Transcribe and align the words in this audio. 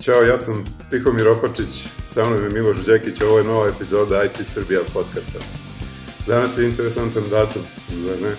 Ćao, 0.00 0.22
ja 0.22 0.38
sam 0.38 0.64
Tihomir 0.90 1.28
Opačić, 1.28 1.68
sa 2.06 2.24
mnom 2.24 2.44
je 2.44 2.50
Miloš 2.50 2.84
Đekić, 2.86 3.20
ovo 3.20 3.38
je 3.38 3.44
nova 3.44 3.68
epizoda 3.68 4.24
IT 4.24 4.46
Srbija 4.46 4.80
podcasta. 4.94 5.38
Danas 6.26 6.58
je 6.58 6.64
interesantan 6.64 7.22
datum, 7.30 7.62
zar 8.04 8.20
ne? 8.20 8.36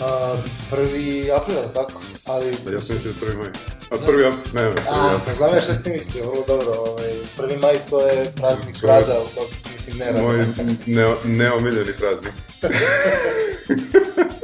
A, 0.00 0.36
prvi 0.70 1.30
april, 1.32 1.58
ali 1.58 1.72
tako? 1.74 2.00
Ali... 2.26 2.46
Ja 2.72 2.80
sam 2.80 2.94
mislio 2.96 3.14
prvi 3.20 3.36
maj. 3.36 3.48
A 3.90 3.96
prvi 4.06 4.24
april, 4.24 4.54
ne, 4.54 4.62
ne, 4.62 4.70
prvi 4.70 4.86
A, 4.90 5.06
april. 5.06 5.20
pa 5.26 5.34
znam 5.34 5.54
ja 5.54 5.60
šta 5.60 5.74
ste 5.74 5.90
mislio, 5.90 6.24
vrlo 6.24 6.44
dobro. 6.46 6.72
Ovaj, 6.72 7.12
prvi 7.36 7.56
maj 7.56 7.78
to 7.90 8.00
je 8.00 8.32
praznik 8.36 8.76
To 8.80 8.86
je- 8.86 8.92
rada, 8.92 9.14
to, 9.34 9.40
mislim, 9.72 9.96
ne 9.98 10.04
rada. 10.06 10.22
Moj 10.22 10.46
ne, 10.86 11.14
neomiljeni 11.24 11.92
praznik. 11.92 12.32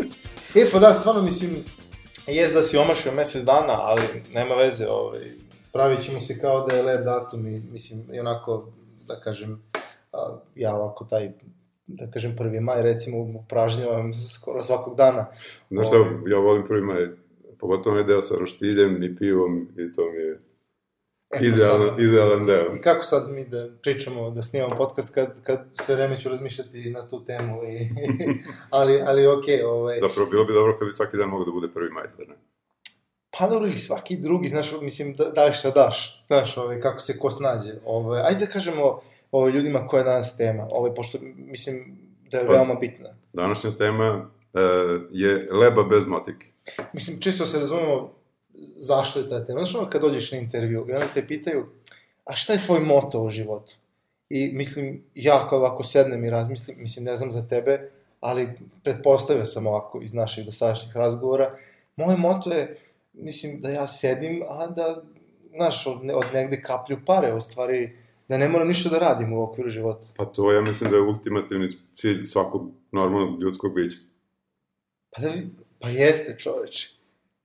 E, 0.57 0.71
pa 0.73 0.79
da, 0.79 0.93
stvarno, 0.93 1.23
mislim, 1.23 1.51
jes 2.27 2.53
da 2.53 2.63
si 2.63 2.77
omašio 2.77 3.13
mesec 3.13 3.43
dana, 3.43 3.73
ali 3.81 4.03
nema 4.35 4.55
veze, 4.55 4.87
ovaj, 4.89 5.21
pravit 5.73 6.01
ćemo 6.05 6.21
se 6.21 6.41
kao 6.41 6.67
da 6.67 6.77
je 6.77 6.83
lep 6.83 7.05
datum 7.05 7.47
i, 7.47 7.61
mislim, 7.61 8.15
i 8.15 8.21
onako, 8.21 8.69
da 9.07 9.21
kažem, 9.21 9.63
a, 10.13 10.39
ja 10.55 10.75
ovako 10.75 11.05
taj, 11.05 11.33
da 11.87 12.11
kažem, 12.11 12.37
prvi 12.37 12.61
maj, 12.61 12.83
recimo, 12.83 13.19
upražnjavam 13.19 14.15
skoro 14.15 14.63
svakog 14.63 14.97
dana. 14.97 15.27
Znaš 15.71 15.87
šta, 15.87 15.97
Ovaj. 15.97 16.11
ja 16.27 16.39
volim 16.39 16.65
prvi 16.67 16.83
maj, 16.83 17.07
pogotovo 17.59 17.95
onaj 17.95 18.07
deo 18.07 18.23
sa 18.23 18.35
roštiljem 18.41 19.03
i 19.03 19.17
pivom 19.17 19.69
i 19.77 19.93
to 19.93 20.11
mi 20.11 20.19
je 20.19 20.41
Idealan, 21.41 21.89
sad- 21.89 22.01
idealan 22.01 22.47
deo. 22.47 22.77
I 22.77 22.81
kako 22.81 23.03
sad 23.03 23.31
mi 23.31 23.45
da 23.45 23.69
pričamo, 23.83 24.31
da 24.31 24.43
snimamo 24.43 24.77
podcast 24.77 25.15
kad, 25.15 25.43
kad 25.43 25.65
sve 25.73 25.95
vreme 25.95 26.21
ću 26.21 26.29
razmišljati 26.29 26.91
na 26.91 27.09
tu 27.09 27.25
temu, 27.25 27.65
i, 27.65 27.89
ali, 28.71 29.01
ali 29.07 29.27
okej, 29.27 29.63
ovaj, 29.63 29.99
Zapravo 29.99 30.31
bilo 30.31 30.45
bi 30.45 30.53
dobro 30.53 30.77
kad 30.79 30.89
bi 30.89 30.93
svaki 30.93 31.17
dan 31.17 31.29
mogo 31.29 31.45
da 31.45 31.51
bude 31.51 31.69
prvi 31.69 31.91
maj, 31.91 32.05
zar 32.09 32.29
ne? 32.29 32.35
pa 33.39 33.49
dobro 33.49 33.67
ili 33.67 33.75
svaki 33.79 34.17
drugi, 34.17 34.49
znaš, 34.49 34.73
mislim, 34.83 35.15
da, 35.15 35.25
daj 35.25 35.53
šta 35.53 35.71
daš, 35.71 36.25
znaš, 36.27 36.57
ovaj, 36.57 36.81
kako 36.81 37.01
se 37.01 37.19
ko 37.19 37.31
snađe, 37.31 37.71
ovaj, 37.85 38.23
ajde 38.25 38.47
da 38.47 38.53
kažemo 38.53 39.01
ovaj, 39.31 39.53
ljudima 39.53 39.87
koja 39.87 39.99
je 39.99 40.05
danas 40.05 40.37
tema, 40.37 40.67
ovaj, 40.71 40.95
pošto 40.95 41.19
mislim 41.37 41.99
da 42.31 42.39
je 42.39 42.47
Pa- 42.47 42.53
veoma 42.53 42.75
bitna. 42.75 43.09
Današnja 43.33 43.71
tema 43.77 44.31
e, 44.55 44.61
je 45.11 45.49
leba 45.53 45.83
bez 45.85 46.07
motike. 46.07 46.47
Mislim, 46.93 47.21
čisto 47.21 47.47
se 47.47 47.61
razumemo 47.61 48.13
zašto 48.77 49.21
je 49.21 49.29
ta 49.29 49.45
tema. 49.45 49.61
Znaš 49.61 49.75
ono 49.75 49.91
kad 49.91 50.01
dođeš 50.01 50.33
na 50.33 50.39
intervju 50.39 50.87
i 50.89 50.93
onda 50.93 51.07
te 51.15 51.27
pitaju, 51.27 51.67
a 52.25 52.35
šta 52.35 52.53
je 52.53 52.63
tvoj 52.67 52.81
moto 52.81 53.23
u 53.23 53.31
životu? 53.31 53.75
I 54.29 54.51
mislim, 54.53 55.05
ja 55.15 55.49
kao 55.49 55.59
ovako 55.59 55.85
sednem 55.85 56.25
i 56.25 56.31
razmislim, 56.31 56.77
mislim, 56.81 57.05
ne 57.05 57.17
znam 57.17 57.33
za 57.33 57.47
tebe, 57.47 57.91
ali 58.21 58.49
pretpostavio 58.85 59.47
sam 59.47 59.67
ovako 59.67 60.03
iz 60.03 60.15
naših 60.15 60.45
dosadašnjih 60.45 60.97
razgovora, 60.97 61.59
moje 61.97 62.17
moto 62.17 62.51
je, 62.53 62.77
mislim, 63.13 63.61
da 63.61 63.71
ja 63.71 63.89
sedim, 63.89 64.43
a 64.49 64.67
da, 64.67 65.03
znaš, 65.55 65.87
od, 65.87 66.05
ne- 66.05 66.15
od 66.15 66.25
negde 66.35 66.63
kaplju 66.63 66.99
pare, 67.07 67.35
u 67.35 67.41
stvari, 67.41 67.97
da 68.29 68.39
ne 68.39 68.49
moram 68.49 68.69
ništa 68.69 68.91
da 68.91 68.99
radim 68.99 69.33
u 69.33 69.43
okviru 69.43 69.69
života. 69.69 70.07
Pa 70.17 70.25
to 70.25 70.53
ja 70.53 70.61
mislim 70.61 70.91
da 70.91 70.97
je 70.97 71.03
ultimativni 71.03 71.69
cilj 71.93 72.23
svakog 72.23 72.71
normalnog 72.93 73.43
ljudskog 73.43 73.75
bića. 73.75 73.99
Pa 75.11 75.23
da 75.23 75.33
pa 75.81 75.89
jeste, 75.89 76.39
čoveče. 76.39 77.02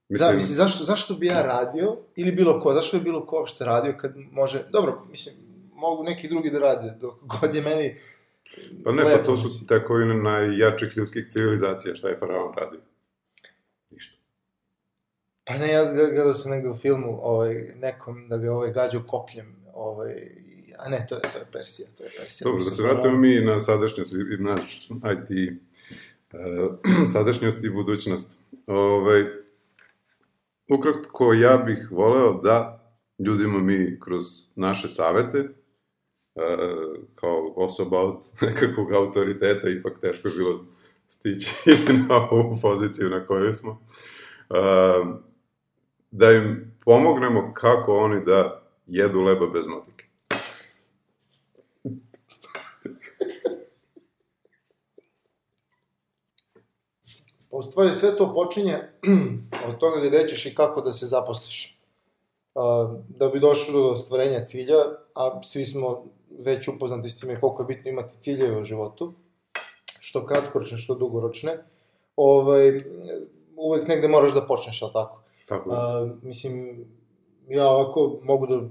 Mislim, 0.09 0.29
Da, 0.29 0.35
mislim, 0.35 0.55
zašto, 0.55 0.83
zašto 0.83 1.13
bi 1.13 1.25
ja 1.25 1.41
radio, 1.41 1.97
ili 2.15 2.31
bilo 2.31 2.59
ko, 2.59 2.73
zašto 2.73 2.97
bi 2.97 3.03
bilo 3.03 3.25
ko 3.25 3.35
uopšte 3.35 3.65
radio 3.65 3.93
kad 3.97 4.13
može, 4.31 4.63
dobro, 4.71 5.01
mislim, 5.11 5.35
mogu 5.73 6.03
neki 6.03 6.27
drugi 6.27 6.51
da 6.51 6.59
rade, 6.59 6.97
dok 7.01 7.15
god 7.21 7.55
je 7.55 7.61
meni 7.61 7.99
pa 8.83 8.91
ne, 8.91 9.03
pa 9.03 9.09
lepo, 9.09 9.25
to 9.25 9.31
mislim. 9.31 9.49
su 9.49 9.67
tekovine 9.67 10.15
najjačih 10.15 10.97
ljudskih 10.97 11.27
civilizacija, 11.29 11.95
šta 11.95 12.09
je 12.09 12.17
faraon 12.17 12.53
radio. 12.57 12.79
Ništa. 13.91 14.17
Pa 15.43 15.53
ne, 15.57 15.71
ja 15.71 15.93
gledao 15.93 16.33
sam 16.33 16.51
negde 16.51 16.69
u 16.69 16.75
filmu, 16.75 17.19
ovaj, 17.21 17.53
nekom 17.75 18.29
da 18.29 18.37
ga 18.37 18.53
ovaj 18.53 18.71
gađao 18.71 19.03
kopljem, 19.07 19.55
ovaj, 19.73 20.13
a 20.77 20.89
ne, 20.89 21.05
to 21.09 21.15
je, 21.15 21.21
to 21.21 21.37
je 21.37 21.45
Persija, 21.51 21.87
to 21.97 22.03
je 22.03 22.09
Persija. 22.19 22.45
Dobro, 22.45 22.59
da 22.59 22.65
Mislim, 22.65 22.75
se 22.75 22.93
vratimo 22.93 23.17
mi 23.17 23.39
na 23.39 23.59
sadašnjost, 23.59 24.13
i 24.13 24.43
naš 24.43 24.89
IT, 24.89 25.59
uh, 26.33 27.07
sadašnjost 27.13 27.63
i 27.63 27.69
budućnost. 27.69 28.39
Ovaj, 28.67 29.25
ukratko, 30.69 31.33
ja 31.33 31.57
bih 31.57 31.87
voleo 31.91 32.33
da 32.33 32.83
ljudima 33.19 33.59
mi 33.59 33.99
kroz 33.99 34.23
naše 34.55 34.89
savete, 34.89 35.39
uh, 35.39 37.03
kao 37.15 37.53
osoba 37.55 37.97
od 37.99 38.17
nekakvog 38.41 38.91
autoriteta, 38.91 39.69
ipak 39.69 39.99
teško 40.01 40.27
je 40.27 40.33
bilo 40.37 40.65
stići 41.07 41.55
na 42.09 42.29
ovu 42.31 42.57
poziciju 42.61 43.09
na 43.09 43.25
kojoj 43.25 43.53
smo, 43.53 43.71
uh, 43.71 45.15
da 46.11 46.31
im 46.31 46.77
pomognemo 46.85 47.53
kako 47.53 47.97
oni 47.97 48.25
da 48.25 48.63
jedu 48.87 49.21
leba 49.21 49.47
bez 49.47 49.67
motike. 49.67 50.07
Pa 57.46 57.46
u 57.57 57.61
stvari 57.61 57.93
sve 57.93 58.17
to 58.17 58.33
počinje 58.33 58.79
od 59.67 59.77
toga 59.77 60.07
gde 60.07 60.27
ćeš 60.27 60.45
i 60.45 60.55
kako 60.55 60.81
da 60.81 60.93
se 60.93 61.05
zaposliš. 61.05 61.77
Da 63.07 63.27
bi 63.33 63.39
došao 63.39 63.73
do 63.73 63.89
ostvarenja 63.89 64.45
cilja, 64.45 64.77
a 65.15 65.41
svi 65.43 65.65
smo 65.65 66.03
već 66.45 66.67
upoznati 66.67 67.09
s 67.09 67.19
time 67.19 67.39
koliko 67.39 67.61
je 67.61 67.65
bitno 67.65 67.91
imati 67.91 68.17
ciljeve 68.21 68.61
u 68.61 68.65
životu, 68.65 69.13
što 70.01 70.25
kratkoročne, 70.25 70.77
što 70.77 70.95
dugoročne, 70.95 71.57
ovaj, 72.15 72.77
uvek 73.55 73.87
negde 73.87 74.07
moraš 74.07 74.33
da 74.33 74.47
počneš, 74.47 74.81
ali 74.81 74.93
tako? 74.93 75.21
Tako. 75.47 75.69
A, 75.71 76.09
mislim, 76.21 76.85
ja 77.47 77.69
ovako 77.69 78.19
mogu 78.23 78.47
da 78.47 78.61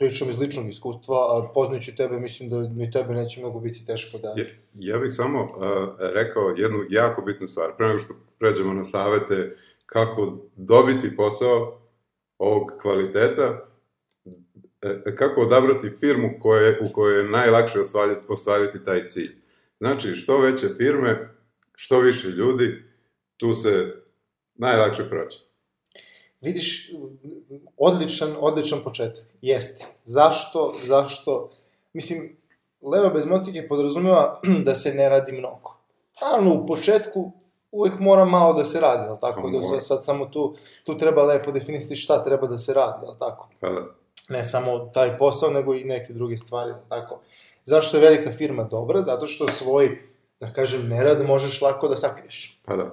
pričam 0.00 0.30
iz 0.30 0.38
ličnog 0.38 0.68
iskustva, 0.68 1.16
a 1.16 1.52
poznajući 1.54 1.96
tebe, 1.96 2.20
mislim 2.20 2.50
da 2.50 2.60
ni 2.60 2.90
tebe 2.90 3.14
neće 3.14 3.40
mnogo 3.40 3.60
biti 3.60 3.86
teško 3.86 4.18
da... 4.18 4.34
Ja, 4.36 4.44
ja 4.74 4.98
bih 4.98 5.12
samo 5.12 5.42
uh, 5.42 5.50
rekao 5.98 6.54
jednu 6.56 6.78
jako 6.90 7.22
bitnu 7.22 7.48
stvar, 7.48 7.76
pre 7.76 7.86
nego 7.86 7.98
što 7.98 8.14
pređemo 8.38 8.74
na 8.74 8.84
savete 8.84 9.56
kako 9.86 10.38
dobiti 10.56 11.16
posao 11.16 11.80
ovog 12.38 12.72
kvaliteta, 12.82 13.66
e, 14.82 15.14
kako 15.14 15.40
odabrati 15.40 15.90
firmu 16.00 16.30
koje, 16.40 16.80
u 16.80 16.92
kojoj 16.92 17.18
je 17.18 17.30
najlakše 17.30 17.80
ostvariti, 17.80 18.24
ostvariti 18.28 18.84
taj 18.84 19.08
cilj. 19.08 19.34
Znači, 19.80 20.16
što 20.16 20.38
veće 20.38 20.66
firme, 20.76 21.28
što 21.74 22.00
više 22.00 22.28
ljudi, 22.28 22.82
tu 23.36 23.54
se 23.54 23.94
najlakše 24.54 25.08
prođe. 25.08 25.49
Vidiš, 26.40 26.92
odličan, 27.76 28.36
odličan 28.40 28.78
početak. 28.84 29.24
Jeste. 29.42 29.86
Zašto? 30.04 30.74
Zašto? 30.84 31.50
Mislim, 31.92 32.36
leva 32.82 33.08
bez 33.08 33.26
motike 33.26 33.68
podrazumeva 33.68 34.40
da 34.66 34.74
se 34.74 34.94
ne 34.94 35.08
radi 35.08 35.32
mnogo. 35.32 35.76
Naravno, 36.22 36.54
u 36.54 36.66
početku 36.66 37.32
uvek 37.72 37.98
mora 37.98 38.24
malo 38.24 38.52
da 38.52 38.64
se 38.64 38.80
radi, 38.80 39.08
jel 39.08 39.16
tako? 39.20 39.50
Da 39.50 39.58
mora. 39.58 39.80
sad, 39.80 40.04
samo 40.04 40.26
tu, 40.26 40.56
tu 40.84 40.98
treba 40.98 41.24
lepo 41.24 41.52
definisati 41.52 41.96
šta 41.96 42.24
treba 42.24 42.46
da 42.46 42.58
se 42.58 42.74
radi, 42.74 43.06
jel 43.06 43.14
tako? 43.18 43.48
Pa 43.60 43.68
da. 43.68 43.86
Ne 44.28 44.44
samo 44.44 44.78
taj 44.78 45.18
posao, 45.18 45.50
nego 45.50 45.74
i 45.74 45.84
neke 45.84 46.12
druge 46.12 46.36
stvari, 46.36 46.70
jel 46.70 46.78
tako? 46.88 47.20
Zašto 47.64 47.96
je 47.96 48.02
velika 48.02 48.32
firma 48.32 48.64
dobra? 48.64 49.02
Zato 49.02 49.26
što 49.26 49.48
svoj, 49.48 49.98
da 50.40 50.52
kažem, 50.52 50.88
nerad 50.88 51.26
možeš 51.26 51.62
lako 51.62 51.88
da 51.88 51.96
sakriješ. 51.96 52.60
Pa 52.64 52.76
da. 52.76 52.90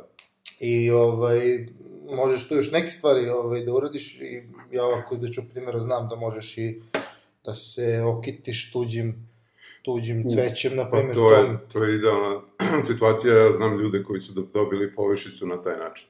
I 0.59 0.91
ovaj, 0.91 1.68
možeš 2.16 2.50
tu 2.50 2.56
još 2.56 2.72
neke 2.72 2.91
stvari 2.91 3.29
ovaj, 3.29 3.62
da 3.62 3.73
uradiš 3.73 4.22
i 4.22 4.44
ja 4.72 4.85
ovako 4.85 5.16
da 5.16 5.28
ću 5.28 5.41
primjera 5.53 5.79
znam 5.79 6.07
da 6.09 6.16
možeš 6.16 6.57
i 6.57 6.81
da 7.45 7.56
se 7.56 8.01
okitiš 8.01 8.72
tuđim 8.72 9.28
tuđim 9.81 10.29
cvećem, 10.29 10.75
na 10.75 10.84
Pa 10.84 10.90
primjer, 10.90 11.16
to 11.16 11.31
je, 11.31 11.45
tom. 11.45 11.57
to 11.73 11.84
je 11.84 11.95
idealna 11.95 12.41
situacija, 12.90 13.38
ja 13.38 13.53
znam 13.53 13.79
ljude 13.79 14.03
koji 14.03 14.22
su 14.22 14.34
do- 14.34 14.47
dobili 14.53 14.95
povišicu 14.95 15.48
na 15.48 15.62
taj 15.62 15.77
način. 15.77 16.07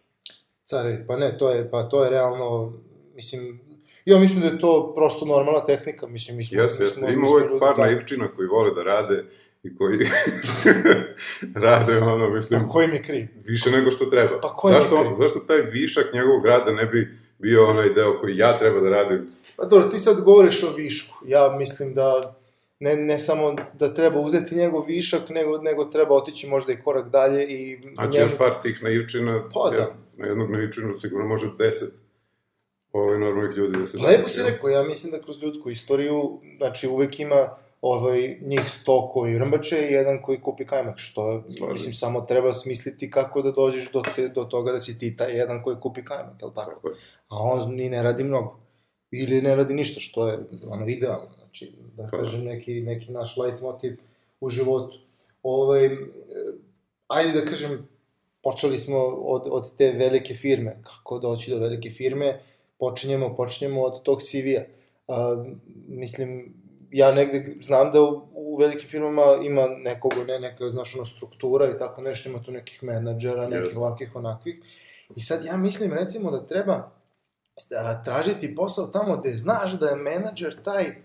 Care, 0.63 1.05
pa 1.07 1.17
ne, 1.17 1.37
to 1.37 1.49
je, 1.49 1.71
pa 1.71 1.83
to 1.83 2.03
je 2.03 2.09
realno, 2.09 2.73
mislim, 3.15 3.59
ja 4.05 4.19
mislim 4.19 4.41
da 4.41 4.47
je 4.47 4.59
to 4.59 4.93
prosto 4.95 5.25
normalna 5.25 5.65
tehnika, 5.65 6.07
mislim, 6.07 6.37
mi 6.37 6.43
smo... 6.43 6.61
Jeste, 6.61 6.83
jeste. 6.83 6.99
Ima 7.13 7.27
uvek 7.29 7.59
par 7.59 7.77
naivčina 7.77 8.27
koji 8.35 8.47
vole 8.47 8.71
da 8.71 8.83
rade 8.83 9.25
i 9.67 9.77
koji 9.77 9.99
rade 11.65 11.97
ono, 11.97 12.29
mislim, 12.29 12.61
Pa 12.61 12.67
koji 12.67 12.87
mi 12.87 12.95
je 12.95 13.03
kriv? 13.03 13.27
više 13.45 13.71
nego 13.71 13.91
što 13.91 14.05
treba. 14.05 14.39
Pa 14.41 14.55
ko 14.55 14.69
je 14.69 14.73
zašto, 14.73 14.95
kriv? 15.01 15.15
zašto 15.17 15.39
taj 15.39 15.61
višak 15.61 16.13
njegovog 16.13 16.45
rada 16.45 16.71
ne 16.71 16.85
bi 16.85 17.17
bio 17.37 17.67
onaj 17.69 17.89
deo 17.89 18.19
koji 18.19 18.37
ja 18.37 18.59
treba 18.59 18.79
da 18.79 18.89
radim? 18.89 19.27
Pa 19.55 19.65
dobro, 19.65 19.87
ti 19.89 19.99
sad 19.99 20.21
govoriš 20.21 20.63
o 20.63 20.73
višku. 20.77 21.15
Ja 21.25 21.55
mislim 21.59 21.93
da 21.93 22.37
ne, 22.79 22.95
ne 22.95 23.19
samo 23.19 23.55
da 23.73 23.93
treba 23.93 24.19
uzeti 24.19 24.55
njegov 24.55 24.85
višak, 24.87 25.29
nego, 25.29 25.57
nego 25.57 25.85
treba 25.85 26.15
otići 26.15 26.47
možda 26.47 26.73
i 26.73 26.81
korak 26.83 27.09
dalje 27.09 27.45
i... 27.47 27.79
Znači, 27.93 28.17
još 28.17 28.37
par 28.37 28.53
tih 28.63 28.83
naivčina, 28.83 29.49
Pa, 29.53 29.69
da. 29.69 29.95
na 30.17 30.27
jednog 30.27 30.51
naivčinu 30.51 30.97
sigurno 30.97 31.27
može 31.27 31.47
deset 31.57 31.93
ovaj, 32.91 33.19
normalnih 33.19 33.57
ljudi 33.57 33.77
da 33.79 33.85
se... 33.85 33.97
Lepo 33.97 34.29
si 34.29 34.43
rekao, 34.43 34.69
ja 34.69 34.83
mislim 34.83 35.11
da 35.11 35.21
kroz 35.21 35.41
ljudsku 35.41 35.69
istoriju, 35.69 36.39
znači 36.57 36.87
uvek 36.87 37.19
ima 37.19 37.49
ovaj, 37.81 38.37
njih 38.41 38.61
sto 38.65 39.09
koji 39.13 39.37
rmbače 39.37 39.87
i 39.89 39.93
jedan 39.93 40.21
koji 40.21 40.41
kupi 40.41 40.65
kajmak, 40.65 40.97
što 40.97 41.31
je, 41.31 41.41
mislim, 41.71 41.93
samo 41.93 42.21
treba 42.21 42.53
smisliti 42.53 43.11
kako 43.11 43.41
da 43.41 43.51
dođeš 43.51 43.91
do, 43.91 44.01
te, 44.15 44.27
do 44.27 44.43
toga 44.43 44.71
da 44.71 44.79
si 44.79 44.99
ti 44.99 45.15
taj 45.15 45.37
jedan 45.37 45.63
koji 45.63 45.75
kupi 45.81 46.05
kajmak, 46.05 46.41
jel 46.41 46.51
tako? 46.53 46.71
Tako 46.71 46.87
je. 46.87 46.95
A 47.29 47.35
on 47.37 47.75
ni 47.75 47.89
ne 47.89 48.03
radi 48.03 48.23
mnogo. 48.23 48.59
Ili 49.11 49.41
ne 49.41 49.55
radi 49.55 49.73
ništa, 49.73 49.99
što 49.99 50.27
je 50.27 50.39
ono 50.67 50.87
idealno, 50.87 51.29
znači, 51.37 51.73
da 51.97 52.03
Pa 52.03 52.17
da. 52.17 52.23
kažem, 52.23 52.43
neki, 52.43 52.81
neki 52.81 53.11
naš 53.11 53.37
light 53.37 53.61
motiv 53.61 53.97
u 54.39 54.49
životu. 54.49 54.97
Ovaj, 55.43 55.89
ajde 57.07 57.39
da 57.39 57.45
kažem, 57.45 57.87
počeli 58.43 58.79
smo 58.79 58.97
od, 59.05 59.47
od 59.51 59.75
te 59.77 59.91
velike 59.91 60.33
firme, 60.33 60.77
kako 60.83 61.19
doći 61.19 61.51
do 61.51 61.59
velike 61.59 61.89
firme, 61.89 62.39
počinjemo, 62.79 63.35
počinjemo 63.35 63.81
od 63.81 64.01
tog 64.01 64.21
CV-a. 64.21 64.63
A, 65.07 65.45
mislim, 65.87 66.53
ja 66.91 67.11
negde 67.11 67.55
znam 67.61 67.91
da 67.91 68.01
u, 68.01 68.27
u 68.33 68.57
velikim 68.57 68.89
firmama 68.89 69.23
ima 69.43 69.67
nekog, 69.67 70.13
ne, 70.27 70.39
neka, 70.39 70.69
znaš, 70.69 70.95
ono, 70.95 71.05
struktura 71.05 71.71
i 71.71 71.77
tako 71.77 72.01
nešto, 72.01 72.29
ima 72.29 72.41
tu 72.43 72.51
nekih 72.51 72.83
menadžera, 72.83 73.47
nekih 73.47 73.65
Jeste. 73.65 73.79
ovakvih, 73.79 74.15
onakvih. 74.15 74.61
I 75.15 75.21
sad 75.21 75.45
ja 75.45 75.57
mislim, 75.57 75.93
recimo, 75.93 76.31
da 76.31 76.47
treba 76.47 76.91
a, 77.77 78.03
tražiti 78.03 78.55
posao 78.55 78.87
tamo 78.87 79.17
gde 79.17 79.37
znaš 79.37 79.71
da 79.79 79.89
je 79.89 79.95
menadžer 79.95 80.55
taj, 80.63 80.95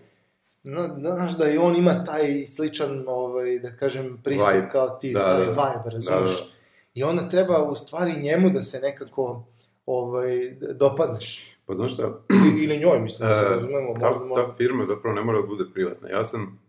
na, 0.63 0.95
znaš 0.99 1.37
da 1.37 1.49
i 1.49 1.57
on 1.57 1.75
ima 1.75 2.03
taj 2.03 2.45
sličan, 2.47 3.03
ovaj, 3.07 3.59
da 3.59 3.75
kažem, 3.75 4.21
pristup 4.23 4.53
Vibe. 4.53 4.69
kao 4.71 4.89
ti, 4.89 5.13
Da, 5.13 5.27
taj 5.27 5.45
da. 5.45 5.51
vibe, 5.51 5.89
razumeš? 5.89 6.39
Da, 6.39 6.45
da. 6.45 6.53
I 6.93 7.03
onda 7.03 7.29
treba 7.29 7.63
u 7.63 7.75
stvari 7.75 8.21
njemu 8.21 8.49
da 8.49 8.61
se 8.61 8.79
nekako 8.79 9.43
ovaj, 9.85 10.51
dopadneš. 10.73 11.57
Pa 11.65 11.75
znaš 11.75 11.93
šta, 11.93 12.19
Ili, 12.57 12.77
njoj, 12.77 12.99
mislim, 12.99 13.27
da 13.29 13.33
se 13.33 13.45
E, 13.45 13.49
razumemo, 13.49 13.93
ta, 13.99 14.05
možda, 14.07 14.25
možda. 14.25 14.45
ta 14.45 14.53
firma 14.53 14.85
zapravo 14.85 15.15
ne 15.15 15.23
mora 15.23 15.41
da 15.41 15.47
bude 15.47 15.63
privatna. 15.73 16.09
Ja 16.09 16.23
sam 16.23 16.59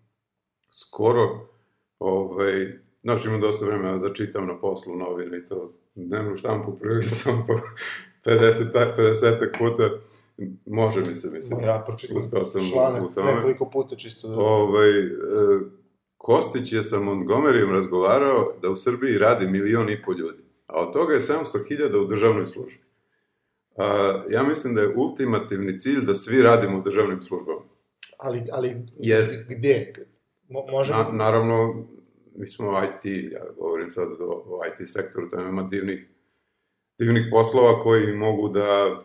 skoro, 0.71 1.47
ovaj, 1.99 2.73
znaš, 3.03 3.25
imam 3.27 3.41
dosta 3.41 3.65
vremena 3.67 3.99
da 3.99 4.13
čitam 4.13 4.47
na 4.47 4.59
poslu 4.59 4.97
novine 4.97 5.39
i 5.39 5.47
to 5.47 5.73
dnevnu 5.95 6.37
štampu 6.37 6.79
prilike 6.79 7.09
sam 7.09 7.45
po 7.47 7.53
50, 8.25 8.73
ta- 8.73 8.95
50 8.97 9.59
puta. 9.59 9.91
Može 10.67 11.01
mi 11.01 11.07
se, 11.07 11.31
mislim. 11.31 11.61
Ma, 11.61 11.67
ja 11.67 11.85
pročitam 11.87 12.47
sam 12.47 12.61
članak 12.73 13.03
u 13.03 13.13
tome. 13.13 13.33
nekoliko 13.33 13.71
puta 13.71 13.97
čisto 13.97 14.29
da... 14.29 14.41
Ovaj, 14.41 14.99
e, 14.99 15.05
Kostić 16.17 16.73
je 16.73 16.83
sa 16.83 16.97
Montgomeryjem 16.97 17.73
razgovarao 17.73 18.53
da 18.63 18.71
u 18.71 18.77
Srbiji 18.77 19.19
radi 19.19 19.47
milion 19.47 19.91
i 19.91 20.03
po 20.03 20.13
ljudi, 20.13 20.43
a 20.67 20.81
od 20.81 20.93
toga 20.93 21.15
je 21.15 21.21
700.000 21.21 21.97
u 21.97 22.07
državnoj 22.07 22.47
službi. 22.47 22.83
Ja 24.31 24.43
mislim 24.43 24.75
da 24.75 24.81
je 24.81 24.95
ultimativni 24.97 25.79
cilj 25.79 26.01
da 26.07 26.15
svi 26.15 26.43
radimo 26.43 26.79
u 26.79 26.83
državnim 26.83 27.23
službama. 27.23 27.61
Ali, 28.19 28.43
ali 28.53 28.77
Jer- 28.99 29.45
gde? 29.49 29.93
Mo, 30.49 30.67
možemo... 30.71 30.99
Na, 30.99 31.11
naravno, 31.13 31.87
mi 32.37 32.47
smo 32.47 32.83
IT, 32.85 33.05
ja 33.33 33.45
govorim 33.57 33.93
sad 33.93 34.09
o, 34.21 34.45
o 34.47 34.61
IT 34.67 34.89
sektoru, 34.89 35.31
tamo 35.31 35.49
ima 35.49 35.63
divnih, 35.63 36.09
divnih 36.99 37.27
poslova 37.31 37.83
koji 37.83 38.17
mogu 38.17 38.49
da 38.49 39.03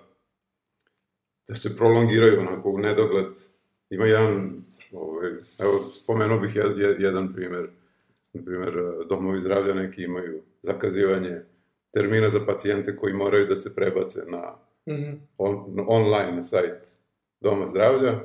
da 1.49 1.55
se 1.55 1.77
prolongiraju 1.77 2.39
onako 2.39 2.69
u 2.69 2.77
nedogled. 2.77 3.33
Ima 3.89 4.05
jedan, 4.05 4.63
ovaj, 4.91 5.29
evo, 5.59 5.79
spomenuo 5.79 6.39
bih 6.39 6.55
jed, 6.55 6.77
jed, 6.77 7.01
jedan 7.01 7.33
primer, 7.33 7.69
na 8.33 8.41
primer, 8.45 8.73
domovi 9.09 9.41
zdravlja 9.41 9.73
neki 9.73 10.03
imaju 10.03 10.41
zakazivanje 10.61 11.41
termina 11.91 12.29
za 12.29 12.45
pacijente 12.45 12.95
koji 12.95 13.13
moraju 13.13 13.45
da 13.45 13.55
se 13.55 13.75
prebace 13.75 14.19
na 14.27 14.69
Mhm. 14.89 15.13
on, 15.37 15.85
online 15.87 16.31
na 16.31 16.43
sajt 16.43 16.87
Doma 17.41 17.67
zdravlja 17.67 18.19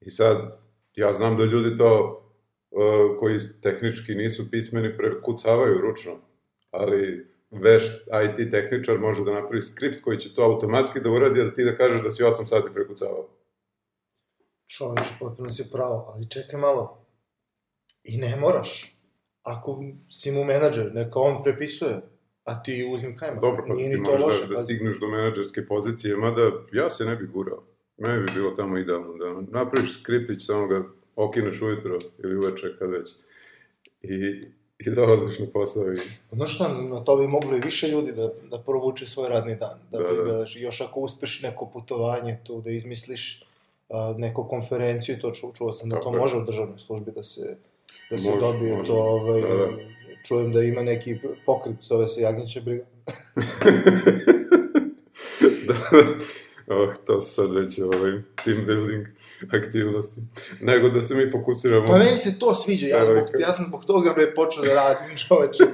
i 0.00 0.10
sad 0.10 0.68
ja 0.94 1.12
znam 1.12 1.36
da 1.36 1.44
ljudi 1.44 1.76
to 1.76 2.22
uh, 2.70 3.18
koji 3.18 3.38
tehnički 3.62 4.14
nisu 4.14 4.50
pismeni 4.50 4.96
prekucavaju 4.96 5.80
ručno, 5.80 6.12
ali 6.70 7.26
vešt 7.50 8.08
IT 8.24 8.50
tehničar 8.50 8.98
može 8.98 9.24
da 9.24 9.32
napravi 9.32 9.62
skript 9.62 10.02
koji 10.02 10.18
će 10.18 10.34
to 10.34 10.42
automatski 10.42 11.00
da 11.00 11.10
uradi, 11.10 11.44
da 11.44 11.52
ti 11.52 11.64
da 11.64 11.76
kažeš 11.76 12.02
da 12.02 12.10
si 12.10 12.22
8 12.22 12.46
sati 12.46 12.74
prekucavao. 12.74 13.28
Čoveče, 14.66 15.10
potpuno 15.20 15.48
si 15.48 15.70
pravo, 15.72 16.12
ali 16.14 16.30
čekaj 16.30 16.60
malo. 16.60 17.06
I 18.04 18.16
ne 18.16 18.36
moraš. 18.36 18.96
Ako 19.42 19.82
si 20.10 20.32
mu 20.32 20.44
menadžer, 20.44 20.94
neka 20.94 21.18
on 21.20 21.42
prepisuje, 21.44 22.00
a 22.48 22.62
ti 22.62 22.88
uzmi 22.92 23.16
kajmak. 23.16 23.40
Dobro, 23.40 23.64
pa 23.68 23.74
Nije 23.74 23.94
ti 23.94 24.00
možeš 24.00 24.22
loše. 24.24 24.46
da, 24.48 24.54
da 24.54 24.64
stigneš 24.64 25.00
do 25.00 25.08
menadžerske 25.08 25.66
pozicije, 25.66 26.16
mada 26.16 26.50
ja 26.72 26.90
se 26.90 27.04
ne 27.04 27.16
bi 27.16 27.26
gurao. 27.26 27.62
Meni 27.98 28.18
bi 28.20 28.32
bilo 28.34 28.50
tamo 28.50 28.78
idealno 28.78 29.12
da 29.14 29.58
napraviš 29.58 30.00
skriptić, 30.00 30.46
samo 30.46 30.66
ga 30.66 30.84
okineš 31.16 31.62
ujutro 31.62 31.98
ili 32.24 32.36
uveče 32.36 32.76
kad 32.78 32.90
već. 32.90 33.08
I, 34.02 34.42
i 34.78 34.90
dolaziš 34.90 35.38
na 35.38 35.46
posao 35.52 35.92
i 35.92 35.96
Znaš 36.32 36.54
šta, 36.54 36.68
na 36.82 37.00
to 37.04 37.16
bi 37.16 37.26
moglo 37.26 37.56
i 37.56 37.60
više 37.60 37.88
ljudi 37.88 38.12
da, 38.12 38.30
da 38.50 38.58
provuče 38.58 39.06
svoj 39.06 39.28
radni 39.28 39.56
dan. 39.56 39.78
Da, 39.90 39.98
Da, 39.98 40.08
bi, 40.22 40.30
da. 40.30 40.44
još 40.56 40.80
ako 40.80 41.00
uspeš 41.00 41.42
neko 41.42 41.66
putovanje 41.66 42.38
tu, 42.44 42.60
da 42.60 42.70
izmisliš 42.70 43.44
a, 43.88 44.14
neku 44.18 44.44
konferenciju, 44.48 45.18
to 45.20 45.30
ču, 45.30 45.46
čuo 45.58 45.72
sam 45.72 45.90
da 45.90 46.00
to 46.00 46.12
može 46.12 46.36
u 46.36 46.44
državnoj 46.44 46.78
službi 46.78 47.10
da 47.12 47.22
se, 47.22 47.56
da 48.10 48.18
se 48.18 48.30
Može, 48.30 48.40
dobije 48.40 48.76
može. 48.76 48.86
to, 48.88 48.94
ovaj, 48.96 49.40
Da, 49.40 49.48
da. 49.48 49.68
Čujem 50.24 50.52
da 50.52 50.62
ima 50.62 50.82
neki 50.82 51.18
pokrit, 51.46 51.80
zove 51.80 52.06
se 52.06 52.20
Jagnjeća 52.20 52.60
briga. 52.60 52.84
da, 55.66 55.74
oh, 56.74 56.94
to 57.06 57.20
su 57.20 57.34
sad 57.34 57.54
već 57.54 57.78
ovaj, 57.78 58.12
team 58.44 58.66
building 58.66 59.06
aktivnosti. 59.52 60.20
Nego 60.60 60.88
da 60.88 61.02
se 61.02 61.14
mi 61.14 61.30
fokusiramo... 61.30 61.86
Pa 61.86 61.98
meni 61.98 62.18
se 62.18 62.38
to 62.38 62.54
sviđa, 62.54 62.86
ja, 62.86 63.04
zbog, 63.04 63.28
ja 63.38 63.52
sam 63.52 63.64
zbog 63.64 63.84
toga 63.84 64.12
bre 64.12 64.34
počeo 64.34 64.64
da 64.64 64.74
radim, 64.74 65.16
čoveče. 65.16 65.64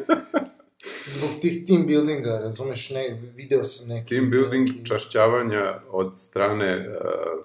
zbog 1.06 1.31
tih 1.41 1.64
team 1.67 1.87
buildinga, 1.87 2.38
razumeš, 2.38 2.91
ne, 2.91 3.20
video 3.37 3.64
sam 3.64 3.88
neki... 3.88 4.14
Team 4.14 4.31
building, 4.31 4.69
neki... 4.69 4.87
čašćavanja 4.87 5.81
od 5.91 6.20
strane, 6.20 6.88
uh, 6.88 7.44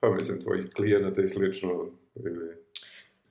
pa 0.00 0.10
mislim, 0.10 0.40
tvojih 0.40 0.66
klijenata 0.76 1.22
i 1.22 1.28
slično, 1.28 1.86
ili... 2.14 2.60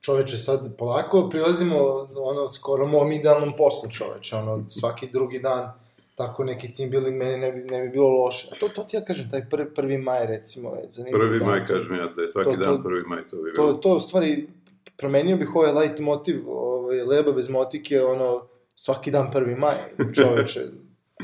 Čoveče, 0.00 0.36
sad 0.38 0.76
polako 0.76 1.28
prilazimo 1.28 1.76
ono, 2.16 2.48
skoro 2.48 2.86
mom 2.86 3.12
idealnom 3.12 3.52
poslu, 3.54 3.90
čoveče, 3.90 4.36
ono, 4.36 4.68
svaki 4.68 5.08
drugi 5.08 5.38
dan, 5.38 5.72
tako 6.14 6.44
neki 6.44 6.74
team 6.74 6.90
building 6.90 7.16
meni 7.16 7.36
ne 7.36 7.52
bi, 7.52 7.60
ne 7.62 7.82
bi 7.82 7.88
bilo 7.88 8.08
loše. 8.10 8.48
A 8.52 8.58
to, 8.60 8.68
to 8.68 8.82
ti 8.84 8.96
ja 8.96 9.04
kažem, 9.04 9.30
taj 9.30 9.48
prvi, 9.48 9.70
prvi 9.70 9.98
maj, 9.98 10.26
recimo, 10.26 10.70
je 10.70 10.86
zanimljiv 10.90 11.20
Prvi 11.20 11.38
dan. 11.38 11.48
maj, 11.48 11.66
kažem 11.66 11.94
ja, 11.94 12.06
da 12.06 12.22
je 12.22 12.28
svaki 12.28 12.50
To- 12.50 12.56
to- 12.56 12.60
dan 12.64 12.82
prvi 12.82 13.00
maj, 13.02 13.18
to 13.20 13.36
bi 13.36 13.52
To, 13.54 13.62
bilo. 13.62 13.72
to, 13.74 13.90
u 13.90 14.00
stvari, 14.00 14.48
promenio 14.96 15.36
bih 15.36 15.54
ovaj 15.54 15.72
light 15.74 15.98
motiv, 16.00 16.36
ovaj, 16.48 17.02
leba 17.02 17.32
bez 17.32 17.48
motike, 17.48 18.02
ono, 18.02 18.42
svaki 18.74 19.10
dan 19.10 19.30
prvi 19.30 19.54
maj, 19.56 19.76
čoveče. 20.14 20.60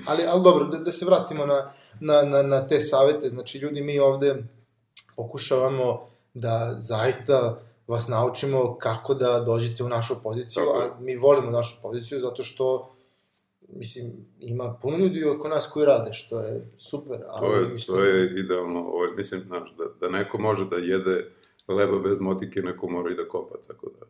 Ali, 0.06 0.22
ali 0.24 0.42
dobro, 0.42 0.64
da, 0.64 0.78
da 0.78 0.92
se 0.92 1.04
vratimo 1.04 1.46
na, 1.46 1.70
na, 2.00 2.22
na, 2.22 2.42
na 2.42 2.66
te 2.66 2.80
savete, 2.80 3.28
znači, 3.28 3.58
ljudi, 3.58 3.82
mi 3.82 3.98
ovde 3.98 4.36
pokušavamo 5.16 6.00
da 6.34 6.76
zaista 6.78 7.58
vas 7.86 8.08
naučimo 8.08 8.76
kako 8.78 9.14
da 9.14 9.40
dođete 9.40 9.84
u 9.84 9.88
našu 9.88 10.14
poziciju, 10.22 10.62
a 10.62 10.96
mi 11.00 11.16
volimo 11.16 11.50
našu 11.50 11.82
poziciju 11.82 12.20
zato 12.20 12.42
što 12.42 12.92
mislim, 13.68 14.12
ima 14.40 14.78
puno 14.82 14.96
ljudi 14.96 15.24
oko 15.24 15.48
nas 15.48 15.66
koji 15.72 15.86
rade, 15.86 16.12
što 16.12 16.40
je 16.40 16.70
super. 16.76 17.16
Ali, 17.28 17.46
To 17.46 17.54
je, 17.56 17.68
mislim, 17.68 17.96
to 17.98 18.04
je 18.04 18.40
idealno, 18.40 18.80
ovo, 18.80 19.06
mislim, 19.16 19.40
znači, 19.46 19.72
da, 19.78 19.84
da 20.00 20.18
neko 20.18 20.38
može 20.38 20.64
da 20.70 20.76
jede 20.76 21.30
leba 21.68 21.98
bez 21.98 22.20
motike, 22.20 22.62
neko 22.62 22.88
mora 22.88 23.12
i 23.12 23.16
da 23.16 23.28
kopa, 23.28 23.54
tako 23.68 23.90
da... 24.00 24.06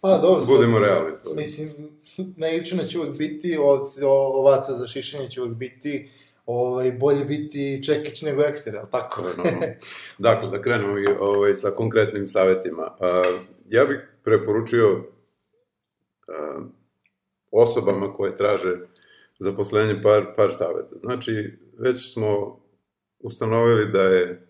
Pa, 0.00 0.18
dobro, 0.18 0.42
sad- 0.42 0.54
Budemo 0.56 0.78
realni, 0.78 1.12
to 1.24 1.30
je. 1.30 1.36
Mislim, 1.36 1.68
naivčina 2.36 2.82
će 2.82 2.98
uvek 2.98 3.18
biti, 3.18 3.56
ovaca 4.34 4.72
za 4.72 4.86
šišanje 4.86 5.30
će 5.30 5.42
uvek 5.42 5.54
biti, 5.54 6.10
ovaj, 6.46 6.92
bolje 6.92 7.24
biti 7.24 7.82
čekić 7.84 8.22
nego 8.22 8.42
ekser, 8.42 8.76
ali 8.76 8.90
tako? 8.90 9.22
Normalno. 9.22 9.60
Dakle, 10.18 10.50
da 10.50 10.62
krenemo 10.62 10.98
i, 10.98 11.06
ovaj, 11.20 11.54
sa 11.54 11.70
konkretnim 11.70 12.28
savjetima. 12.28 12.96
Uh, 13.00 13.06
ja 13.68 13.84
bih 13.84 13.98
preporučio 14.24 14.92
uh, 14.92 16.64
osobama 17.50 18.14
koje 18.14 18.36
traže 18.36 18.78
zaposlenje 19.38 20.02
par, 20.02 20.26
par 20.36 20.52
saveta. 20.52 20.96
Znači, 21.02 21.58
već 21.78 22.12
smo 22.12 22.60
ustanovili 23.18 23.92
da 23.92 24.02
je 24.02 24.48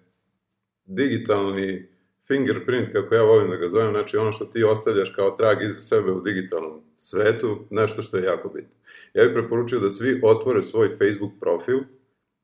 digitalni 0.85 1.89
fingerprint, 2.27 2.93
kako 2.93 3.15
ja 3.15 3.23
volim 3.23 3.51
da 3.51 3.57
ga 3.57 3.69
zovem, 3.69 3.91
znači 3.91 4.17
ono 4.17 4.33
što 4.33 4.45
ti 4.45 4.65
ostavljaš 4.65 5.11
kao 5.11 5.31
trag 5.31 5.63
iza 5.63 5.81
sebe 5.81 6.13
u 6.13 6.21
digitalnom 6.21 6.81
svetu, 6.97 7.59
nešto 7.71 8.03
što 8.03 8.17
je 8.17 8.25
jako 8.25 8.49
bitno. 8.49 8.75
Ja 9.17 9.25
bih 9.25 9.33
preporučio 9.33 9.79
da 9.81 9.91
svi 9.91 10.21
otvore 10.25 10.63
svoj 10.63 10.89
Facebook 10.89 11.33
profil, 11.41 11.79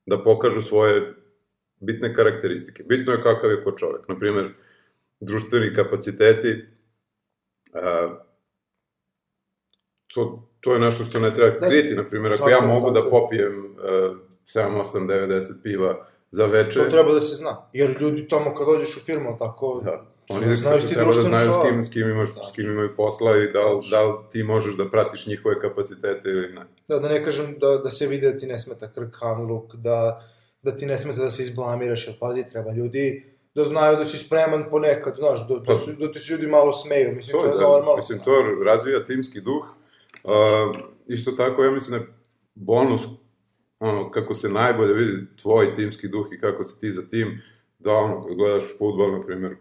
da 0.07 0.23
pokažu 0.25 0.62
svoje 0.62 1.14
bitne 1.81 2.14
karakteristike. 2.14 2.83
Bitno 2.83 3.12
je 3.12 3.23
kakav 3.23 3.50
je 3.50 3.64
ko 3.64 3.73
čovek. 3.73 4.09
Naprimer, 4.09 4.49
društveni 5.21 5.75
kapaciteti, 5.75 6.64
a, 7.73 8.17
to, 10.14 10.49
to 10.61 10.75
je 10.75 10.81
nešto 10.81 11.05
što 11.05 11.21
ne 11.21 11.35
treba 11.35 11.69
kriti. 11.69 11.95
Naprimer, 11.95 12.33
ako 12.33 12.38
Tako 12.38 12.50
ja 12.50 12.61
mogu 12.61 12.87
tako 12.87 12.91
da 12.91 13.00
je. 13.00 13.11
popijem 13.11 13.64
uh, 13.64 14.17
7, 14.45 14.81
8, 14.95 15.07
9, 15.07 15.29
10 15.29 15.62
piva 15.62 16.07
za 16.31 16.47
veče, 16.47 16.79
To 16.79 16.91
treba 16.91 17.12
da 17.12 17.21
se 17.21 17.37
zna. 17.37 17.69
Jer 17.73 17.97
ljudi 18.00 18.29
tamo 18.29 18.55
kad 18.55 18.67
dođeš 18.67 18.97
u 18.97 19.00
firmu, 19.00 19.37
tako, 19.38 19.81
Da. 19.85 20.12
Oni 20.29 20.47
Da 20.47 20.55
znaju 20.55 20.81
si 20.81 20.88
ti 20.88 20.95
treba 20.95 21.12
da 21.12 21.23
znaju 21.23 21.52
s 21.52 21.57
kim, 21.62 21.85
s 21.85 21.91
kim, 21.91 22.11
imaš, 22.11 22.35
Tako. 22.35 22.47
s 22.47 22.52
kim 22.52 22.64
imaju 22.64 22.97
posla 22.97 23.37
i 23.38 23.52
da 23.52 23.62
li, 23.67 23.87
da 23.91 24.02
li 24.02 24.14
ti 24.31 24.43
možeš 24.43 24.75
da 24.75 24.91
pratiš 24.91 25.26
njihove 25.26 25.61
kapacitete 25.61 26.29
ili 26.29 26.52
ne. 26.52 26.62
Da, 26.88 26.99
da 26.99 27.09
ne 27.09 27.25
kažem 27.25 27.57
da, 27.59 27.76
da 27.79 27.91
se 27.91 28.07
vidi 28.07 28.26
da 28.26 28.37
ti 28.37 28.47
ne 28.47 28.59
smeta 28.59 28.93
krkan 28.93 29.43
luk, 29.43 29.75
da, 29.75 30.29
da 30.62 30.76
ti 30.76 30.87
ne 30.87 30.99
smeta 30.99 31.21
da 31.21 31.31
se 31.31 31.43
izblamiraš, 31.43 32.07
jer 32.07 32.17
pazi, 32.21 32.45
treba 32.50 32.73
ljudi 32.73 33.25
da 33.55 33.64
znaju 33.64 33.97
da 33.97 34.05
si 34.05 34.19
spreman 34.19 34.64
ponekad, 34.71 35.17
znaš, 35.17 35.49
da, 35.49 35.55
da, 35.57 35.76
se- 35.76 35.93
da 35.93 36.12
ti 36.12 36.19
se 36.19 36.33
ljudi 36.33 36.47
malo 36.47 36.73
smeju, 36.73 37.14
mislim, 37.17 37.33
to, 37.33 37.45
je 37.45 37.55
da, 37.55 37.61
normalno. 37.61 37.97
Mislim, 37.97 38.19
to 38.19 38.33
razvija 38.64 39.05
timski 39.05 39.41
duh. 39.41 39.64
Uh, 40.25 40.76
isto 41.07 41.33
tako, 41.33 41.64
ja 41.64 41.71
mislim 41.71 41.99
da 41.99 42.05
je 42.05 42.12
bonus, 42.55 43.02
ono, 43.81 44.11
kako 44.11 44.35
se 44.35 44.49
najbolje 44.49 44.93
vidi 44.95 45.26
tvoj 45.43 45.75
timski 45.75 46.09
duh 46.09 46.26
i 46.33 46.41
kako 46.41 46.64
si 46.64 46.81
ti 46.81 46.93
za 46.93 47.02
tim, 47.02 47.43
da 47.79 47.93
ono, 47.93 48.26
kad 48.26 48.37
gledaš 48.37 48.64
futbol, 48.79 49.12
na 49.12 49.23
primjer, 49.26 49.57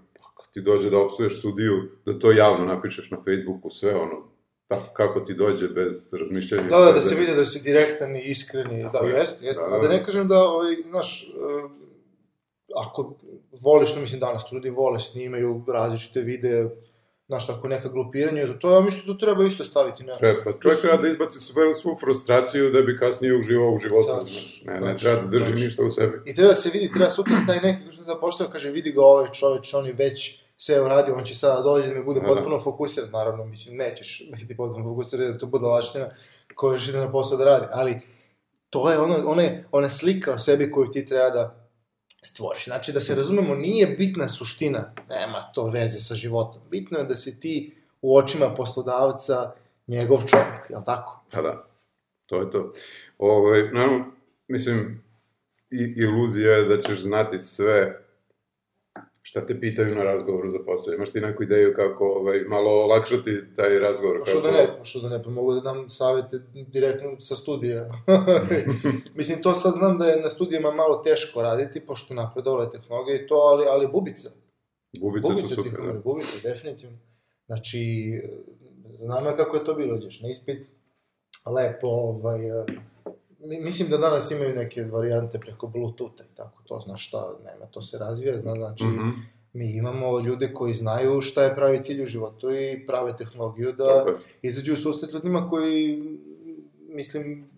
ti 0.52 0.62
dođe 0.62 0.90
da 0.90 0.98
opsuješ 0.98 1.42
sudiju, 1.42 1.74
da 2.06 2.20
to 2.20 2.32
javno 2.32 2.66
napišeš 2.66 3.12
na 3.12 3.18
Facebooku, 3.18 3.70
sve 3.70 3.96
ono, 3.96 4.32
tako 4.68 4.94
kako 4.94 5.20
ti 5.20 5.34
dođe 5.34 5.68
bez 5.68 6.14
razmišljanja. 6.14 6.70
Da, 6.70 6.80
da, 6.80 6.92
da 6.92 7.02
se 7.02 7.16
vidi 7.16 7.36
da 7.36 7.46
si 7.46 7.64
direktan 7.64 8.16
i 8.16 8.22
iskreni, 8.26 8.84
da, 8.84 8.92
Tako 8.92 9.06
je. 9.06 9.14
jeste, 9.14 9.46
jeste. 9.46 9.64
Da, 9.70 9.78
da. 9.78 9.88
da 9.88 9.94
ne 9.94 10.04
kažem 10.04 10.28
da, 10.28 10.44
ovaj, 10.44 10.76
znaš, 10.90 11.24
eh, 11.24 11.70
ako 12.78 13.16
voliš, 13.64 13.92
što 13.92 14.00
mislim 14.00 14.20
danas 14.20 14.44
ljudi 14.52 14.70
vole, 14.70 15.00
snimaju 15.00 15.64
različite 15.68 16.22
videe, 16.22 16.70
znaš, 17.28 17.50
ako 17.50 17.68
neka 17.68 17.90
grupiranja, 17.90 18.60
to 18.60 18.76
ja 18.76 18.82
mislim 18.82 19.14
da 19.14 19.26
treba 19.26 19.44
isto 19.44 19.64
staviti 19.64 20.04
na... 20.04 20.18
Treba, 20.18 20.54
čovjek 20.62 20.82
treba 20.82 20.98
da 20.98 21.08
izbaci 21.08 21.40
sve, 21.40 21.74
svu 21.74 21.96
frustraciju 22.00 22.72
da 22.72 22.82
bi 22.82 22.98
kasnije 22.98 23.40
uživao 23.40 23.72
u 23.72 23.78
životu. 23.78 24.10
Znaš, 24.16 24.62
ne, 24.66 24.80
ne 24.80 24.98
treba 24.98 25.22
da 25.22 25.28
drži 25.28 25.46
tačno. 25.46 25.66
ništa 25.66 25.84
u 25.84 25.90
sebi. 25.90 26.22
I 26.26 26.36
treba 26.36 26.50
da 26.50 26.56
se 26.56 26.70
vidi, 26.74 26.92
treba 26.94 27.10
sutra 27.10 27.44
taj 27.48 27.60
neki, 27.62 27.92
što 27.92 28.04
da 28.04 28.20
postavio, 28.20 28.52
kaže, 28.52 28.72
vidi 28.72 28.92
ga 28.92 29.02
ovaj 29.02 29.28
čoveč, 29.32 29.74
on 29.74 29.86
je 29.86 29.94
već 29.94 30.41
sve 30.64 30.82
uradio, 30.82 31.16
on 31.16 31.24
će 31.24 31.36
sada 31.36 31.62
dođe 31.62 31.88
da 31.88 31.94
mi 31.94 32.04
bude 32.04 32.20
Da, 32.20 32.28
da. 32.28 32.34
potpuno 32.34 32.60
fokusiran, 32.60 33.10
naravno, 33.10 33.46
mislim, 33.46 33.78
nećeš 33.78 34.24
biti 34.32 34.58
potpuno 34.58 34.84
fokusiran, 34.84 35.32
da 35.32 35.38
to 35.38 35.46
bude 35.46 35.66
laština 35.66 36.10
koja 36.56 36.74
još 36.74 36.90
ide 36.90 37.00
na 37.00 37.12
posao 37.12 37.38
da 37.38 37.46
radi, 37.46 37.66
ali 37.72 38.02
to 38.70 38.92
je 38.92 39.00
ono, 39.00 39.16
ona, 39.26 39.44
ona 39.72 39.90
slika 39.90 40.34
o 40.34 40.40
sebi 40.40 40.72
koju 40.72 40.92
ti 40.92 41.06
treba 41.06 41.30
da 41.30 41.70
stvoriš. 42.24 42.66
Znači, 42.66 42.92
da 42.92 43.00
se 43.00 43.16
razumemo, 43.16 43.56
nije 43.56 43.88
bitna 43.88 44.30
suština, 44.30 44.94
nema 45.10 45.40
to 45.54 45.66
veze 45.66 46.00
sa 46.00 46.16
životom. 46.16 46.62
Bitno 46.70 46.98
je 46.98 47.04
da 47.04 47.16
si 47.16 47.40
ti 47.40 47.74
u 48.02 48.18
očima 48.18 48.56
poslodavca 48.56 49.52
njegov 49.88 50.18
čovjek, 50.18 50.70
je 50.70 50.78
li 50.78 50.84
tako? 50.86 51.24
Pa 51.32 51.42
da, 51.42 51.66
to 52.26 52.40
je 52.40 52.52
to. 52.52 52.74
Ovaj, 53.18 53.72
naravno, 53.72 54.06
mislim, 54.48 55.04
i, 55.70 55.94
iluzija 55.98 56.52
je 56.52 56.64
da 56.64 56.82
ćeš 56.82 57.00
znati 57.02 57.40
sve 57.40 58.06
šta 59.22 59.46
te 59.46 59.60
pitaju 59.60 59.96
na 59.96 60.04
razgovoru 60.04 60.50
za 60.50 60.60
posao. 60.66 60.94
Imaš 60.94 61.12
ti 61.12 61.22
neku 61.22 61.44
ideju 61.44 61.74
kako 61.76 62.06
ovaj, 62.06 62.40
malo 62.40 62.72
olakšati 62.72 63.42
taj 63.56 63.80
razgovor? 63.80 64.20
Pa 64.20 64.26
što 64.26 64.42
da 64.42 64.52
ne, 64.52 64.68
pa 64.78 64.86
što 64.86 65.00
da 65.00 65.10
ne, 65.10 65.24
pa 65.24 65.30
mogu 65.30 65.54
da 65.54 65.62
dam 65.62 65.90
savete 65.90 66.40
direktno 66.68 67.20
sa 67.20 67.36
studija. 67.36 67.90
Mislim, 69.20 69.42
to 69.42 69.54
sad 69.54 69.74
znam 69.74 69.98
da 69.98 70.06
je 70.06 70.22
na 70.22 70.30
studijama 70.30 70.72
malo 70.72 70.96
teško 70.96 71.42
raditi, 71.42 71.86
pošto 71.88 72.14
napredovale 72.14 72.70
tehnologije 72.70 73.24
i 73.24 73.28
to, 73.28 73.36
ali, 73.36 73.66
ali 73.68 73.88
bubice. 73.88 74.30
Bubice, 75.00 75.28
Bubice 75.30 75.48
su 75.48 75.56
super, 75.56 75.82
da. 75.86 75.94
bubice, 75.94 76.50
definitivno. 76.50 76.98
Znači, 77.46 78.12
znam 78.90 79.26
ja 79.26 79.38
kako 79.38 79.58
je 79.58 79.66
to 79.66 79.74
bilo, 79.74 79.96
ideš 79.96 80.22
na 80.22 80.30
ispit, 80.30 80.66
lepo, 81.56 81.88
ovaj, 81.88 82.40
mislim 83.42 83.90
da 83.90 83.98
danas 83.98 84.32
imaju 84.32 84.56
neke 84.56 84.84
varijante 84.84 85.40
preko 85.40 85.68
Bluetootha 85.68 86.24
i 86.24 86.36
tako, 86.36 86.64
to 86.64 86.80
znaš 86.80 87.08
šta, 87.08 87.18
nema, 87.46 87.66
to 87.66 87.82
se 87.82 87.98
razvija, 87.98 88.38
zna, 88.38 88.56
znači, 88.56 88.84
Mhm. 88.84 89.10
mi 89.54 89.72
imamo 89.72 90.20
ljude 90.20 90.54
koji 90.54 90.74
znaju 90.74 91.22
šta 91.22 91.44
je 91.44 91.56
pravi 91.56 91.84
cilj 91.84 92.04
u 92.04 92.06
životu 92.06 92.52
i 92.52 92.86
prave 92.86 93.18
tehnologiju 93.18 93.72
da 93.74 93.84
je. 93.86 94.06
izađu 94.42 94.74
u 94.74 94.78
susret 94.78 95.14
ljudima 95.14 95.50
koji, 95.50 96.04
mislim, 96.80 97.50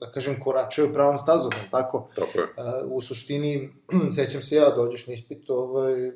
da 0.00 0.12
kažem, 0.12 0.40
koračaju 0.40 0.92
pravom 0.92 1.18
stazom, 1.18 1.52
tako? 1.70 2.08
Tako 2.14 2.38
je. 2.38 2.46
A, 2.56 2.82
u 2.86 3.00
suštini, 3.00 3.70
sećam 4.16 4.42
se 4.42 4.56
ja, 4.56 4.70
dođeš 4.70 5.06
na 5.06 5.12
ispit, 5.12 5.50
ovaj, 5.50 6.12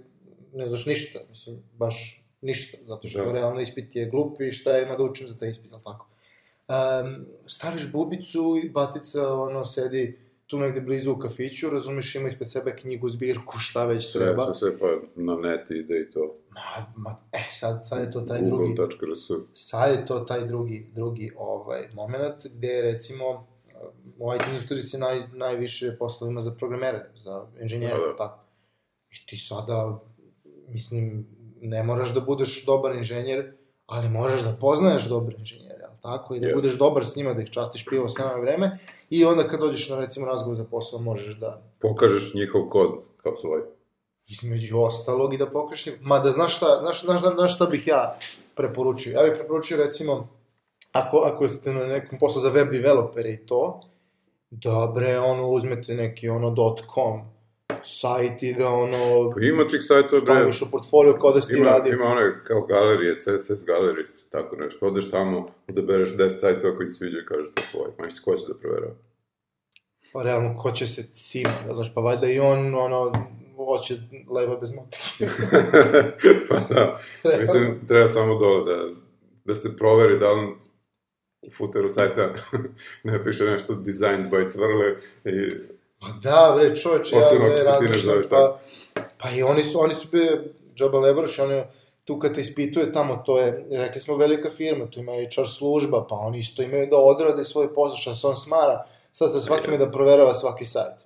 ne 0.53 0.67
znaš 0.67 0.87
ništa, 0.87 1.19
mislim, 1.29 1.63
baš 1.75 2.25
ništa, 2.41 2.79
zato 2.87 3.09
što 3.09 3.25
Da. 3.25 3.33
realno 3.33 3.61
ispit 3.61 3.97
je 3.97 4.07
glup 4.07 4.41
i 4.41 4.53
šta 4.53 4.79
ima 4.79 4.97
da 4.97 5.05
učim 5.05 5.27
za 5.27 5.39
taj 5.39 5.49
ispit, 5.51 5.71
jel 5.71 5.81
tako? 5.81 6.07
Um, 6.69 7.27
staviš 7.49 7.93
bubicu 7.93 8.61
i 8.65 8.69
batica, 8.69 9.33
ono, 9.33 9.65
sedi 9.65 10.19
tu 10.47 10.59
negde 10.59 10.81
blizu 10.81 11.13
u 11.13 11.19
kafiću, 11.19 11.71
razumeš, 11.71 12.15
ima 12.15 12.29
ispred 12.29 12.51
sebe 12.51 12.77
knjigu, 12.77 13.09
zbirku, 13.09 13.59
šta 13.59 13.85
već 13.85 14.13
Sve, 14.13 14.21
treba. 14.21 14.45
sve, 14.45 14.55
sve, 14.55 14.79
pa 14.79 14.87
na 15.23 15.35
net 15.37 15.71
ide 15.71 16.01
i 16.01 16.11
to. 16.11 16.37
Ma, 16.51 16.87
ma, 16.97 17.17
e, 17.33 17.45
sad, 17.49 17.89
sad 17.89 18.01
je 18.01 18.11
to 18.11 18.21
taj 18.21 18.43
drugi, 18.43 18.75
Google.rs. 18.77 19.31
sad 19.53 19.91
je 19.91 20.07
to 20.07 20.21
taj 20.21 20.47
drugi, 20.47 20.91
drugi 20.95 21.33
ovaj, 21.37 21.89
moment 21.95 22.35
gde 22.55 22.69
je 22.69 22.93
recimo 22.93 23.47
u 24.19 24.35
IT 24.35 24.43
industriji 24.49 24.83
se 24.83 24.99
naj, 24.99 25.23
najviše 25.33 25.97
poslova 25.99 26.31
ima 26.31 26.41
za 26.41 26.55
programere, 26.59 27.11
za 27.15 27.47
inženjere, 27.61 28.01
Da, 28.01 28.07
da. 28.07 28.17
tako. 28.17 28.45
I 29.11 29.27
ti 29.27 29.37
sada, 29.37 30.01
mislim, 30.69 31.27
ne 31.61 31.83
moraš 31.83 32.15
da 32.15 32.21
budeš 32.21 32.65
dobar 32.67 32.95
inženjer, 32.97 33.53
ali 33.87 34.09
moraš 34.09 34.43
da 34.43 34.57
poznaješ 34.61 35.05
dobre 35.09 35.37
inženjere, 35.39 35.84
tako? 36.05 36.35
I 36.35 36.41
da 36.41 36.47
Jeste. 36.47 36.55
budeš 36.57 36.79
dobar 36.79 37.07
s 37.07 37.17
njima, 37.17 37.35
da 37.35 37.43
ih 37.43 37.51
častiš 37.51 37.85
pivo 37.85 38.09
sve 38.09 38.25
na 38.25 38.35
vreme 38.37 38.79
i 39.11 39.25
onda 39.25 39.43
kad 39.45 39.61
dođeš 39.61 39.89
na 39.89 40.01
recimo 40.01 40.27
razgovor 40.27 40.57
za 40.57 40.65
posao 40.65 41.01
možeš 41.01 41.35
da 41.41 41.63
Pokažeš 41.81 42.35
njihov 42.35 42.69
kod 42.69 42.91
kao 43.23 43.37
svoj. 43.37 43.61
između 44.29 44.81
ostalog 44.81 45.35
i 45.35 45.39
da 45.39 45.47
pokreši. 45.47 45.93
Ma 46.01 46.19
da 46.19 46.31
znaš 46.31 46.57
šta, 46.57 46.79
znaš, 46.81 47.05
znaš, 47.05 47.21
znaš 47.21 47.55
šta 47.55 47.67
bih 47.67 47.87
ja 47.87 48.19
preporučio? 48.57 49.13
Ja 49.13 49.23
bih 49.23 49.33
preporučio 49.39 49.77
recimo, 49.85 50.29
ako, 50.93 51.17
ako 51.19 51.49
ste 51.49 51.73
na 51.73 51.87
nekom 51.87 52.19
poslu 52.19 52.41
za 52.41 52.49
web 52.49 52.71
developere 52.71 53.33
i 53.33 53.47
to, 53.47 53.81
dobre, 54.51 55.19
ono, 55.19 55.49
uzmete 55.49 55.95
neki 55.95 56.29
ono 56.29 56.55
.com 56.95 57.34
sajt 57.85 58.43
i 58.43 58.55
da 58.55 58.69
ono... 58.69 59.31
Pa 59.31 59.41
ima 59.41 59.67
tih 59.67 59.81
sajtova, 59.83 60.23
bre. 60.25 60.35
Staviš 60.35 60.63
u 60.63 60.71
portfolio 60.71 61.13
kao 61.21 61.33
da 61.33 61.41
si 61.41 61.53
ti 61.53 61.59
Ima, 61.59 61.71
radio. 61.71 61.93
ima 61.93 62.05
one 62.05 62.45
kao 62.45 62.61
galerije, 62.61 63.17
CSS 63.17 63.65
Galleries, 63.67 64.29
tako 64.31 64.57
nešto. 64.57 64.87
Odeš 64.87 65.11
tamo, 65.11 65.49
odabereš 65.69 66.11
10 66.11 66.41
sajtova 66.41 66.77
koji 66.77 66.89
ti 66.89 66.95
sviđa 66.95 67.19
i 67.19 67.27
kažeš 67.27 67.47
je 67.47 67.71
tvoj. 67.71 67.89
Ma 67.99 68.07
ko 68.25 68.37
će 68.37 68.47
da 68.49 68.55
proverava? 68.55 68.95
Pa 70.13 70.23
realno, 70.23 70.59
ko 70.59 70.71
će 70.71 70.87
se 70.87 71.03
cima, 71.13 71.55
da 71.67 71.75
znaš, 71.75 71.95
pa 71.95 72.01
valjda 72.01 72.27
i 72.27 72.39
on, 72.39 72.75
ono, 72.75 73.13
hoće 73.57 73.95
leva 74.31 74.57
bez 74.57 74.71
motike. 74.75 75.27
pa 76.49 76.75
da, 76.75 76.99
mislim, 77.41 77.87
treba 77.89 78.09
samo 78.09 78.39
dole 78.39 78.65
da, 78.65 78.89
da 79.45 79.55
se 79.55 79.77
proveri 79.77 80.19
da 80.19 80.33
li 80.33 80.47
u 81.43 81.51
footeru 81.51 81.93
sajta 81.93 82.35
ne 83.05 83.25
piše 83.25 83.45
nešto 83.45 83.75
designed 83.75 84.31
by 84.31 84.51
Cvrle 84.51 84.97
i 85.25 85.51
Pa 86.07 86.31
da, 86.31 86.53
bre, 86.57 86.77
čovječe, 86.77 87.17
ja 87.17 87.23
bre 87.39 87.49
ne 87.49 87.63
razmišljam, 87.63 88.23
pa, 88.31 88.59
pa 88.95 89.31
i 89.31 89.43
oni 89.43 89.65
su, 89.65 89.81
oni 89.81 89.95
su 89.95 90.09
bre, 90.13 90.41
Džaba 90.77 90.99
Lebroš, 90.99 91.39
oni, 91.39 91.63
tu 92.05 92.19
kad 92.19 92.35
te 92.35 92.41
ispituje 92.41 92.93
tamo, 92.93 93.17
to 93.27 93.39
je, 93.39 93.67
rekli 93.71 94.01
smo, 94.01 94.17
velika 94.17 94.51
firma, 94.51 94.87
tu 94.87 95.01
ima 95.01 95.13
HR 95.13 95.47
služba, 95.47 96.07
pa 96.09 96.15
oni 96.17 96.39
isto 96.39 96.63
imaju 96.63 96.87
da 96.87 96.97
odrade 96.97 97.45
svoj 97.45 97.75
posao, 97.75 97.97
što 97.97 98.15
se 98.15 98.27
on 98.27 98.37
smara, 98.37 98.85
sad 99.13 99.33
sa 99.33 99.41
svakime 99.41 99.79
da 99.79 99.91
proverava 99.91 100.35
svaki 100.35 100.65
sajt. 100.65 101.05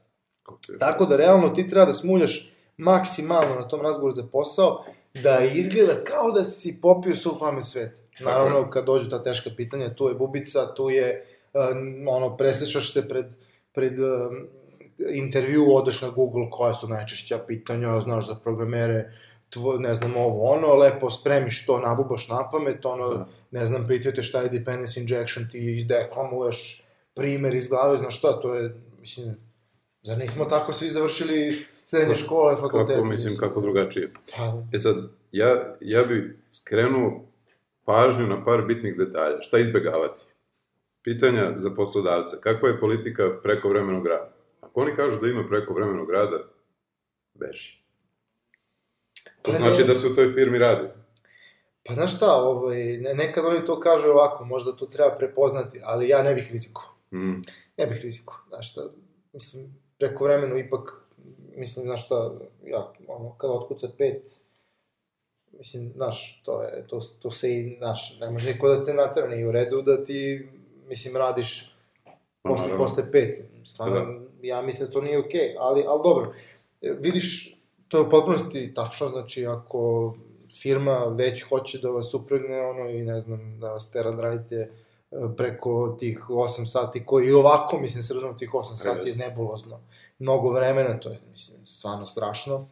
Tako 0.78 1.04
da, 1.04 1.16
realno, 1.16 1.48
ti 1.48 1.68
treba 1.68 1.86
da 1.86 1.92
smuljaš 1.92 2.52
maksimalno 2.76 3.54
na 3.54 3.68
tom 3.68 3.80
razgovoru 3.80 4.14
za 4.14 4.24
posao, 4.32 4.84
da 5.14 5.38
izgleda 5.54 6.04
kao 6.04 6.30
da 6.30 6.44
si 6.44 6.78
popio 6.82 7.16
svu 7.16 7.36
pamet 7.40 7.64
sveta. 7.64 8.00
Naravno, 8.20 8.70
kad 8.70 8.84
dođu 8.84 9.10
ta 9.10 9.22
teška 9.22 9.50
pitanja, 9.56 9.94
tu 9.94 10.08
je 10.08 10.14
bubica, 10.14 10.74
tu 10.74 10.90
je, 10.90 11.26
um, 11.54 12.08
ono, 12.08 12.36
presešaš 12.36 12.92
se 12.92 13.08
pred, 13.08 13.26
pred 13.72 13.98
um, 13.98 14.46
intervju, 15.12 15.74
odeš 15.74 16.02
na 16.02 16.08
Google, 16.08 16.50
koja 16.50 16.74
su 16.74 16.88
najčešća 16.88 17.38
pitanja, 17.46 18.00
znaš 18.00 18.26
za 18.26 18.34
programere, 18.34 19.12
tvo, 19.50 19.78
ne 19.78 19.94
znam, 19.94 20.16
ovo, 20.16 20.50
ono, 20.50 20.74
lepo 20.74 21.10
spremiš 21.10 21.66
to, 21.66 21.80
nabubaš 21.80 22.28
na 22.28 22.50
pamet, 22.52 22.84
ono, 22.84 23.08
Da. 23.08 23.28
ne 23.50 23.66
znam, 23.66 23.86
pitaju 23.88 24.14
te 24.14 24.22
šta 24.22 24.40
je 24.40 24.50
dependency 24.50 25.00
injection, 25.00 25.48
ti 25.52 25.74
izdeklamuješ 25.74 26.84
primer 27.14 27.54
iz 27.54 27.68
glave, 27.68 27.96
znaš 27.96 28.18
šta, 28.18 28.40
to 28.40 28.54
je, 28.54 28.74
mislim, 29.00 29.36
zar 30.02 30.18
nismo 30.18 30.44
tako 30.44 30.72
svi 30.72 30.90
završili 30.90 31.66
srednje 31.84 32.14
škole, 32.14 32.56
fakultete? 32.56 32.92
kako, 32.94 33.04
mislim, 33.04 33.36
kako 33.38 33.60
drugačije. 33.60 34.12
Pa, 34.36 34.62
E 34.72 34.78
sad, 34.78 34.96
ja, 35.32 35.76
ja 35.80 36.02
bi 36.02 36.38
skrenuo 36.50 37.24
pažnju 37.84 38.26
na 38.26 38.44
par 38.44 38.62
bitnih 38.62 38.96
detalja. 38.98 39.40
Šta 39.40 39.58
izbegavati? 39.58 40.22
Pitanja 41.02 41.54
za 41.56 41.70
poslodavce. 41.70 42.36
Kakva 42.40 42.68
je 42.68 42.80
politika 42.80 43.22
preko 43.42 43.68
vremenog 43.68 44.06
rada? 44.06 44.37
Ako 44.78 44.82
oni 44.82 44.96
kažu 44.96 45.20
da 45.20 45.28
ima 45.28 45.44
preko 45.48 45.74
vremenog 45.74 46.10
rada, 46.10 46.38
beži. 47.34 47.78
To 49.42 49.52
znači 49.52 49.84
da 49.84 49.94
se 49.94 50.06
u 50.06 50.14
toj 50.14 50.32
firmi 50.34 50.58
radi. 50.58 50.88
Pa 51.84 51.94
znaš 51.94 52.16
šta, 52.16 52.34
ovaj, 52.34 52.96
ne, 52.96 53.14
nekad 53.14 53.44
oni 53.44 53.64
to 53.66 53.80
kažu 53.80 54.08
ovako, 54.08 54.44
možda 54.44 54.72
to 54.72 54.86
treba 54.86 55.16
prepoznati, 55.16 55.80
ali 55.84 56.08
ja 56.08 56.22
ne 56.22 56.34
bih 56.34 56.48
rizikovao. 56.52 56.94
Mm. 57.12 57.40
Ne 57.76 57.86
bih 57.86 58.00
rizikovao, 58.02 58.44
znaš 58.48 58.70
šta, 58.70 58.82
mislim, 59.32 59.74
preko 59.98 60.24
vremenu 60.24 60.58
ipak, 60.58 61.02
mislim, 61.56 61.86
znaš 61.86 62.06
šta, 62.06 62.32
ja, 62.64 62.92
ono, 63.08 63.34
kada 63.38 63.52
otkuca 63.52 63.88
pet, 63.98 64.40
Mislim, 65.52 65.92
znaš, 65.96 66.42
to, 66.44 66.62
je, 66.62 66.86
to, 66.86 67.00
to 67.22 67.30
se 67.30 67.54
i, 67.54 67.76
znaš, 67.78 68.20
ne 68.20 68.30
može 68.30 68.52
niko 68.52 68.68
da 68.68 68.82
te 68.82 68.94
natera, 68.94 69.28
nije 69.28 69.48
u 69.48 69.52
redu 69.52 69.82
da 69.82 70.04
ti, 70.04 70.48
mislim, 70.88 71.16
radiš 71.16 71.74
Pa 72.42 72.50
posle, 72.50 72.76
posle 72.76 73.12
pet. 73.12 73.42
Stvarno, 73.64 74.20
ja 74.42 74.62
mislim 74.62 74.86
da 74.86 74.92
to 74.92 75.00
nije 75.00 75.18
okej, 75.18 75.40
okay, 75.40 75.56
ali, 75.58 75.84
ali 75.88 76.00
dobro. 76.04 76.32
E, 76.82 76.96
Vidiš, 77.00 77.58
to 77.88 77.98
je 77.98 78.02
u 78.02 78.10
potpunosti 78.10 78.74
tačno, 78.74 79.08
znači, 79.08 79.46
ako 79.46 80.14
firma 80.62 80.98
već 81.16 81.42
hoće 81.42 81.78
da 81.78 81.88
vas 81.88 82.14
upregne, 82.14 82.60
ono, 82.60 82.90
i 82.90 83.02
ne 83.02 83.20
znam, 83.20 83.60
da 83.60 83.70
vas 83.72 83.90
tera 83.90 84.10
da 84.10 84.22
radite 84.22 84.56
e, 84.56 84.70
preko 85.36 85.96
tih 85.98 86.26
8 86.28 86.66
sati, 86.66 87.04
koji 87.06 87.26
i 87.26 87.32
ovako, 87.32 87.78
mislim, 87.78 88.02
se 88.02 88.14
razumem, 88.14 88.38
tih 88.38 88.50
8 88.50 88.76
sati 88.76 89.08
je 89.08 89.16
nebulozno. 89.16 89.80
Mnogo 90.18 90.50
vremena, 90.50 91.00
to 91.00 91.10
je, 91.10 91.18
mislim, 91.30 91.66
stvarno 91.66 92.06
strašno. 92.06 92.68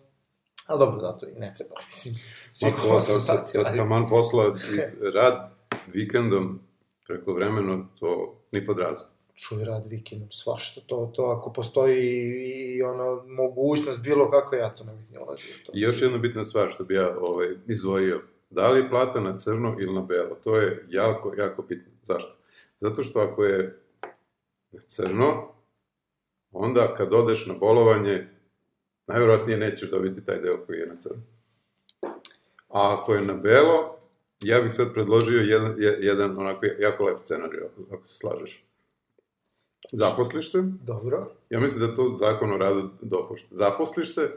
Ali 0.67 0.79
dobro, 0.79 1.01
zato 1.01 1.27
i 1.27 1.39
ne 1.39 1.55
treba, 1.57 1.75
mislim, 1.87 2.15
svih 2.53 2.75
Ma, 2.75 2.83
to- 2.83 2.89
8 2.89 3.13
to- 3.13 3.19
sati 3.19 3.59
raditi. 3.59 3.77
Taman 3.77 4.09
posla, 4.09 4.45
i 4.45 4.81
rad 5.15 5.51
vikendom 5.87 6.61
preko 7.07 7.33
vremena, 7.33 7.87
to 8.01 8.35
ni 8.53 8.67
pod 8.67 8.79
razum. 8.79 9.07
Čuj 9.37 9.65
rad 9.65 9.87
vikendom, 9.87 10.31
svašta, 10.31 10.81
to, 10.87 11.13
to 11.15 11.23
ako 11.25 11.53
postoji 11.53 11.99
i, 12.03 12.75
i 12.77 12.83
ono, 12.83 13.23
mogućnost 13.27 14.01
bilo 14.01 14.31
kako, 14.31 14.57
ja 14.57 14.75
to 14.75 14.85
ne 14.85 14.93
bih 14.95 15.13
ni 15.13 15.19
ulazio. 15.19 15.55
To. 15.67 15.73
I 15.75 15.81
još 15.81 16.03
jedna 16.03 16.19
bitna 16.19 16.45
stvar 16.45 16.71
što 16.71 16.85
bi 16.85 16.95
ja 16.95 17.17
ovaj, 17.21 17.49
izdvojio. 17.67 18.23
Da 18.51 18.71
li 18.71 18.89
plata 18.91 19.21
na 19.21 19.37
crno 19.37 19.77
ili 19.81 19.95
na 19.95 20.01
belo? 20.01 20.35
To 20.45 20.57
je 20.57 20.87
jako, 20.89 21.35
jako 21.39 21.63
bitno. 21.63 21.93
Zašto? 22.03 22.37
Zato 22.81 23.03
što 23.03 23.21
ako 23.21 23.45
je 23.45 23.81
na 24.73 24.81
crno, 24.87 25.49
onda 26.53 26.95
kad 26.95 27.13
odeš 27.15 27.47
na 27.47 27.55
bolovanje, 27.55 28.29
najvjerojatnije 29.07 29.59
nećeš 29.59 29.91
dobiti 29.91 30.25
taj 30.25 30.41
deo 30.41 30.67
koji 30.67 30.79
je 30.79 30.87
na 30.87 30.97
crno. 30.97 31.23
A 32.69 32.99
ako 33.01 33.15
je 33.15 33.23
na 33.23 33.35
belo, 33.35 33.99
ja 34.41 34.61
bih 34.61 34.75
sad 34.75 34.93
predložio 34.95 35.41
jedan, 35.41 35.75
je- 35.79 35.99
jedan 36.01 36.39
onako 36.39 36.67
jako 36.79 37.05
lep 37.05 37.19
scenarij, 37.21 37.61
ako, 37.61 37.95
ako 37.95 38.05
se 38.07 38.15
slažeš. 38.15 38.66
Zaposliš 39.93 40.53
se, 40.53 40.59
Dobro. 40.63 41.31
Ja 41.51 41.61
mislim 41.61 41.81
da 41.89 41.95
to 41.95 42.15
zakon 42.19 42.53
o 42.53 42.57
radu 42.57 42.91
dopušta. 43.03 43.49
Zaposliš 43.51 44.15
se, 44.15 44.31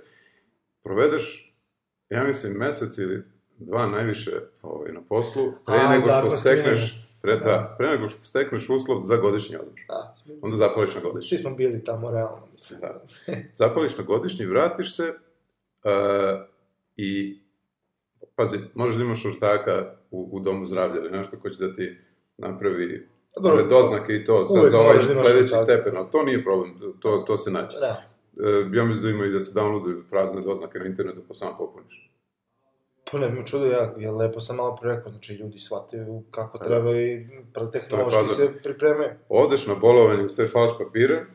provedeš, 0.83 1.53
ja 2.09 2.23
mislim, 2.23 2.53
mesec 2.53 2.97
ili 2.97 3.23
dva 3.57 3.87
najviše 3.87 4.31
ovaj, 4.61 4.91
na 4.91 5.01
poslu, 5.09 5.53
pre 5.65 5.75
A, 5.75 5.89
nego 5.89 6.07
što 6.19 6.37
stekneš, 6.37 7.07
pre, 7.21 7.37
da, 7.37 7.43
Da. 7.43 7.75
pre 7.77 7.87
nego 7.89 8.07
što 8.07 8.23
stekneš 8.23 8.69
uslov 8.69 9.03
za 9.03 9.17
godišnji 9.17 9.55
odmor. 9.55 9.79
Da, 9.87 10.15
Onda 10.41 10.57
zapališ 10.57 10.95
na 10.95 11.01
godišnji. 11.01 11.37
svi 11.37 11.43
smo 11.43 11.55
bili 11.55 11.83
tamo, 11.83 12.11
realno, 12.11 12.47
mislim. 12.51 12.79
Da. 12.79 13.01
Zapališ 13.55 13.97
na 13.97 14.03
godišnji, 14.03 14.45
vratiš 14.45 14.95
se 14.95 15.13
uh, 15.83 15.91
i 16.97 17.39
pazi, 18.35 18.57
možeš 18.75 18.95
da 18.95 19.03
imaš 19.03 19.25
ortaka 19.25 19.93
u, 20.11 20.29
u 20.31 20.39
domu 20.39 20.67
zdravlja 20.67 21.01
ili 21.01 21.11
nešto 21.11 21.37
ko 21.39 21.49
će 21.49 21.67
da 21.67 21.73
ti 21.75 21.97
napravi 22.37 23.07
Dobro, 23.35 23.53
ove 23.53 23.69
doznake 23.69 24.13
i 24.15 24.25
to 24.25 24.33
uvek 24.33 24.71
za 24.71 24.79
ovaj 24.79 24.97
da 24.97 25.03
sledeći 25.03 25.57
stepen, 25.63 25.97
ali 25.97 26.07
to 26.11 26.23
nije 26.23 26.43
problem, 26.43 26.79
to, 26.99 27.17
to 27.27 27.37
se 27.37 27.51
naće. 27.51 27.77
Realno. 27.79 28.01
E, 28.39 28.77
ja 28.77 28.85
mislim 28.85 29.03
da 29.03 29.09
ima 29.09 29.25
i 29.25 29.29
da 29.29 29.39
se 29.39 29.59
downloaduju 29.59 30.03
prazne 30.09 30.41
doznake 30.41 30.79
na 30.79 30.85
internetu 30.85 31.21
pa 31.27 31.33
samo 31.33 31.57
popuniš. 31.57 32.11
Pa 33.11 33.17
ne 33.17 33.29
bi 33.29 33.39
me 33.39 33.45
čudo, 33.45 33.65
ja, 33.65 33.93
ja 33.97 34.11
lepo 34.11 34.39
sam 34.39 34.55
malo 34.55 34.75
pre 34.75 34.95
rekao, 34.95 35.11
znači 35.11 35.33
ljudi 35.33 35.59
shvataju 35.59 36.23
kako 36.31 36.57
Pa 36.57 36.65
treba 36.65 36.91
i 36.91 37.27
tehnološki 37.71 38.29
se 38.29 38.53
pripremaju. 38.63 39.09
Odeš 39.29 39.67
na 39.67 39.75
bolovanje 39.75 40.23
uz 40.23 40.35
te 40.35 40.47
falš 40.47 40.71
papire, 40.77 41.25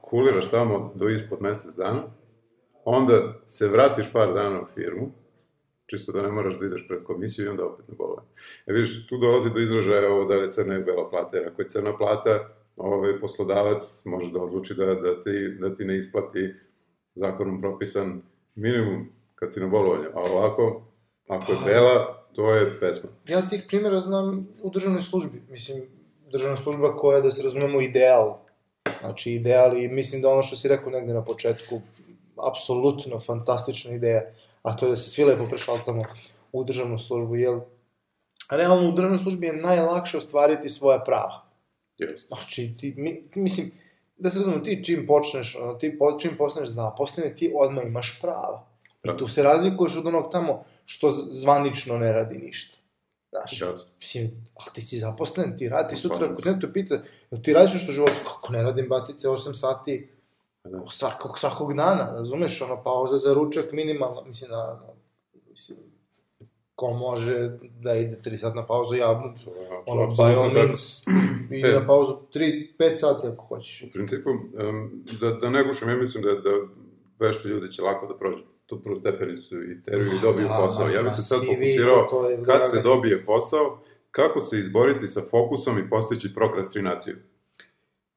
kuliraš 0.00 0.50
tamo 0.50 0.92
do 0.94 1.08
ispod 1.08 1.42
mesec 1.42 1.74
dana, 1.74 2.02
onda 2.84 3.34
se 3.46 3.68
vratiš 3.68 4.12
par 4.12 4.34
dana 4.34 4.60
u 4.62 4.66
firmu, 4.74 5.10
čisto 5.90 6.12
da 6.12 6.22
ne 6.22 6.28
moraš 6.28 6.58
da 6.58 6.66
ideš 6.66 6.88
pred 6.88 7.02
komisiju 7.04 7.44
i 7.44 7.48
onda 7.48 7.64
opet 7.64 7.88
na 7.88 7.94
bolovanje. 7.98 8.28
E 8.66 8.72
vidiš, 8.72 9.06
tu 9.06 9.16
dolazi 9.16 9.50
do 9.54 9.60
izražaja 9.60 10.12
ovo 10.12 10.24
da 10.24 10.34
je 10.34 10.52
crna 10.52 10.76
i 10.76 10.84
bela 10.84 11.10
plata, 11.10 11.36
jer 11.36 11.48
ako 11.48 11.62
je 11.62 11.68
crna 11.68 11.96
plata, 11.96 12.48
ovaj, 12.76 13.20
poslodavac 13.20 14.04
može 14.04 14.32
da 14.32 14.40
odluči 14.40 14.74
da, 14.74 14.86
da, 14.86 15.22
ti, 15.22 15.48
da 15.60 15.76
ti 15.76 15.84
ne 15.84 15.98
isplati 15.98 16.54
zakonom 17.14 17.60
propisan 17.60 18.22
minimum 18.54 19.08
kad 19.34 19.54
si 19.54 19.60
na 19.60 19.66
bolovanju, 19.66 20.08
a 20.14 20.20
ovako, 20.20 20.82
ako 21.28 21.52
je 21.52 21.58
bela, 21.64 22.24
to 22.34 22.54
je 22.54 22.80
pesma. 22.80 23.10
Ja 23.28 23.48
tih 23.48 23.64
primjera 23.68 24.00
znam 24.00 24.48
u 24.62 24.70
državnoj 24.70 25.02
službi. 25.02 25.42
Mislim, 25.50 25.82
državna 26.30 26.56
služba 26.56 26.96
koja 26.96 27.16
je, 27.16 27.22
da 27.22 27.30
se 27.30 27.42
razumemo, 27.42 27.80
ideal. 27.80 28.38
Znači, 29.00 29.32
ideal 29.32 29.78
i 29.78 29.88
mislim 29.88 30.22
da 30.22 30.28
ono 30.28 30.42
što 30.42 30.56
si 30.56 30.68
rekao 30.68 30.90
negde 30.90 31.14
na 31.14 31.24
početku, 31.24 31.80
apsolutno 32.36 33.18
fantastična 33.18 33.94
ideja, 33.94 34.22
a 34.68 34.76
to 34.76 34.86
je 34.86 34.90
da 34.90 34.96
se 34.96 35.10
svi 35.10 35.24
lepo 35.24 35.46
prešaltamo 35.48 36.02
u 36.52 36.64
državnu 36.64 36.98
službu, 36.98 37.36
jer 37.36 37.60
realno 38.50 38.88
u 38.88 38.92
državnoj 38.92 39.18
službi 39.18 39.46
je 39.46 39.56
najlakše 39.56 40.18
ostvariti 40.18 40.70
svoja 40.70 40.98
prava. 40.98 41.44
Jeste. 41.98 42.26
Znači, 42.28 42.74
ti, 42.78 42.94
mi, 42.96 43.22
mislim, 43.34 43.70
da 44.18 44.30
se 44.30 44.38
razumemo, 44.38 44.62
ti 44.62 44.84
čim 44.84 45.06
počneš, 45.06 45.56
ono, 45.56 45.74
ti 45.74 45.98
po, 45.98 46.18
čim 46.18 46.36
postaneš 46.38 46.68
zaposleni, 46.68 47.34
ti 47.34 47.52
odmah 47.56 47.84
imaš 47.86 48.20
prava. 48.22 48.66
I 49.04 49.08
Da. 49.08 49.16
tu 49.16 49.28
se 49.28 49.42
razlikuješ 49.42 49.96
od 49.96 50.06
onog 50.06 50.32
tamo 50.32 50.64
što 50.84 51.10
zvanično 51.10 51.98
ne 51.98 52.12
radi 52.12 52.38
ništa. 52.38 52.78
Znaš, 53.30 53.60
Jasno. 53.60 53.86
mislim, 53.98 54.46
a 54.54 54.70
ti 54.72 54.80
si 54.80 54.98
zaposlen, 54.98 55.56
ti 55.56 55.68
radi, 55.68 55.94
ti 55.94 56.00
sutra, 56.00 56.28
ako 56.32 56.42
te 56.42 56.72
pita, 56.72 57.02
jel 57.30 57.42
ti 57.42 57.52
radiš 57.52 57.74
nešto 57.74 57.92
u 57.92 57.94
životu? 57.94 58.12
Kako 58.24 58.52
ne 58.52 58.62
radim, 58.62 58.88
batice, 58.88 59.28
8 59.28 59.54
sati 59.54 60.08
Da. 60.70 60.82
svakog, 60.90 61.38
svakog 61.38 61.74
dana, 61.74 62.14
razumeš, 62.18 62.62
ono, 62.62 62.82
pauza 62.82 63.16
za 63.16 63.34
ručak 63.34 63.72
minimalno, 63.72 64.22
mislim, 64.26 64.50
naravno, 64.50 64.94
mislim, 65.50 65.78
ko 66.74 66.92
može 66.92 67.50
da 67.80 67.94
ide 67.94 68.20
3 68.24 68.38
sata 68.38 68.54
na 68.54 68.66
pauzu, 68.66 68.96
ja, 68.96 69.20
To 69.44 69.54
je 69.54 69.68
ono, 69.86 70.06
by 70.06 70.38
all 70.38 70.52
means, 70.52 71.02
ide 71.50 71.72
na 71.72 71.86
pauzu 71.86 72.16
3, 72.34 72.66
5 72.78 72.94
sati 72.94 73.26
ako 73.26 73.44
hoćeš. 73.44 73.82
U 73.82 73.92
principu, 73.92 74.30
um, 74.30 75.04
da, 75.20 75.30
da 75.30 75.50
ne 75.50 75.64
gušam, 75.64 75.88
ja 75.88 75.96
mislim 75.96 76.24
da, 76.24 76.32
da 76.32 76.50
vešti 77.18 77.48
ljudi 77.48 77.72
će 77.72 77.82
lako 77.82 78.06
da 78.06 78.18
prođu 78.18 78.44
tu 78.66 78.82
prvu 78.82 78.96
stepenicu 78.96 79.62
i 79.62 79.72
intervju 79.72 80.06
i 80.06 80.20
dobiju 80.22 80.48
Da, 80.48 80.54
posao. 80.54 80.88
Ja 80.88 81.02
ma, 81.02 81.08
bih 81.08 81.12
se 81.12 81.22
sad 81.22 81.38
CV, 81.38 81.46
fokusirao 81.46 82.28
je 82.30 82.44
kad 82.44 82.70
se 82.70 82.82
dobije 82.82 83.24
posao, 83.26 83.80
kako 84.10 84.40
se 84.40 84.58
izboriti 84.58 85.06
sa 85.06 85.20
fokusom 85.30 85.78
i 85.78 85.90
postići 85.90 86.34
prokrastinaciju. 86.34 87.16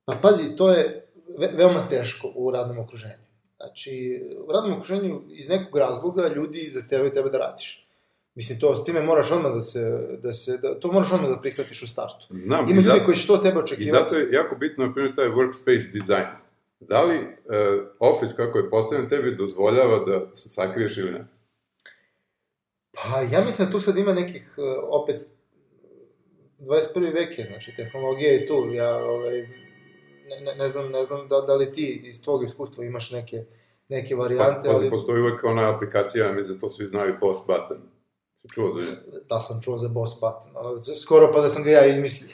Pa 0.06 0.20
pazi, 0.22 0.56
to 0.56 0.72
je 0.72 1.11
ve 1.38 1.50
veoma 1.54 1.88
teško 1.88 2.32
u 2.36 2.52
radnom 2.52 2.80
okruženju. 2.80 3.24
Znači, 3.58 4.22
u 4.48 4.52
radnom 4.52 4.74
okruženju 4.74 5.22
iz 5.30 5.50
nekog 5.50 5.78
razloga 5.78 6.28
ljudi 6.36 6.70
zahtevaju 6.70 7.12
tebe 7.12 7.30
da 7.30 7.38
radiš. 7.38 7.88
Mislim, 8.36 8.60
to, 8.60 8.78
s 8.78 8.86
time 8.86 9.02
moraš 9.02 9.32
odmah 9.32 9.54
da 9.54 9.62
se, 9.62 10.08
da 10.22 10.34
se, 10.34 10.58
da, 10.58 10.80
to 10.80 10.92
moraš 10.92 11.12
odmah 11.12 11.30
da 11.30 11.42
prihvatiš 11.42 11.84
u 11.84 11.88
startu. 11.88 12.28
Znam, 12.30 12.60
Ima 12.60 12.72
i, 12.72 12.74
ljudi 12.74 12.88
zato, 12.88 13.06
koji 13.06 13.18
će 13.18 13.28
to 13.28 13.34
od 13.34 13.42
tebe 13.42 13.60
i 13.60 13.64
očekivati. 13.64 13.92
zato 13.92 14.16
je 14.16 14.32
jako 14.32 14.56
bitno, 14.56 14.86
na 14.86 14.94
primjer, 14.94 15.16
taj 15.16 15.28
workspace 15.28 15.92
design. 15.94 16.28
Da 16.80 17.04
li 17.04 17.18
uh, 17.18 17.24
office 18.00 18.36
kako 18.36 18.58
je 18.58 18.70
postavljen 18.70 19.10
tebi 19.10 19.36
dozvoljava 19.36 20.06
da 20.06 20.36
se 20.36 20.50
sakriješ 20.50 20.98
ili 20.98 21.12
ne? 21.12 21.28
Pa, 22.92 23.22
ja 23.22 23.46
mislim 23.46 23.68
da 23.68 23.72
tu 23.72 23.80
sad 23.80 23.98
ima 23.98 24.14
nekih, 24.14 24.54
uh, 24.58 24.66
opet, 24.90 25.22
21. 26.60 27.14
vek 27.14 27.40
je, 27.40 27.46
znači, 27.46 27.76
tehnologija 27.76 28.32
je 28.32 28.48
tu. 28.48 28.70
Ja, 28.74 28.98
ovaj, 28.98 29.48
ne, 30.32 30.42
ne, 30.42 30.56
ne 30.56 30.68
znam, 30.68 30.92
ne 30.92 31.04
znam 31.04 31.28
da, 31.28 31.42
da 31.42 31.56
li 31.56 31.72
ti 31.72 32.02
iz 32.06 32.22
tvog 32.22 32.44
iskustva 32.44 32.86
imaš 32.86 33.12
neke, 33.12 33.46
neke 33.90 34.16
Pa, 34.16 34.22
varijante, 34.22 34.68
pazi, 34.68 34.76
ali... 34.76 34.90
postoji 34.90 35.22
uvek 35.22 35.44
ona 35.44 35.76
aplikacija, 35.76 36.26
ja 36.26 36.34
mislim 36.34 36.56
da 36.56 36.62
to 36.62 36.70
svi 36.70 36.88
znaju, 36.88 37.16
boss 37.20 37.40
button. 37.48 37.78
Čuo 38.54 38.82
za 38.82 38.92
nje? 38.92 39.20
da 39.30 39.40
sam 39.40 39.62
čuo 39.62 39.78
za 39.78 39.88
boss 39.88 40.14
button, 40.14 40.52
ono, 40.58 40.80
skoro 40.96 41.32
pa 41.34 41.42
da 41.42 41.50
sam 41.50 41.64
ga 41.64 41.72
ja 41.72 41.86
izmislio. 41.86 42.30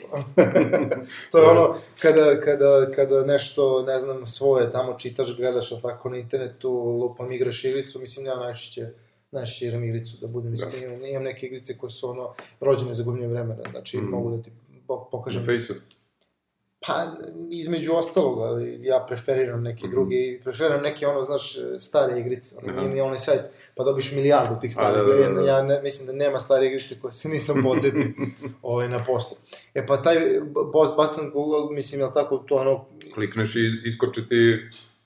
to 1.32 1.38
je 1.38 1.46
ono, 1.46 1.74
kada, 2.00 2.40
kada, 2.40 2.90
kada 2.90 3.24
nešto, 3.24 3.82
ne 3.82 3.98
znam, 3.98 4.26
svoje 4.26 4.70
tamo 4.72 4.94
čitaš, 4.94 5.36
gledaš, 5.36 5.80
tako 5.82 6.08
na 6.08 6.16
internetu, 6.16 6.70
lupam, 6.72 7.32
igraš 7.32 7.64
igricu, 7.64 8.00
mislim, 8.00 8.26
ja 8.26 8.36
najčešće, 8.36 8.88
najčešće 9.30 9.66
igram 9.66 9.84
igricu, 9.84 10.16
da 10.20 10.26
budem 10.26 10.54
iskren, 10.54 10.82
imam, 10.84 11.04
imam 11.04 11.22
neke 11.22 11.46
igrice 11.46 11.78
koje 11.78 11.90
su, 11.90 12.10
ono, 12.10 12.32
rođene 12.60 12.94
za 12.94 13.02
gubljenje 13.02 13.28
vremena, 13.28 13.62
znači, 13.70 13.98
Mm. 13.98 14.04
mogu 14.04 14.30
da 14.30 14.42
ti 14.42 14.50
po- 14.86 14.96
Na 14.96 15.04
pokažem. 15.04 15.44
Pa, 16.80 17.06
između 17.50 17.92
ostalog, 17.92 18.38
ali 18.40 18.80
ja 18.82 19.04
preferiram 19.06 19.62
neke 19.62 19.84
Mhm. 19.84 19.90
druge, 19.90 20.16
i 20.16 20.40
preferiram 20.40 20.82
neke, 20.82 21.06
ono, 21.06 21.22
znaš, 21.22 21.42
stare 21.78 22.20
igrice, 22.20 22.56
ono, 22.58 22.72
Aha. 22.72 22.88
ima 22.88 23.04
onaj 23.04 23.18
sajt, 23.18 23.40
pa 23.74 23.84
dobiš 23.84 24.12
milijardu 24.12 24.60
tih 24.60 24.72
starih 24.72 24.90
A, 24.92 24.96
da, 24.96 25.02
da, 25.02 25.08
da, 25.08 25.14
igrica, 25.16 25.32
da. 25.34 25.48
ja 25.48 25.62
ne, 25.62 25.82
mislim 25.82 26.06
da 26.06 26.12
nema 26.14 26.40
stare 26.40 26.66
igrice 26.66 27.00
koje 27.00 27.12
se 27.12 27.28
nisam 27.28 27.56
podsjetio 27.64 28.06
ovaj, 28.62 28.88
na 28.88 29.04
postu. 29.04 29.36
E 29.74 29.86
pa 29.86 29.96
taj 29.96 30.16
boss 30.72 30.92
button 30.94 31.30
Google, 31.30 31.70
mislim, 31.70 32.00
je 32.00 32.12
tako, 32.12 32.38
to 32.38 32.54
ono, 32.56 32.84
Klikneš 33.14 33.56
i 33.56 33.60
is- 33.60 33.86
iskoči 33.86 34.28
ti 34.28 34.58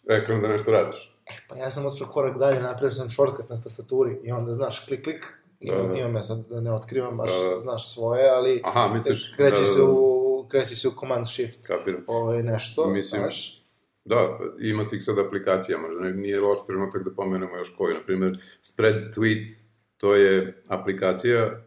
ekran 0.08 0.42
da 0.42 0.48
nešto 0.48 0.70
radiš. 0.72 1.14
pa 1.48 1.56
ja 1.56 1.70
sam 1.70 1.86
otišao 1.86 2.08
korak 2.08 2.38
dalje, 2.38 2.62
napravio 2.62 2.92
sam 2.92 3.08
shortcut 3.08 3.48
na 3.48 3.56
tastaturi 3.58 4.20
i 4.22 4.32
onda, 4.32 4.52
znaš, 4.52 4.80
klik, 4.80 5.04
klik, 5.04 5.26
imam, 5.60 5.82
Da, 5.82 5.88
da. 5.88 5.98
imam 6.00 6.16
ja 6.16 6.22
sad 6.22 6.38
da 6.40 6.60
ne 6.60 6.72
otkrivam 6.72 7.16
baš, 7.16 7.30
Da, 7.34 7.48
da. 7.48 7.56
znaš, 7.56 7.94
svoje, 7.94 8.30
ali 8.30 8.60
Aha, 8.64 8.94
misliš... 8.94 9.32
kreće 9.36 9.56
da, 9.56 9.66
se 9.66 9.78
da, 9.78 9.84
da, 9.84 9.90
u, 9.90 10.11
kreće 10.52 10.76
se 10.76 10.88
u 10.88 10.92
command 11.00 11.26
shift, 11.28 11.66
Kapiram. 11.66 12.04
ovaj, 12.06 12.42
nešto, 12.42 12.86
Mislim, 12.90 13.20
znaš, 13.20 13.62
Da, 14.04 14.38
ima 14.60 14.88
tih 14.88 15.04
sad 15.04 15.18
aplikacija, 15.18 15.78
možda 15.78 16.10
nije 16.10 16.40
loš 16.40 16.66
trenutak 16.66 17.04
da 17.04 17.10
pomenemo 17.10 17.56
još 17.56 17.74
koju, 17.76 17.94
na 17.94 18.00
primjer, 18.06 18.32
spread 18.62 19.14
tweet, 19.16 19.54
to 19.96 20.14
je 20.14 20.62
aplikacija 20.68 21.62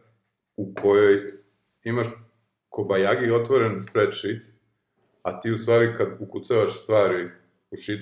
u 0.56 0.74
kojoj 0.82 1.26
imaš 1.84 2.06
kobajagi 2.68 3.30
otvoren 3.30 3.80
spreadsheet, 3.80 4.42
a 5.22 5.40
ti 5.40 5.52
u 5.52 5.56
stvari 5.56 5.94
kad 5.96 6.08
ukucavaš 6.20 6.82
stvari 6.82 7.30
u 7.70 7.76
sheet, 7.76 8.00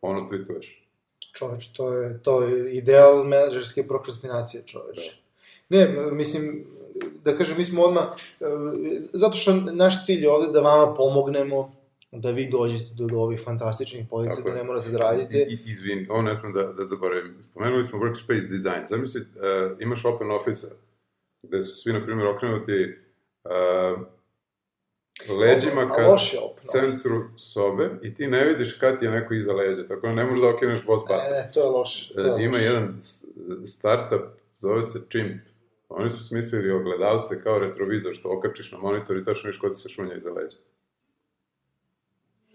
ono 0.00 0.28
tweetuješ. 0.28 0.84
Čoveč, 1.32 1.68
to 1.72 1.92
je, 1.92 2.22
to 2.22 2.42
je 2.42 2.76
ideal 2.76 3.24
menadžerske 3.24 3.86
prokrastinacije, 3.86 4.62
čoveč. 4.66 4.96
Da. 4.96 5.76
Ne, 5.76 6.12
mislim, 6.12 6.66
da 7.24 7.36
kažem, 7.36 7.58
mi 7.58 7.64
smo 7.64 7.82
odmah, 7.82 8.04
e, 8.40 8.44
zato 8.98 9.36
što 9.36 9.54
naš 9.54 10.06
cilj 10.06 10.22
je 10.22 10.30
ovde 10.30 10.52
da 10.52 10.60
vama 10.60 10.94
pomognemo 10.94 11.72
da 12.12 12.30
vi 12.30 12.48
dođete 12.50 12.94
do, 12.94 13.06
do 13.06 13.18
ovih 13.18 13.40
fantastičnih 13.44 14.06
pozicija, 14.10 14.44
da 14.44 14.54
ne 14.54 14.64
morate 14.64 14.88
da 14.88 14.98
radite. 14.98 15.38
I, 15.38 15.58
izvini, 15.64 16.06
ovo 16.10 16.22
ne 16.22 16.36
smem 16.36 16.52
da, 16.52 16.62
da 16.62 16.86
zaboravim. 16.86 17.42
Spomenuli 17.42 17.84
smo 17.84 17.98
workspace 17.98 18.48
design. 18.50 18.86
Zamisli, 18.86 19.20
uh, 19.20 19.80
imaš 19.80 20.04
open 20.04 20.30
office 20.30 20.66
gde 21.42 21.62
su 21.62 21.76
svi, 21.76 21.92
na 21.92 22.04
primjer, 22.04 22.26
okrenuti 22.26 22.96
uh, 23.44 24.00
leđima 25.28 25.88
ka 25.88 26.16
centru 26.58 27.38
sobe 27.38 27.90
i 28.02 28.14
ti 28.14 28.26
ne 28.26 28.44
vidiš 28.44 28.72
kad 28.72 28.98
ti 28.98 29.04
je 29.04 29.10
neko 29.10 29.34
iza 29.34 29.52
leđa, 29.52 29.86
tako 29.88 30.06
da 30.06 30.14
ne 30.14 30.24
možeš 30.24 30.40
da 30.40 30.48
okreneš 30.48 30.84
boss 30.86 31.02
button. 31.02 31.16
Ne, 31.16 31.30
ne, 31.30 31.50
to 31.54 31.60
je 31.60 31.70
loše. 31.70 32.14
To 32.14 32.20
je 32.20 32.44
Ima 32.44 32.56
loš. 32.56 32.64
jedan 32.64 33.00
startup, 33.66 34.22
zove 34.56 34.82
se 34.82 35.00
Chimp. 35.08 35.42
Oni 35.96 36.10
su 36.10 36.24
smislili 36.24 36.70
ogledalce 36.70 37.42
kao 37.42 37.58
retrovizor 37.58 38.14
što 38.14 38.36
okačiš 38.38 38.72
na 38.72 38.78
monitor 38.78 39.16
i 39.16 39.24
tačno 39.24 39.48
viš 39.48 39.58
ko 39.58 39.68
ti 39.68 39.80
se 39.80 39.88
šunja 39.88 40.14
iza 40.14 40.30
leđa. 40.30 40.56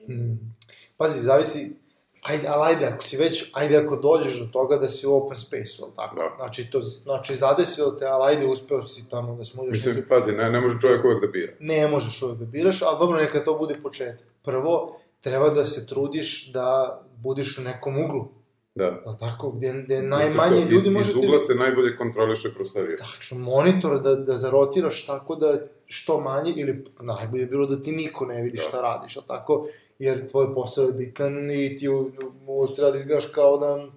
Hmm. 0.05 0.55
Pazi, 0.97 1.21
zavisi, 1.21 1.75
ajde, 2.21 2.47
ali 2.47 2.73
ajde, 2.73 2.85
ako 2.85 3.03
si 3.03 3.17
već, 3.17 3.51
ajde 3.53 3.77
ako 3.77 3.95
dođeš 3.95 4.39
do 4.39 4.45
toga 4.45 4.77
da 4.77 4.89
si 4.89 5.07
u 5.07 5.13
open 5.13 5.37
space-u, 5.37 5.83
ali 5.83 5.93
tako? 5.95 6.15
Da. 6.15 6.35
Znači, 6.37 6.71
to, 6.71 6.81
znači, 6.81 7.35
zadesilo 7.35 7.91
te, 7.91 8.05
ali 8.05 8.33
ajde, 8.33 8.45
uspeo 8.45 8.83
si 8.83 9.09
tamo 9.09 9.35
da 9.35 9.45
smuđaš. 9.45 9.71
Mislim, 9.71 9.95
neki... 9.95 10.07
pazi, 10.07 10.31
ne, 10.31 10.49
ne 10.49 10.61
može 10.61 10.79
čovjek 10.81 11.05
uvek 11.05 11.21
da 11.21 11.27
bira. 11.27 11.53
Ne 11.59 11.87
možeš 11.87 12.21
uvek 12.21 12.37
da 12.37 12.45
biraš, 12.45 12.81
ali 12.81 12.99
dobro, 12.99 13.17
neka 13.17 13.43
to 13.43 13.57
bude 13.57 13.75
početak. 13.83 14.27
Prvo, 14.43 14.99
treba 15.21 15.49
da 15.49 15.65
se 15.65 15.87
trudiš 15.87 16.51
da 16.51 17.01
budiš 17.17 17.57
u 17.57 17.61
nekom 17.61 17.97
uglu. 18.03 18.38
Da. 18.79 19.01
Da 19.05 19.13
tako, 19.17 19.51
gde, 19.51 19.83
gde 19.85 20.01
najmanje 20.01 20.61
što, 20.61 20.69
ljudi 20.69 20.89
može... 20.89 21.09
Iz 21.09 21.15
ugla 21.15 21.39
se 21.39 21.55
najbolje 21.55 21.97
kontroliše 21.97 22.53
prostorija. 22.53 22.97
Tačno, 22.97 23.37
monitor 23.37 23.99
da, 24.01 24.15
da 24.15 24.37
zarotiraš 24.37 25.05
tako 25.05 25.35
da 25.35 25.57
što 25.85 26.19
manje, 26.21 26.53
ili 26.55 26.85
najbolje 26.99 27.41
je 27.41 27.47
bilo 27.47 27.65
da 27.65 27.81
ti 27.81 27.91
niko 27.91 28.25
ne 28.25 28.41
vidi 28.41 28.57
da. 28.57 28.63
šta 28.63 28.81
radiš, 28.81 29.17
a 29.17 29.21
tako, 29.27 29.67
jer 29.99 30.27
tvoj 30.27 30.53
posao 30.53 30.85
je 30.85 30.93
bitan 30.93 31.51
i 31.51 31.77
ti 31.77 31.89
u, 31.89 32.11
u, 32.47 32.67
treba 32.75 32.91
da 32.91 32.97
izgledaš 32.97 33.25
kao 33.25 33.57
da 33.57 33.87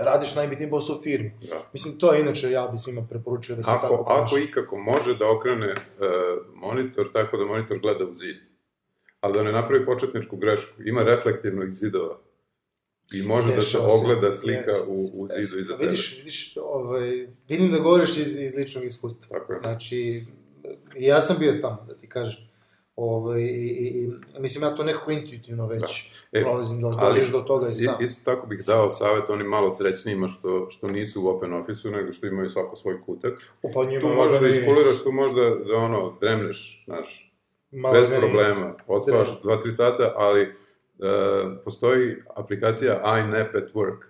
radiš 0.00 0.34
najbitniji 0.34 0.70
posao 0.70 0.96
u 0.96 1.02
firmi. 1.02 1.32
Da. 1.48 1.68
Mislim, 1.72 1.98
to 1.98 2.12
je 2.12 2.20
inače, 2.20 2.50
ja 2.50 2.68
bi 2.72 2.78
svima 2.78 3.06
preporučio 3.10 3.56
da 3.56 3.62
se 3.62 3.70
ako, 3.70 3.88
tako 3.88 4.04
ponaša. 4.04 4.22
Ako 4.22 4.38
ikako 4.38 4.76
može 4.78 5.14
da 5.18 5.30
okrene 5.30 5.72
uh, 5.72 6.46
monitor 6.54 7.12
tako 7.12 7.36
da 7.36 7.44
monitor 7.44 7.78
gleda 7.78 8.04
u 8.04 8.14
zid, 8.14 8.36
ali 9.20 9.34
da 9.34 9.42
ne 9.42 9.52
napravi 9.52 9.86
početničku 9.86 10.36
grešku, 10.36 10.82
ima 10.82 11.02
reflektivnog 11.02 11.70
zidova, 11.70 12.18
I 13.12 13.22
može 13.22 13.54
da 13.54 13.62
se 13.62 13.78
ogleda 13.78 14.32
slika 14.32 14.70
jest, 14.70 14.88
u, 14.88 15.22
u 15.22 15.28
zidu 15.28 15.40
jest. 15.40 15.56
iza 15.60 15.72
tebe. 15.72 15.84
Vidiš, 15.84 16.18
vidiš, 16.18 16.56
ovaj, 16.62 17.28
vidim 17.48 17.72
da 17.72 17.78
govoriš 17.78 18.16
iz, 18.16 18.36
iz 18.40 18.56
ličnog 18.56 18.84
iskustva. 18.84 19.38
Tako 19.38 19.52
je. 19.52 19.60
Znači, 19.62 20.24
ja 20.96 21.20
sam 21.20 21.36
bio 21.38 21.52
tamo, 21.52 21.84
da 21.88 21.94
ti 21.94 22.08
kažem. 22.08 22.50
Ovaj, 22.96 23.40
i, 23.40 23.68
i, 23.68 24.10
mislim, 24.38 24.64
ja 24.64 24.74
to 24.74 24.84
nekako 24.84 25.10
intuitivno 25.10 25.66
već 25.66 26.12
da. 26.32 26.38
e, 26.38 26.42
prolazim, 26.42 26.80
da 26.82 26.88
dođeš 26.88 27.32
do 27.32 27.40
toga 27.40 27.68
i 27.68 27.74
sam. 27.74 27.94
Isto 28.00 28.22
tako 28.24 28.46
bih 28.46 28.64
dao 28.66 28.90
savjet 28.90 29.30
onim 29.30 29.46
malo 29.46 29.70
srećnijima 29.70 30.28
što, 30.28 30.70
što 30.70 30.88
nisu 30.88 31.22
u 31.22 31.28
open 31.28 31.54
office-u, 31.54 31.90
nego 31.90 32.12
što 32.12 32.26
imaju 32.26 32.50
svako 32.50 32.76
svoj 32.76 33.02
kutak. 33.06 33.38
O, 33.62 33.70
pa 33.74 33.84
njima 33.84 34.00
tu 34.00 34.08
možeš 34.08 34.40
da 34.40 34.48
iskuliraš, 34.48 35.02
tu 35.02 35.12
možda 35.12 35.40
da 35.40 35.76
ono, 35.76 36.16
dremneš, 36.20 36.82
znaš, 36.84 37.32
malo 37.70 37.94
bez 37.94 38.08
problema. 38.18 38.74
Odspavaš 38.86 39.28
2-3 39.42 39.70
sata, 39.70 40.12
ali 40.16 40.54
postoji 41.64 42.16
aplikacija 42.36 43.02
iNap 43.18 43.54
at 43.54 43.74
Work. 43.74 44.02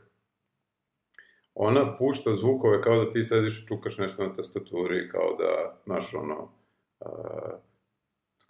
Ona 1.55 1.97
pušta 1.97 2.35
zvukove 2.35 2.83
kao 2.83 3.05
da 3.05 3.11
ti 3.11 3.23
sediš 3.23 3.63
i 3.63 3.67
čukaš 3.67 3.99
nešto 3.99 4.27
na 4.27 4.37
tastaturi, 4.37 5.09
kao 5.09 5.37
da, 5.39 5.81
znaš, 5.85 6.15
ono, 6.15 6.53
uh, 7.01 7.53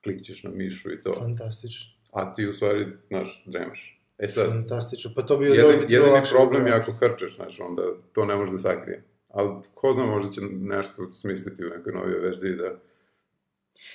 klikćeš 0.03 0.44
na 0.44 0.50
mišu 0.50 0.92
i 0.92 1.00
to. 1.00 1.12
Fantastično. 1.18 2.00
A 2.12 2.35
ti 2.35 2.48
u 2.48 2.53
stvari, 2.53 2.87
znaš, 3.09 3.44
dremaš. 3.46 4.00
E 4.18 4.29
sad, 4.29 4.48
Fantastično, 4.48 5.11
pa 5.16 5.22
to 5.22 5.37
bi 5.37 5.46
jedan, 5.46 5.66
jedan 5.66 5.88
jedini 5.88 6.22
problem 6.33 6.66
je 6.66 6.72
ako 6.72 6.92
hrčeš, 6.92 7.37
znaš, 7.37 7.61
onda 7.61 7.83
to 8.12 8.24
ne 8.24 8.37
može 8.37 8.53
da 8.53 8.59
sakrije. 8.59 9.05
Ali 9.29 9.50
ko 9.74 9.92
zna, 9.92 10.07
možda 10.07 10.33
će 10.33 10.40
nešto 10.50 11.12
smisliti 11.12 11.64
u 11.64 11.68
nekoj 11.68 11.92
novoj 11.92 12.18
verziji 12.20 12.57
da 12.57 12.76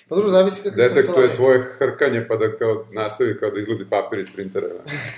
Pa 0.09 0.15
dobro, 0.15 0.29
zavisi 0.29 0.63
kako 0.63 0.81
je 0.81 0.89
Detektuje 0.89 1.35
tvoje 1.35 1.63
hrkanje 1.79 2.27
pa 2.27 2.35
da 2.35 2.57
kao 2.57 2.85
nastavi 2.91 3.37
kao 3.37 3.49
da 3.49 3.59
izlazi 3.59 3.85
papir 3.89 4.19
iz 4.19 4.27
printera. 4.35 4.67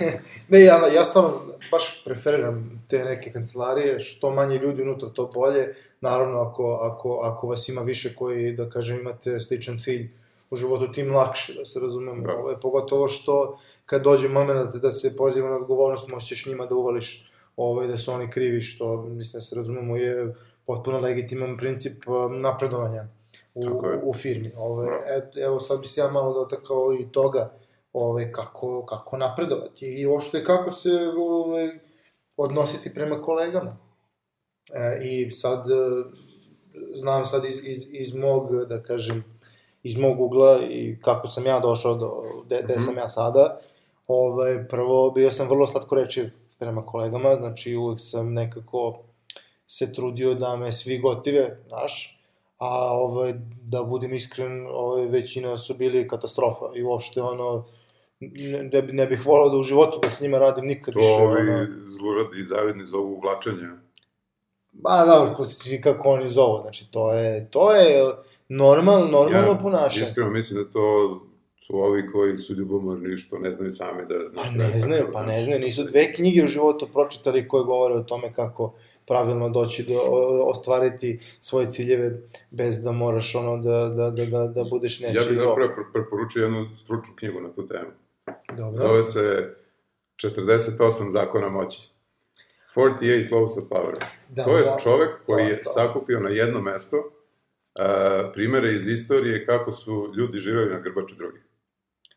ne, 0.50 0.62
ja, 0.62 0.88
ja 0.96 1.04
stvarno 1.04 1.42
baš 1.72 2.04
preferiram 2.06 2.86
te 2.90 3.06
neke 3.06 3.32
kancelarije, 3.32 4.00
što 4.00 4.32
manje 4.32 4.58
ljudi 4.58 4.82
unutra, 4.82 5.10
to 5.10 5.30
bolje. 5.34 5.76
Naravno, 6.02 6.40
ako, 6.40 6.74
ako, 6.74 7.20
ako 7.24 7.48
vas 7.48 7.70
ima 7.70 7.82
više 7.82 8.16
koji, 8.16 8.52
da 8.52 8.70
kažem, 8.70 9.00
imate 9.00 9.40
sličan 9.40 9.80
cilj 9.80 10.10
u 10.50 10.56
životu, 10.56 10.92
tim 10.92 11.16
lakše, 11.16 11.54
da 11.54 11.66
se 11.66 11.80
razumemo. 11.80 12.28
Da. 12.28 12.34
Ovo 12.34 12.50
je 12.50 12.60
pogotovo 12.62 13.08
što 13.08 13.60
kad 13.86 14.04
dođe 14.04 14.30
moment 14.30 14.76
da 14.76 14.92
se 14.92 15.18
poziva 15.18 15.50
na 15.50 15.56
odgovornost, 15.56 16.08
možeš 16.08 16.46
njima 16.46 16.66
da 16.66 16.76
uvališ 16.76 17.32
ovaj, 17.58 17.88
da 17.88 17.98
su 17.98 18.12
oni 18.12 18.32
krivi, 18.32 18.62
što, 18.62 19.02
mislim 19.02 19.40
da 19.40 19.42
se 19.42 19.56
razumemo, 19.56 19.98
je 19.98 20.34
potpuno 20.66 21.00
legitiman 21.00 21.58
princip 21.58 22.08
um, 22.08 22.42
napredovanja 22.42 23.08
u, 23.58 24.10
u 24.10 24.13
firmi. 24.13 24.52
Ove, 24.58 24.86
da. 24.86 25.15
et, 25.15 25.38
evo, 25.38 25.60
sad 25.60 25.80
bi 25.80 25.88
se 25.88 26.02
ja 26.02 26.12
malo 26.12 26.34
dotakao 26.34 26.93
i 27.00 27.12
toga 27.12 27.54
ove, 27.93 28.32
kako, 28.32 28.86
kako 28.86 29.17
napredovati 29.17 29.86
i 29.86 30.06
uopšte 30.06 30.43
kako 30.43 30.72
se 30.72 30.91
ove, 31.17 31.80
odnositi 32.38 32.93
prema 32.93 33.22
kolegama. 33.22 33.78
E, 34.74 35.00
I 35.04 35.32
sad, 35.32 35.72
e, 35.72 35.76
znam 36.96 37.26
sad 37.26 37.46
iz, 37.46 37.60
iz, 37.63 37.88
iz 37.91 38.13
mog, 38.13 38.65
da 38.65 38.84
kažem, 38.84 39.24
iz 39.84 39.98
mog 39.98 40.22
ugla 40.22 40.60
i 40.70 41.00
kako 41.02 41.28
sam 41.28 41.46
ja 41.46 41.60
došao 41.60 41.96
do 41.96 42.24
gde, 42.46 42.62
gde 42.63 42.74
mm 42.74 42.78
-hmm. 42.78 42.86
sam 42.86 42.98
ja 42.98 43.10
sada, 43.10 43.60
ovaj, 44.08 44.67
prvo 44.67 45.12
bio 45.12 45.32
sam 45.32 45.50
vrlo 45.50 45.67
slatkorečiv 45.67 46.26
prema 46.60 46.86
kolegama, 46.86 47.36
znači 47.36 47.76
uvek 47.76 48.00
sam 48.02 48.34
nekako 48.34 49.00
se 49.67 49.93
trudio 49.93 50.34
da 50.34 50.56
me 50.56 50.72
svi 50.72 51.00
gotive, 51.00 51.63
znaš, 51.67 52.17
a 52.58 52.91
ovaj, 52.91 53.34
da 53.62 53.84
budem 53.84 54.13
iskren, 54.13 54.67
ovaj, 54.72 55.06
većina 55.06 55.58
su 55.58 55.74
bili 55.74 56.08
katastrofa 56.08 56.65
i 56.76 56.84
uopšte 56.84 57.22
ono, 57.22 57.65
ne, 58.20 58.82
ne 58.82 59.06
bih 59.06 59.26
volao 59.26 59.50
da 59.50 59.58
u 59.58 59.63
životu 59.63 60.00
da 60.04 60.10
s 60.10 60.22
njima 60.22 60.38
radim 60.38 60.65
nikad 60.65 60.93
to 60.93 61.00
više. 61.00 61.17
To 61.17 61.24
ovi 61.24 61.50
ono... 61.50 61.67
zluradi 61.91 62.39
i 62.41 62.46
zavidni 62.46 62.86
zovu 62.86 63.13
uvlačenje. 63.13 63.67
Ba, 64.72 65.06
dobro, 65.06 65.34
posjeći 65.38 65.82
kako 65.82 66.10
oni 66.10 66.30
zovu, 66.30 66.62
znači 66.62 66.91
to 66.91 67.13
je, 67.13 67.50
to 67.50 67.72
je 67.72 68.13
normal, 68.50 69.12
normalno 69.12 69.52
ja, 69.52 69.60
ponašanje. 69.62 70.06
Iskreno 70.06 70.30
mislim 70.30 70.63
da 70.63 70.72
to 70.72 71.20
su 71.58 71.78
ovi 71.78 72.12
koji 72.12 72.38
su 72.38 72.54
ljubomorni 72.54 73.17
što 73.17 73.39
ne 73.39 73.54
znaju 73.54 73.72
sami 73.72 74.06
da... 74.10 74.15
Pa 74.36 74.50
ne 74.50 74.80
znaju, 74.80 75.08
pa 75.13 75.24
ne 75.26 75.43
znaju, 75.43 75.60
nisu 75.60 75.84
dve 75.84 76.13
knjige 76.13 76.43
u 76.43 76.48
životu 76.48 76.88
pročitali 76.93 77.48
koje 77.48 77.63
govore 77.63 77.93
o 77.93 78.04
tome 78.04 78.34
kako 78.34 78.74
pravilno 79.08 79.50
doći 79.50 79.84
do 79.84 80.00
ostvariti 80.43 81.20
svoje 81.39 81.70
ciljeve 81.70 82.22
bez 82.52 82.84
da 82.84 82.91
moraš 82.91 83.36
ono 83.36 83.58
da, 83.58 83.89
da, 83.89 84.10
da, 84.10 84.26
da, 84.26 84.48
da 84.48 84.63
budeš 84.63 85.00
nečiji. 85.00 85.15
Ja 85.15 85.30
bih 85.30 85.38
zapravo 85.38 85.70
preporučio 85.93 86.43
jednu 86.43 86.76
stručnu 86.76 87.13
knjigu 87.15 87.41
na 87.41 87.54
tu 87.54 87.67
temu. 87.67 87.89
Dobro. 88.58 88.82
Zove 88.82 89.04
se 89.04 89.56
48 90.24 91.12
zakona 91.12 91.50
moći. 91.50 91.89
48 92.76 93.32
laws 93.32 93.58
of 93.58 93.70
power. 93.70 93.93
Da, 94.30 94.43
to 94.43 94.58
je 94.58 94.63
da, 94.63 94.78
čovek 94.84 95.10
koji 95.26 95.43
to, 95.43 95.50
je 95.50 95.62
to. 95.62 95.70
sakupio 95.70 96.20
na 96.20 96.30
jedno 96.30 96.62
mesto 96.62 96.98
uh, 96.98 97.84
primere 98.34 98.72
iz 98.72 98.88
istorije 98.88 99.46
kako 99.46 99.72
su 99.72 100.13
ljudi 100.17 100.39
živeli 100.39 100.74
na 100.74 100.80
grbaču 100.80 101.15
drugih. 101.15 101.41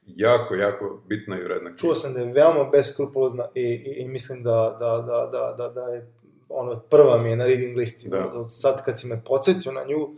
Jako, 0.06 0.54
jako 0.54 1.02
bitna 1.06 1.38
i 1.38 1.44
uredna 1.44 1.70
knjiga. 1.70 1.80
Čuo 1.80 1.94
sam 1.94 2.14
da 2.14 2.20
je 2.20 2.32
veoma 2.32 2.64
beskrupulozna 2.64 3.44
i, 3.54 3.60
i, 3.60 4.02
i 4.02 4.08
mislim 4.08 4.42
da, 4.42 4.76
da, 4.80 5.04
da, 5.06 5.30
da, 5.32 5.54
da, 5.58 5.68
da 5.68 5.86
je 5.86 6.19
ono, 6.50 6.80
prva 6.80 7.18
mi 7.18 7.30
je 7.30 7.36
na 7.36 7.46
reading 7.46 7.76
listi. 7.76 8.08
Da. 8.08 8.44
Sad 8.48 8.84
kad 8.84 9.00
si 9.00 9.06
me 9.06 9.24
podsjetio 9.24 9.72
na 9.72 9.84
nju, 9.84 10.16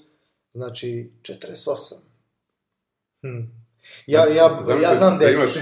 znači 0.53 1.11
48. 1.23 1.95
Hm. 3.23 3.42
Ja, 4.07 4.27
ja, 4.27 4.61
Znam 4.62 4.83
ja 4.83 4.95
znam 4.97 5.18
10. 5.18 5.21
Da 5.21 5.31
imaš 5.31 5.55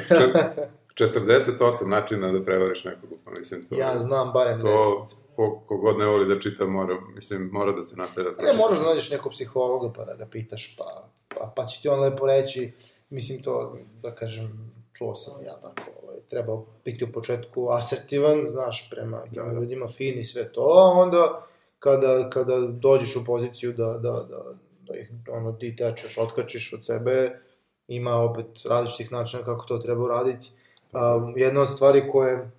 48 0.94 1.86
načina 1.96 2.32
da 2.32 2.44
prevariš 2.44 2.84
nekog, 2.84 3.10
pa 3.24 3.30
mislim 3.38 3.66
to... 3.66 3.74
Ja 3.74 3.98
znam 3.98 4.32
barem 4.32 4.60
10. 4.60 4.62
To, 4.62 5.06
ko, 5.36 5.62
kogod 5.68 5.98
ne 5.98 6.06
voli 6.06 6.34
da 6.34 6.40
čita, 6.40 6.66
mora, 6.66 7.00
mislim, 7.14 7.50
mora 7.52 7.72
da 7.72 7.82
se 7.82 7.96
natera. 7.96 8.30
Da 8.30 8.42
ne, 8.42 8.52
moraš 8.56 8.78
da 8.78 8.84
nađeš 8.84 9.10
nekog 9.10 9.32
psihologa 9.32 9.92
pa 9.92 10.04
da 10.04 10.14
ga 10.14 10.26
pitaš, 10.26 10.76
pa, 10.76 11.08
pa, 11.28 11.52
pa 11.56 11.66
će 11.66 11.82
ti 11.82 11.88
on 11.88 12.00
lepo 12.00 12.26
reći, 12.26 12.72
mislim 13.10 13.42
to, 13.42 13.78
da 14.02 14.14
kažem, 14.14 14.72
čuo 14.92 15.14
sam 15.14 15.44
ja 15.44 15.54
tako, 15.60 15.90
ovaj, 16.02 16.16
treba 16.30 16.62
biti 16.84 17.04
u 17.04 17.12
početku 17.12 17.68
asertivan, 17.70 18.46
znaš, 18.48 18.90
prema 18.90 19.22
da, 19.30 19.42
da. 19.42 19.52
ljudima 19.52 19.88
fin 19.88 20.18
i 20.18 20.24
sve 20.24 20.52
to, 20.52 20.60
a 20.60 21.00
onda 21.00 21.46
kada, 21.78 22.30
kada 22.30 22.58
dođeš 22.58 23.16
u 23.16 23.24
poziciju 23.26 23.72
da, 23.72 23.84
da, 23.84 24.12
da, 24.12 24.44
da 24.86 24.96
ih 24.96 25.10
ono, 25.30 25.52
ti 25.52 25.76
tečeš, 25.76 26.18
otkačiš 26.18 26.72
od 26.72 26.86
sebe, 26.86 27.40
ima 27.88 28.16
opet 28.16 28.46
različitih 28.64 29.12
načina 29.12 29.44
kako 29.44 29.66
to 29.66 29.78
treba 29.78 30.04
uraditi. 30.04 30.50
Um, 30.92 31.34
jedna 31.36 31.60
od 31.60 31.70
stvari 31.70 32.10
koje 32.12 32.50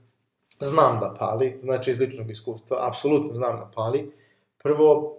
znam 0.60 1.00
da 1.00 1.16
pali, 1.20 1.60
znači 1.64 1.92
iz 1.92 2.00
ličnog 2.00 2.32
iskustva, 2.32 2.88
apsolutno 2.88 3.36
znam 3.36 3.60
da 3.60 3.72
pali. 3.76 4.12
Prvo, 4.64 5.18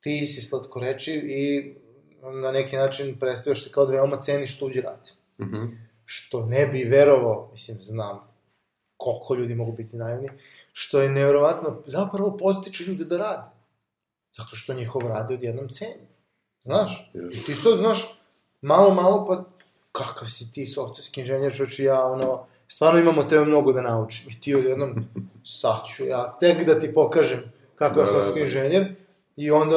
ti 0.00 0.26
si 0.26 0.40
slatkoreči 0.40 1.12
i 1.14 1.74
na 2.22 2.52
neki 2.52 2.76
način 2.76 3.18
predstavljaš 3.18 3.64
se 3.64 3.70
kao 3.70 3.86
da 3.86 3.92
veoma 3.92 4.16
ceniš 4.16 4.58
tuđi 4.58 4.80
rad. 4.80 5.10
Mm 5.38 5.44
-hmm. 5.44 5.83
Što 6.04 6.46
ne 6.46 6.66
bi 6.66 6.84
verovao, 6.84 7.48
mislim, 7.52 7.78
znam 7.78 8.20
koliko 8.96 9.34
ljudi 9.34 9.54
mogu 9.54 9.72
biti 9.72 9.96
naivni, 9.96 10.28
što 10.72 11.00
je 11.00 11.08
nevjerovatno, 11.08 11.82
zapravo 11.86 12.36
postiče 12.36 12.84
ljude 12.84 13.04
da 13.04 13.18
rade. 13.18 13.50
Zato 14.32 14.56
što 14.56 14.74
njihov 14.74 15.02
rad 15.02 15.30
je 15.30 15.36
odjednom 15.36 15.68
cenjen. 15.68 16.08
Znaš? 16.60 17.10
I 17.32 17.42
ti 17.42 17.54
sad, 17.54 17.78
znaš, 17.78 18.20
malo, 18.60 18.94
malo, 18.94 19.26
pa 19.28 19.44
kakav 19.92 20.28
si 20.28 20.52
ti 20.52 20.66
softverski 20.66 21.20
inženjer, 21.20 21.52
što 21.52 21.66
ću 21.66 21.82
ja, 21.82 22.04
ono, 22.04 22.46
stvarno 22.68 23.00
imamo 23.00 23.22
tebe 23.22 23.44
mnogo 23.44 23.72
da 23.72 23.82
naučim. 23.82 24.30
I 24.30 24.40
ti 24.40 24.54
odjednom, 24.54 25.04
sad 25.44 25.86
ću 25.86 26.04
ja 26.04 26.36
tek 26.40 26.66
da 26.66 26.80
ti 26.80 26.94
pokažem 26.94 27.52
kakav 27.74 27.96
da, 27.96 28.06
softverski 28.06 28.38
da, 28.38 28.40
da. 28.40 28.44
inženjer, 28.44 28.94
i 29.36 29.50
onda 29.50 29.76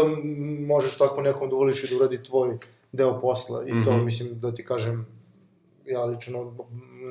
možeš 0.67 0.97
tako 0.97 1.21
nekom 1.21 1.49
da 1.49 1.55
uvoliš 1.55 1.83
i 1.83 1.87
da 1.87 1.95
uradi 1.95 2.23
tvoj 2.23 2.57
deo 2.91 3.19
posla. 3.19 3.63
I 3.63 3.69
to, 3.69 3.75
mm 3.75 3.83
-hmm. 3.83 4.03
mislim, 4.03 4.39
da 4.39 4.53
ti 4.53 4.65
kažem, 4.65 5.16
ja 5.87 6.05
lično, 6.05 6.53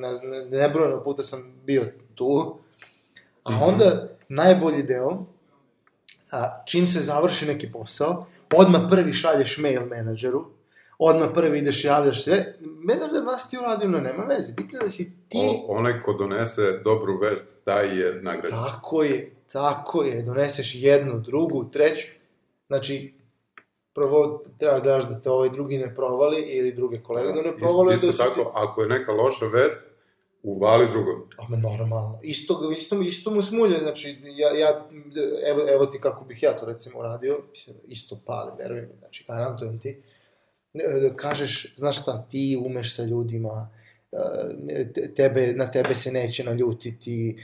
ne, 0.01 0.11
ne, 0.11 0.45
nebrojeno 0.45 1.03
puta 1.03 1.23
sam 1.23 1.53
bio 1.65 1.85
tu, 2.15 2.57
a 3.43 3.51
mhm. 3.51 3.63
onda 3.63 4.07
najbolji 4.29 4.83
deo, 4.83 5.25
a, 6.31 6.63
čim 6.65 6.87
se 6.87 6.99
završi 6.99 7.45
neki 7.45 7.71
posao, 7.71 8.25
odmah 8.53 8.81
prvi 8.89 9.13
šalješ 9.13 9.57
mail 9.57 9.85
menadžeru, 9.85 10.45
odmah 10.99 11.29
prvi 11.33 11.59
ideš 11.59 11.85
javljaš 11.85 12.23
se, 12.23 12.55
bez 12.87 12.97
obzira 13.05 13.23
da 13.23 13.39
si 13.39 13.49
ti 13.49 13.57
uradio, 13.57 13.89
no 13.89 13.99
nema 13.99 14.23
veze, 14.23 14.53
bitno 14.57 14.79
da 14.83 14.89
si 14.89 15.11
ti... 15.29 15.37
O, 15.37 15.65
onaj 15.67 16.01
ko 16.03 16.13
donese 16.13 16.81
dobru 16.83 17.19
vest, 17.19 17.57
taj 17.63 17.99
je 17.99 18.21
nagrađen. 18.21 18.57
Tako 18.57 19.03
je, 19.03 19.31
tako 19.53 20.03
je, 20.03 20.21
doneseš 20.21 20.75
jednu, 20.75 21.19
drugu, 21.19 21.69
treću, 21.69 22.07
znači, 22.67 23.13
prvo 23.97 24.43
treba 24.57 24.79
gledaš 24.79 25.09
da 25.09 25.21
te 25.21 25.29
ovaj 25.29 25.49
drugi 25.49 25.77
ne 25.77 25.95
provali 25.95 26.41
ili 26.41 26.73
druge 26.73 27.01
kolege 27.01 27.33
da 27.33 27.41
ne 27.41 27.57
provali. 27.57 27.95
Isto, 27.95 28.07
isto 28.07 28.23
da 28.23 28.29
tako, 28.29 28.43
ti... 28.43 28.49
ako 28.53 28.81
je 28.81 28.89
neka 28.89 29.11
loša 29.11 29.45
vest, 29.45 29.87
uvali 30.43 30.87
drugom. 30.91 31.23
A 31.37 31.49
me 31.49 31.57
normalno. 31.57 32.19
Isto, 32.23 32.71
isto, 32.77 33.01
isto 33.01 33.31
mu 33.31 33.41
smulje, 33.41 33.77
znači, 33.77 34.17
ja, 34.23 34.57
ja, 34.57 34.87
evo, 35.45 35.61
evo 35.69 35.85
ti 35.85 35.99
kako 35.99 36.25
bih 36.25 36.43
ja 36.43 36.57
to 36.57 36.65
recimo 36.65 36.99
uradio, 36.99 37.39
mislim, 37.51 37.77
isto 37.87 38.19
pali, 38.25 38.51
verujem 38.59 38.87
mi, 38.87 38.95
znači, 38.99 39.25
garantujem 39.27 39.79
ti. 39.79 40.01
Kažeš, 41.15 41.73
znaš 41.77 42.01
šta, 42.01 42.25
ti 42.29 42.61
umeš 42.65 42.95
sa 42.95 43.03
ljudima, 43.03 43.69
tebe, 45.15 45.53
na 45.55 45.71
tebe 45.71 45.95
se 45.95 46.11
neće 46.11 46.43
naljutiti, 46.43 47.37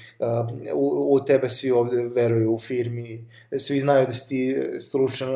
u, 0.74 1.14
u 1.14 1.26
tebe 1.26 1.50
svi 1.50 1.72
ovde 1.72 2.02
veruju 2.02 2.54
u 2.54 2.60
firmi, 2.60 3.26
svi 3.58 3.80
znaju 3.80 4.06
da 4.06 4.14
si 4.14 4.30
ti 4.30 4.58
stručan, 4.80 5.30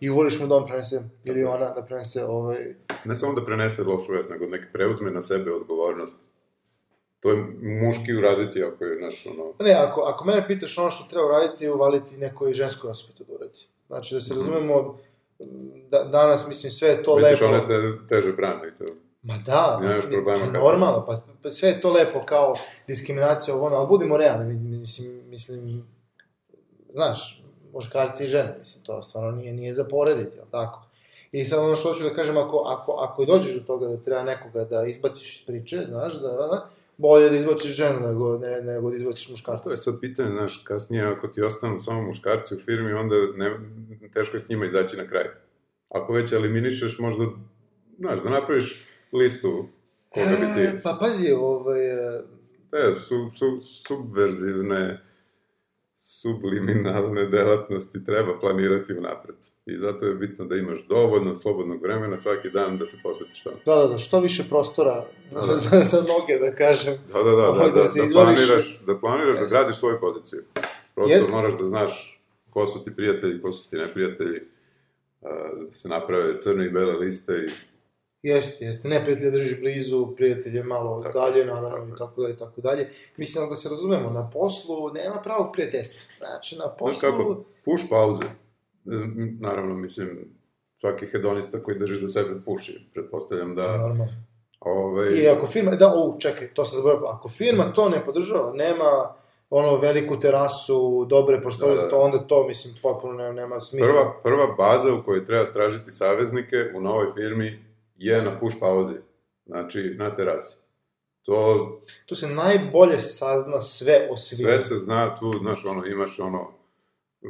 i 0.00 0.08
voliš 0.08 0.40
mu 0.40 0.46
da 0.46 0.56
on 0.56 0.66
prenese, 0.66 1.02
ili 1.24 1.44
ona 1.44 1.70
da 1.70 1.82
prenese 1.82 2.24
ovaj... 2.24 2.74
Ne 3.04 3.16
samo 3.16 3.34
da 3.34 3.44
prenese 3.44 3.82
lošu 3.82 4.12
vest, 4.12 4.30
nego 4.30 4.46
nek 4.46 4.62
preuzme 4.72 5.10
na 5.10 5.22
sebe 5.22 5.52
odgovornost. 5.52 6.16
To 7.20 7.30
je 7.30 7.36
muški 7.62 8.14
uraditi 8.14 8.62
ako 8.62 8.84
je, 8.84 8.98
znaš, 8.98 9.26
ono... 9.26 9.52
Ne, 9.60 9.72
ako, 9.72 10.00
ako 10.00 10.24
mene 10.24 10.46
pitaš 10.46 10.78
ono 10.78 10.90
što 10.90 11.10
treba 11.10 11.26
uraditi, 11.26 11.64
je 11.64 11.72
uvaliti 11.72 12.16
nekoj 12.16 12.52
ženskoj 12.52 12.90
osobi 12.90 13.12
da 13.18 13.34
uradi. 13.34 13.58
Znači, 13.86 14.14
da 14.14 14.20
se 14.20 14.34
-hmm. 14.34 14.38
razumemo, 14.38 14.98
da, 15.90 16.04
danas, 16.04 16.48
mislim, 16.48 16.70
sve 16.70 16.88
je 16.88 17.02
to 17.02 17.16
Misliš, 17.16 17.40
lepo... 17.40 17.54
Misliš, 17.54 17.70
one 17.70 17.92
se 17.92 18.06
teže 18.08 18.32
brane 18.32 18.68
i 18.68 18.78
to... 18.78 18.84
Ma 19.22 19.38
da, 19.46 19.80
mislim, 19.82 20.24
pa 20.24 20.58
normalno, 20.58 21.04
pa, 21.06 21.14
pa 21.42 21.50
sve 21.50 21.68
je 21.68 21.80
to 21.80 21.92
lepo 21.92 22.20
kao 22.26 22.54
diskriminacija 22.86 23.54
ovo 23.54 23.66
ali 23.66 23.88
budimo 23.88 24.16
realni, 24.16 24.54
mislim, 24.54 25.22
mislim, 25.28 25.84
znaš, 26.90 27.42
muškarci 27.72 28.24
i 28.24 28.26
žene, 28.26 28.56
mislim, 28.58 28.84
to 28.84 29.02
stvarno 29.02 29.30
nije, 29.30 29.52
nije 29.52 29.74
za 29.74 29.84
porediti, 29.84 30.36
jel 30.36 30.46
tako? 30.50 30.82
I 31.32 31.44
sad 31.44 31.58
ono 31.58 31.76
što 31.76 31.88
hoću 31.88 32.04
da 32.04 32.14
kažem, 32.14 32.36
ako, 32.36 32.56
ako, 32.66 32.92
ako 32.92 33.24
dođeš 33.24 33.54
do 33.54 33.66
toga 33.66 33.88
da 33.88 33.96
treba 33.96 34.22
nekoga 34.22 34.64
da 34.64 34.84
izbaciš 34.86 35.40
iz 35.40 35.46
priče, 35.46 35.80
znaš, 35.88 36.14
da, 36.14 36.28
da, 36.28 36.46
da 36.46 36.68
bolje 36.96 37.30
da 37.30 37.36
izbaciš 37.36 37.76
ženu 37.76 38.00
nego, 38.08 38.38
ne, 38.38 38.60
nego 38.62 38.90
da 38.90 38.96
izbaciš 38.96 39.30
muškarca. 39.30 39.64
To 39.64 39.70
je 39.70 39.76
sad 39.76 40.00
pitanje, 40.00 40.30
znaš, 40.30 40.62
kasnije 40.64 41.06
ako 41.06 41.28
ti 41.28 41.42
ostanu 41.42 41.80
samo 41.80 42.02
muškarci 42.02 42.54
u 42.54 42.58
firmi, 42.58 42.92
onda 42.92 43.14
ne, 43.36 43.50
teško 44.14 44.36
je 44.36 44.40
s 44.40 44.48
njima 44.48 44.66
izaći 44.66 44.96
na 44.96 45.06
kraj. 45.06 45.24
Ako 45.88 46.12
već 46.12 46.32
eliminišeš, 46.32 46.98
možda, 46.98 47.24
znaš, 47.98 48.22
da 48.22 48.30
napraviš 48.30 48.84
listu 49.12 49.68
koga 50.08 50.30
bi 50.30 50.54
ti... 50.54 50.60
E, 50.60 50.80
pa 50.82 50.96
pazi, 51.00 51.32
ovaj... 51.32 51.86
E, 51.86 52.22
Te, 52.70 53.00
su, 53.00 53.30
su, 53.36 53.60
subverzivne, 53.60 55.00
subliminalne 55.96 57.26
delatnosti 57.26 58.04
treba 58.04 58.38
planirati 58.40 58.92
unapred. 58.92 59.36
I 59.66 59.76
zato 59.76 60.06
je 60.06 60.14
bitno 60.14 60.44
da 60.44 60.56
imaš 60.56 60.86
dovoljno 60.88 61.34
slobodnog 61.34 61.82
vremena 61.82 62.16
svaki 62.16 62.50
dan 62.50 62.78
da 62.78 62.86
se 62.86 62.96
posvetiš 63.02 63.42
tamo. 63.42 63.56
Da, 63.66 63.74
da, 63.74 63.86
da, 63.86 63.98
što 63.98 64.20
više 64.20 64.42
prostora 64.48 65.06
da, 65.30 65.40
da. 65.40 65.56
za, 65.64 65.80
za 65.80 65.96
noge, 65.96 66.38
da 66.40 66.54
kažem. 66.54 66.94
Da, 67.12 67.22
da, 67.22 67.30
da, 67.30 67.48
ovaj, 67.48 67.68
da, 67.68 67.74
da, 67.74 67.82
da, 67.82 68.06
da, 68.06 68.12
planiraš, 68.12 68.80
da 68.86 68.98
planiraš, 68.98 69.38
da 69.38 69.46
gradiš 69.46 69.76
svoju 69.76 70.00
poziciju. 70.00 70.42
Prosto 70.94 71.14
Jest. 71.14 71.30
moraš 71.30 71.58
da 71.58 71.66
znaš 71.66 72.22
ko 72.50 72.66
su 72.66 72.84
ti 72.84 72.96
prijatelji, 72.96 73.42
ko 73.42 73.52
su 73.52 73.70
ti 73.70 73.76
neprijatelji, 73.76 74.40
da 75.20 75.72
se 75.72 75.88
naprave 75.88 76.40
crne 76.40 76.66
i 76.66 76.70
bele 76.70 76.94
liste 76.94 77.32
i 77.32 77.71
Jeste, 78.22 78.64
jeste. 78.64 78.88
Neprijatelje 78.88 79.30
držiš 79.30 79.60
blizu, 79.60 80.14
prijatelje 80.16 80.62
malo 80.62 81.02
tako, 81.02 81.18
dalje, 81.18 81.44
naravno, 81.44 81.94
i 81.94 81.98
tako 81.98 82.22
dalje, 82.22 82.36
tako 82.36 82.60
dalje. 82.60 82.90
Mislim 83.16 83.48
da 83.48 83.54
se 83.54 83.68
razumemo, 83.68 84.10
na 84.10 84.30
poslu 84.30 84.92
nema 84.94 85.20
pravog 85.22 85.52
prijateljstva. 85.52 86.00
Znači, 86.18 86.56
na 86.58 86.68
poslu... 86.78 86.92
Znaš 86.92 87.12
kako, 87.12 87.44
puš 87.64 87.88
pauze. 87.90 88.24
Naravno, 89.40 89.74
mislim, 89.74 90.28
svaki 90.76 91.06
hedonista 91.06 91.62
koji 91.62 91.78
drži 91.78 92.00
do 92.00 92.08
sebe 92.08 92.40
puši, 92.44 92.90
pretpostavljam 92.94 93.54
da... 93.54 93.76
Normalno. 93.76 94.08
Ove... 94.60 95.18
I 95.18 95.28
ako 95.28 95.46
firma, 95.46 95.70
da, 95.70 95.94
u, 95.96 96.20
čekaj, 96.20 96.54
to 96.54 96.64
sam 96.64 96.76
zaboravio, 96.76 97.06
ako 97.06 97.28
firma 97.28 97.72
to 97.72 97.88
ne 97.88 98.04
podržava, 98.04 98.52
nema 98.52 99.14
ono 99.50 99.76
veliku 99.76 100.20
terasu, 100.20 101.06
dobre 101.10 101.40
prostore, 101.40 101.74
da, 101.74 101.82
da. 101.82 101.88
to 101.88 101.98
onda 101.98 102.18
to, 102.18 102.46
mislim, 102.46 102.74
potpuno 102.82 103.32
nema 103.32 103.60
smisla. 103.60 103.92
Prva, 103.92 104.12
prva 104.22 104.54
baza 104.58 104.94
u 104.94 105.02
kojoj 105.04 105.24
treba 105.24 105.52
tražiti 105.52 105.90
saveznike 105.90 106.56
u 106.76 106.80
novoj 106.80 107.06
firmi 107.14 107.71
je 108.06 108.22
na 108.22 108.40
push 108.40 108.56
pauzi, 108.60 108.94
znači 109.46 109.94
na 109.98 110.14
terasi. 110.14 110.56
To... 111.22 111.80
Tu 112.06 112.14
se 112.14 112.28
najbolje 112.28 113.00
sazna 113.00 113.60
sve 113.60 114.08
o 114.10 114.16
svijetu. 114.16 114.42
Sve 114.42 114.60
se 114.60 114.84
zna 114.84 115.16
tu, 115.16 115.32
znaš, 115.38 115.64
ono, 115.64 115.86
imaš 115.86 116.20
ono, 116.20 116.52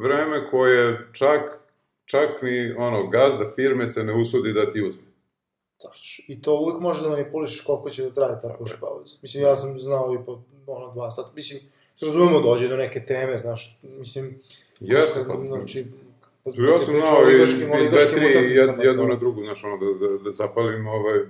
vreme 0.02 0.50
koje 0.50 1.08
čak, 1.12 1.60
čak 2.04 2.42
ni, 2.42 2.74
ono, 2.78 3.06
gazda 3.06 3.52
firme 3.54 3.86
se 3.86 4.04
ne 4.04 4.20
usudi 4.20 4.52
da 4.52 4.72
ti 4.72 4.82
uzme. 4.82 5.02
Tačno. 5.82 6.24
I 6.28 6.42
to 6.42 6.54
uvek 6.54 6.80
može 6.80 7.02
da 7.04 7.10
manipulišeš 7.10 7.60
koliko 7.60 7.90
će 7.90 8.02
da 8.02 8.10
traje 8.10 8.40
ta 8.42 8.56
push 8.58 8.74
pauza. 8.80 9.16
Mislim, 9.22 9.44
ja 9.44 9.56
sam 9.56 9.78
znao 9.78 10.14
i 10.14 10.26
po, 10.26 10.42
ono, 10.66 10.92
dva 10.92 11.10
sata. 11.10 11.32
Mislim, 11.34 11.60
razumemo, 12.02 12.40
dođe 12.40 12.68
do 12.68 12.76
neke 12.76 13.04
teme, 13.04 13.38
znaš, 13.38 13.78
mislim... 13.82 14.40
Jeste, 14.80 15.24
pa... 15.28 15.34
Znači, 15.46 15.86
ja 16.44 16.72
sam 16.72 16.94
znao 16.94 17.30
i, 17.30 17.84
i 17.84 17.88
dve, 17.88 18.10
tri, 18.14 18.26
jed, 18.26 18.70
jednu 18.82 19.06
na 19.06 19.16
drugu, 19.16 19.44
znaš, 19.44 19.64
ono, 19.64 19.76
da, 19.76 20.06
da, 20.06 20.18
da 20.18 20.32
zapalim, 20.32 20.86
ovaj, 20.86 21.20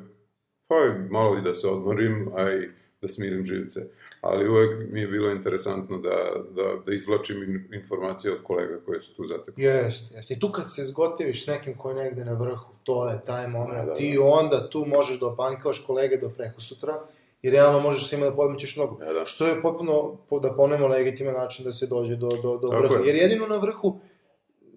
pa 0.66 0.74
malo 1.10 1.38
i 1.38 1.42
da 1.42 1.54
se 1.54 1.68
odmorim, 1.68 2.30
a 2.36 2.52
i 2.52 2.68
da 3.00 3.08
smirim 3.08 3.46
živce. 3.46 3.80
Ali 4.20 4.48
uvek 4.48 4.92
mi 4.92 5.00
je 5.00 5.06
bilo 5.06 5.30
interesantno 5.30 5.98
da, 5.98 6.16
da, 6.50 6.76
da 6.86 6.92
izvlačim 6.92 7.68
informacije 7.74 8.32
od 8.32 8.42
kolega 8.42 8.80
koje 8.86 9.02
su 9.02 9.16
tu 9.16 9.26
zatekli. 9.26 9.64
Jeste, 9.64 10.14
jeste. 10.14 10.34
I 10.34 10.40
tu 10.40 10.52
kad 10.52 10.74
se 10.74 10.84
zgotiviš 10.84 11.44
s 11.44 11.46
nekim 11.46 11.76
ko 11.76 11.90
je 11.90 11.96
negde 11.96 12.24
na 12.24 12.32
vrhu, 12.32 12.72
to 12.82 13.10
je 13.10 13.24
taj 13.24 13.48
moment. 13.48 13.78
Da, 13.78 13.84
da, 13.84 13.86
da. 13.86 13.94
Ti 13.94 14.18
onda 14.22 14.70
tu 14.70 14.84
možeš 14.86 15.20
da 15.20 15.26
opankavaš 15.26 15.84
kolege 15.86 16.16
do 16.16 16.28
preko 16.28 16.60
sutra, 16.60 17.00
i 17.42 17.50
realno 17.50 17.80
možeš 17.80 18.08
svima 18.08 18.26
da 18.26 18.36
podmećeš 18.36 18.76
nogu. 18.76 18.98
Da, 18.98 19.12
da. 19.12 19.26
Što 19.26 19.46
je 19.46 19.62
potpuno, 19.62 20.16
da 20.42 20.54
ponemo 20.56 20.86
legitiman 20.86 21.34
način 21.34 21.64
da 21.64 21.72
se 21.72 21.86
dođe 21.86 22.16
do, 22.16 22.28
do, 22.42 22.56
do 22.56 22.68
vrha. 22.68 22.94
Je. 22.94 23.06
Jer 23.06 23.16
jedino 23.16 23.46
na 23.46 23.56
vrhu 23.56 24.00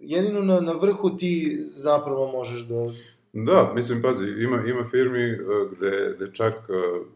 jedino 0.06 0.42
na, 0.42 0.60
na 0.60 0.74
vrhu 0.74 1.10
ti 1.18 1.62
zapravo 1.66 2.32
možeš 2.32 2.62
da... 2.62 2.86
Da, 3.34 3.72
mislim, 3.76 4.02
pazi, 4.02 4.24
ima, 4.24 4.64
ima 4.68 4.84
firmi 4.92 5.32
uh, 5.32 5.72
gde, 5.72 6.14
gde 6.16 6.34
čak 6.34 6.54
uh, 6.70 7.08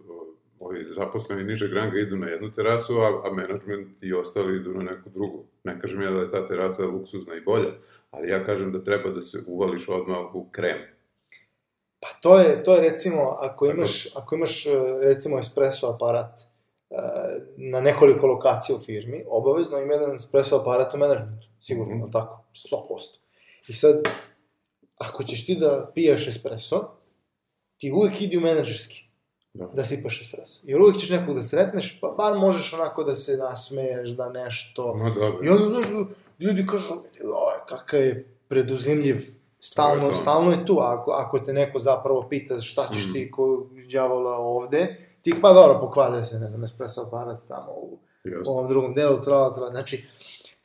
ovi 0.60 0.86
zaposleni 0.92 1.44
nižeg 1.44 1.74
ranga 1.74 2.00
idu 2.00 2.18
na 2.18 2.28
jednu 2.28 2.52
terasu, 2.52 2.98
a, 2.98 3.08
a 3.28 3.34
management 3.34 4.04
i 4.04 4.14
ostali 4.14 4.56
idu 4.56 4.74
na 4.74 4.84
neku 4.84 5.10
drugu. 5.10 5.46
Ne 5.64 5.80
kažem 5.82 6.02
ja 6.02 6.12
da 6.12 6.20
je 6.20 6.32
ta 6.32 6.48
terasa 6.48 6.86
luksuzna 6.86 7.36
i 7.36 7.42
bolja, 7.42 7.72
ali 8.12 8.30
ja 8.30 8.46
kažem 8.46 8.72
da 8.72 8.84
treba 8.84 9.10
da 9.10 9.22
se 9.22 9.44
uvališ 9.48 9.90
odmah 9.90 10.36
u 10.36 10.50
krem. 10.52 10.78
Pa 12.00 12.08
to 12.22 12.40
je, 12.40 12.64
to 12.64 12.76
je 12.76 12.82
recimo, 12.82 13.38
ako 13.40 13.66
imaš, 13.66 14.16
ako 14.16 14.36
imaš 14.36 14.66
recimo 15.02 15.40
espresso 15.40 15.88
aparat 15.88 16.40
na 17.58 17.82
nekoliko 17.82 18.28
lokacija 18.28 18.76
u 18.76 18.80
firmi, 18.80 19.24
obavezno 19.28 19.78
ima 19.78 19.94
jedan 19.94 20.16
espresso 20.16 20.56
aparat 20.56 20.94
u 20.94 20.98
menadžmentu 20.98 21.49
sigurno, 21.60 21.96
mm 21.96 22.12
tako? 22.12 22.44
100%. 22.74 22.80
I 23.68 23.74
sad, 23.74 23.96
ako 24.98 25.24
ćeš 25.24 25.46
ti 25.46 25.56
da 25.56 25.92
piješ 25.96 26.28
espresso, 26.28 26.90
ti 27.78 27.92
uvek 27.92 28.22
idi 28.22 28.38
u 28.38 28.42
menadžerski 28.42 29.06
Da. 29.54 29.66
da 29.66 29.86
sipaš 29.86 30.22
espresso. 30.22 30.62
Jer 30.64 30.82
uvek 30.82 30.98
ćeš 30.98 31.10
nekog 31.10 31.36
da 31.36 31.44
sretneš, 31.44 32.00
pa 32.00 32.08
bar 32.10 32.38
možeš 32.38 32.74
onako 32.74 33.04
da 33.04 33.16
se 33.16 33.38
nasmeješ, 33.38 34.10
da 34.10 34.30
nešto... 34.30 34.96
Ma 34.96 35.10
dobro. 35.10 35.40
I 35.44 35.50
onda, 35.50 35.66
znaš, 35.66 35.86
ljudi 36.40 36.68
kažu, 36.68 36.94
oj, 37.24 37.66
kakav 37.68 38.00
je 38.00 38.38
preduzimljiv, 38.48 39.16
To 39.16 39.22
je 39.22 39.34
stalno, 39.62 40.14
stalno 40.14 40.52
je 40.52 40.66
tu, 40.66 40.78
ako, 40.80 41.12
ako 41.12 41.40
te 41.40 41.54
neko 41.54 41.80
zapravo 41.80 42.28
pita 42.30 42.60
šta 42.60 42.88
ćeš 42.94 43.04
Mhm. 43.04 43.14
ti 43.14 43.32
ko 43.32 43.66
đavola 43.92 44.32
ovde, 44.32 44.82
ti 45.22 45.34
pa 45.42 45.54
dobro, 45.54 45.80
pokvalio 45.80 46.26
se, 46.26 46.40
ne 46.40 46.50
znam, 46.50 46.64
espresso 46.64 47.02
aparat 47.02 47.42
tamo 47.48 47.72
u, 47.72 47.94
u 48.26 48.28
Jeste. 48.28 48.44
ovom 48.46 48.68
drugom 48.68 48.94
delu, 48.94 49.22
trala, 49.22 49.54
trala, 49.54 49.72
znači, 49.72 50.08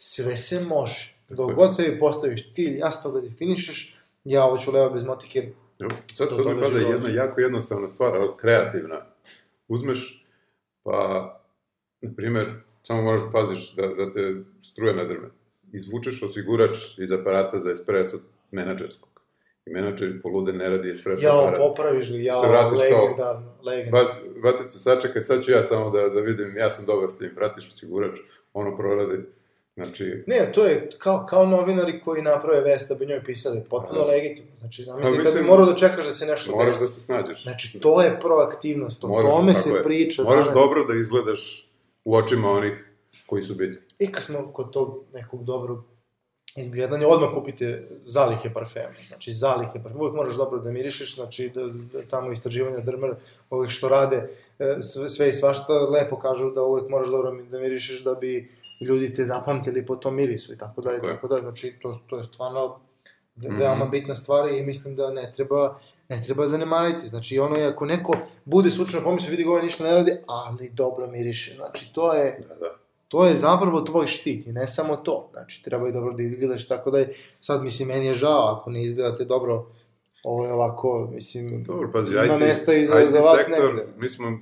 sve 0.04 0.36
se 0.36 0.60
može. 0.60 1.14
Tako 1.28 1.34
Dok 1.34 1.54
god 1.54 1.76
sebi 1.76 1.98
postaviš 1.98 2.50
cilj, 2.50 2.78
jasno 2.78 3.10
ga 3.10 3.20
definišeš, 3.20 3.98
ja 4.24 4.44
ovo 4.44 4.56
ću 4.56 4.72
leva 4.72 4.90
bez 4.90 5.04
motike, 5.04 5.52
Evo, 5.78 5.90
Sad, 6.14 6.28
sad 6.36 6.46
mi 6.46 6.60
pada 6.60 6.78
jedna 6.78 7.08
jako 7.08 7.40
jednostavna 7.40 7.88
stvar, 7.88 8.16
ali 8.16 8.28
kreativna. 8.36 9.00
Uzmeš, 9.68 10.24
pa, 10.82 11.40
na 12.00 12.10
primjer, 12.16 12.52
samo 12.82 13.02
moraš 13.02 13.22
da 13.22 13.30
paziš 13.30 13.74
da, 13.74 13.86
da 13.86 14.12
te 14.12 14.34
struje 14.62 14.94
ne 14.94 15.04
drme. 15.04 15.28
Izvučeš 15.72 16.22
osigurač 16.22 16.76
iz 16.98 17.12
aparata 17.12 17.58
za 17.58 17.70
espresso 17.70 18.18
menadžerskog. 18.50 19.08
I 19.66 19.72
menadžer 19.72 20.22
polude 20.22 20.52
ne 20.52 20.68
radi 20.68 20.90
espresso 20.90 21.26
jao, 21.26 21.40
aparat. 21.40 21.58
popraviš 21.58 22.10
ga, 22.10 22.18
jao, 22.18 22.42
Se 22.42 22.48
vratiš 22.48 22.78
legendarno, 22.78 23.52
legendarno. 23.62 24.20
Ba, 24.42 24.50
Vatice, 24.50 24.78
sačekaj, 24.78 25.22
sad 25.22 25.44
ću 25.44 25.52
ja 25.52 25.64
samo 25.64 25.90
da, 25.90 26.08
da 26.08 26.20
vidim, 26.20 26.56
ja 26.56 26.70
sam 26.70 26.86
dobar 26.86 27.10
s 27.10 27.18
tim, 27.18 27.30
pratiš 27.34 27.72
osigurač, 27.74 28.18
ono 28.52 28.76
proradi. 28.76 29.24
Znači, 29.76 30.24
Ne, 30.26 30.52
to 30.52 30.64
je 30.64 30.88
kao, 30.98 31.26
kao 31.26 31.46
novinari 31.46 32.00
koji 32.00 32.22
naprave 32.22 32.60
vest 32.62 32.88
da 32.88 32.94
bi 32.94 33.06
njoj 33.06 33.24
pisali, 33.24 33.62
potpuno 33.70 34.00
Da. 34.00 34.06
legitimno. 34.06 34.50
Znači, 34.58 34.82
zamisli 34.82 35.16
Pa, 35.16 35.22
kad 35.24 35.34
bi 35.34 35.42
morao 35.42 35.66
da 35.66 35.74
čekaš 35.74 36.06
da 36.06 36.12
se 36.12 36.26
nešto 36.26 36.52
moraš 36.52 36.74
da 36.74 36.80
desi. 36.80 36.92
se 36.92 37.00
snađeš. 37.00 37.42
Znači, 37.42 37.80
to 37.80 38.02
je 38.02 38.20
proaktivnost, 38.20 39.04
o 39.04 39.08
Moraš, 39.08 39.30
tome 39.30 39.52
tako 39.52 39.60
se 39.60 39.70
je. 39.70 39.82
priča 39.82 40.22
Moraš 40.22 40.44
danas. 40.44 40.54
dobro 40.56 40.84
da 40.84 40.94
izgledaš 40.94 41.70
u 42.04 42.16
očima 42.16 42.50
onih 42.50 42.72
koji 43.26 43.42
su 43.42 43.54
bitni. 43.54 43.80
I 43.98 44.12
kad 44.12 44.22
smo 44.22 44.52
kod 44.52 44.70
tog 44.72 45.04
nekog 45.12 45.44
dobrog 45.44 45.84
izgledanja, 46.56 47.08
odmah 47.08 47.28
kupite 47.34 47.66
zalihe 48.04 48.52
parfema. 48.52 48.94
Znači, 49.08 49.32
zalihe 49.32 49.72
parfema. 49.74 49.96
Uvijek 49.96 50.14
moraš 50.14 50.34
dobro 50.34 50.58
da 50.58 50.70
mirišeš, 50.70 51.14
znači, 51.14 51.48
da, 51.48 51.62
da 51.92 52.02
tamo 52.02 52.32
istraživanja 52.32 52.78
drmer, 52.78 53.14
ovih 53.50 53.70
što 53.70 53.88
rade, 53.88 54.28
e, 54.58 54.82
sve, 54.82 55.08
sve 55.08 55.28
i 55.28 55.32
svašta, 55.32 55.72
lepo 55.74 56.18
kažu 56.18 56.50
da 56.50 56.62
uvijek 56.62 56.88
moraš 56.88 57.08
dobro 57.08 57.36
da 57.42 57.58
mirišeš 57.58 58.04
da 58.04 58.14
bi 58.14 58.50
ljudi 58.80 59.12
te 59.12 59.24
zapamtili 59.24 59.86
po 59.86 59.96
tom 59.96 60.14
mirisu 60.14 60.52
i 60.52 60.58
tako 60.58 60.80
dalje, 60.80 60.96
Tako 60.96 61.08
je. 61.08 61.14
tako 61.14 61.28
dalje. 61.28 61.42
Znači, 61.42 61.74
to, 61.82 62.00
to 62.06 62.16
je 62.18 62.24
stvarno 62.24 62.76
Mhm. 63.38 63.56
veoma 63.56 63.84
bitna 63.84 64.14
stvar 64.14 64.48
i 64.48 64.62
mislim 64.62 64.96
da 64.96 65.10
ne 65.10 65.30
treba 65.32 65.78
ne 66.08 66.22
treba 66.22 66.46
zanemariti. 66.46 67.08
Znači, 67.08 67.38
ono 67.38 67.56
je, 67.56 67.66
ako 67.66 67.84
neko 67.86 68.12
bude 68.44 68.70
slučajno 68.70 69.04
pomislio, 69.04 69.30
vidi 69.30 69.44
ga 69.44 69.50
ovaj 69.50 69.62
ništa 69.62 69.84
ne 69.84 69.90
radi, 69.92 70.12
ali 70.28 70.70
dobro 70.70 71.06
miriše. 71.06 71.54
Znači, 71.54 71.94
to 71.94 72.12
je, 72.14 72.44
Da, 72.48 72.54
da. 72.54 72.76
to 73.08 73.26
je 73.26 73.34
zapravo 73.36 73.80
tvoj 73.80 74.06
štit 74.06 74.46
i 74.46 74.52
ne 74.52 74.66
samo 74.66 74.96
to. 74.96 75.28
Znači, 75.32 75.62
treba 75.62 75.88
i 75.88 75.92
dobro 75.92 76.12
da 76.12 76.22
izgledaš, 76.22 76.68
tako 76.68 76.90
da 76.90 76.98
je, 76.98 77.12
sad, 77.40 77.62
mislim, 77.62 77.88
meni 77.88 78.06
je 78.06 78.14
žao 78.14 78.48
ako 78.50 78.70
ne 78.70 78.84
izgledate 78.84 79.24
dobro, 79.24 79.66
ovo 80.24 80.46
je 80.46 80.52
ovako, 80.52 81.08
mislim, 81.12 81.64
Dobro, 81.64 81.90
pazi, 81.92 82.12
ima 82.14 82.24
IT, 82.26 82.40
mesta 82.40 82.74
i 82.74 82.84
za, 82.84 83.00
IT 83.00 83.10
za 83.10 83.18
vas 83.18 83.42
sektor, 83.42 83.74
negde. 83.74 83.86
mi 83.96 84.08
smo 84.10 84.38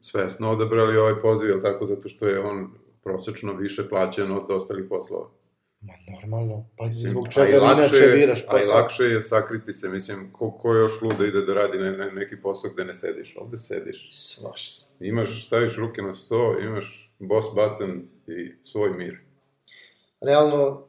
svesno 0.00 0.50
odabrali 0.50 0.96
ovaj 0.98 1.20
poziv, 1.22 1.62
tako, 1.62 1.86
zato 1.86 2.08
što 2.08 2.26
je 2.26 2.40
on 2.40 2.70
prosečno 3.04 3.52
više 3.52 3.88
plaćen 3.88 4.32
od 4.32 4.50
ostalih 4.50 4.84
poslova. 4.88 5.28
Ma, 5.80 5.92
normalno, 6.12 6.66
pa 6.76 6.86
Mislim, 6.86 7.06
zbog 7.06 7.26
i 7.28 7.32
čega 7.32 7.58
lakše 7.58 7.78
inače 7.82 8.12
biraš 8.14 8.40
A 8.40 8.42
i 8.42 8.60
posao. 8.60 8.76
lakše 8.76 9.04
je 9.04 9.22
sakriti 9.22 9.72
se, 9.72 9.88
mislim, 9.88 10.32
ko, 10.32 10.50
ko 10.50 10.74
još 10.74 11.02
luda 11.02 11.26
ide 11.26 11.40
da 11.40 11.54
radi 11.54 11.78
ne, 11.78 11.90
ne, 11.90 12.10
neki 12.12 12.36
posao 12.36 12.70
gde 12.70 12.84
ne 12.84 12.94
sediš, 12.94 13.36
ovde 13.36 13.56
sediš. 13.56 14.08
Svašta. 14.10 14.90
Imaš, 15.00 15.46
staviš 15.46 15.76
ruke 15.76 16.02
na 16.02 16.14
sto, 16.14 16.56
imaš 16.60 17.14
boss 17.18 17.48
button 17.54 18.02
i 18.26 18.52
svoj 18.62 18.90
mir. 18.90 19.18
Realno, 20.20 20.86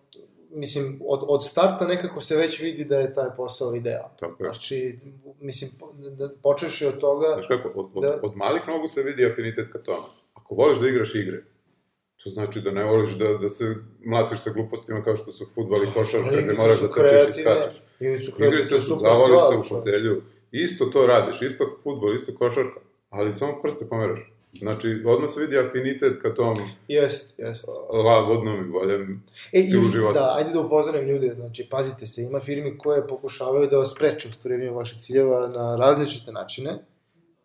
mislim, 0.50 1.00
od, 1.06 1.20
od 1.28 1.46
starta 1.46 1.88
nekako 1.88 2.22
se 2.22 2.36
već 2.38 2.62
vidi 2.62 2.86
da 2.86 2.98
je 3.00 3.14
taj 3.14 3.30
posao 3.38 3.76
ideal. 3.76 4.10
Tako 4.20 4.44
je. 4.44 4.50
Znači, 4.50 5.00
mislim, 5.40 5.72
da, 6.18 6.30
počeš 6.44 6.82
od 6.82 7.00
toga, 7.00 7.28
Znaš 7.34 7.48
kako, 7.48 7.70
od, 7.80 7.92
od, 7.94 8.04
Da. 8.04 8.20
od 8.24 8.36
malih 8.36 8.62
nogu 8.68 8.88
se 8.88 9.04
vidi 9.04 9.26
afinitet 9.26 9.72
ka 9.72 9.80
tome. 9.80 10.08
Ako 10.34 10.56
voliš 10.56 10.80
da 10.80 10.88
igraš 10.88 11.16
igre, 11.16 11.44
to 12.24 12.30
znači 12.30 12.62
da 12.62 12.72
ne 12.72 12.84
voliš 12.84 13.12
da, 13.12 13.28
da 13.38 13.50
se 13.50 13.76
mlatiš 14.06 14.40
sa 14.40 14.50
glupostima 14.50 15.04
kao 15.04 15.16
što 15.16 15.32
su 15.32 15.46
futbal 15.56 15.84
i 15.84 15.94
košarka, 15.94 16.42
gde 16.44 16.54
moraš 16.54 16.82
da 16.82 16.88
trčiš 16.88 17.12
i 17.12 17.44
kreativne, 17.44 17.62
skačeš. 17.62 17.82
ili 18.00 18.20
su 18.20 18.32
kreativne, 18.38 18.66
su, 18.68 18.88
super 18.88 19.12
zavališ 19.14 19.40
stvar, 19.40 19.64
se 19.64 19.76
u 19.76 19.78
fotelju, 19.78 20.22
isto 20.52 20.86
to 20.86 21.06
radiš, 21.08 21.42
isto 21.42 21.80
futbol, 21.84 22.16
isto 22.16 22.36
košarka, 22.36 22.80
ali 23.10 23.34
samo 23.34 23.62
prste 23.62 23.88
pomeraš. 23.88 24.20
Znači, 24.54 25.04
odmah 25.06 25.30
se 25.30 25.42
vidi 25.42 25.60
afinitet 25.60 26.22
ka 26.22 26.34
tom 26.34 26.56
Jest, 26.88 27.40
jest. 27.40 27.68
lagodnom 27.94 28.62
i 28.62 28.72
boljem 28.72 29.24
E, 29.52 29.62
stilu 29.64 29.86
i, 29.86 29.90
života. 29.90 30.20
da, 30.20 30.36
ajde 30.38 30.50
da 30.54 30.60
upozorim 30.60 31.10
ljude, 31.10 31.34
znači, 31.36 31.68
pazite 31.70 32.06
se, 32.06 32.22
ima 32.22 32.40
firmi 32.40 32.78
koje 32.78 33.08
pokušavaju 33.08 33.68
da 33.68 33.78
vas 33.78 33.92
spreče 33.96 34.28
u 34.28 34.32
ostvarivanju 34.32 34.74
vaših 34.76 35.00
ciljeva 35.02 35.48
na 35.48 35.76
različite 35.76 36.32
načine, 36.32 36.72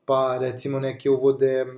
pa 0.07 0.38
recimo 0.38 0.81
neke 0.81 1.11
uvode 1.11 1.62
uh, 1.62 1.69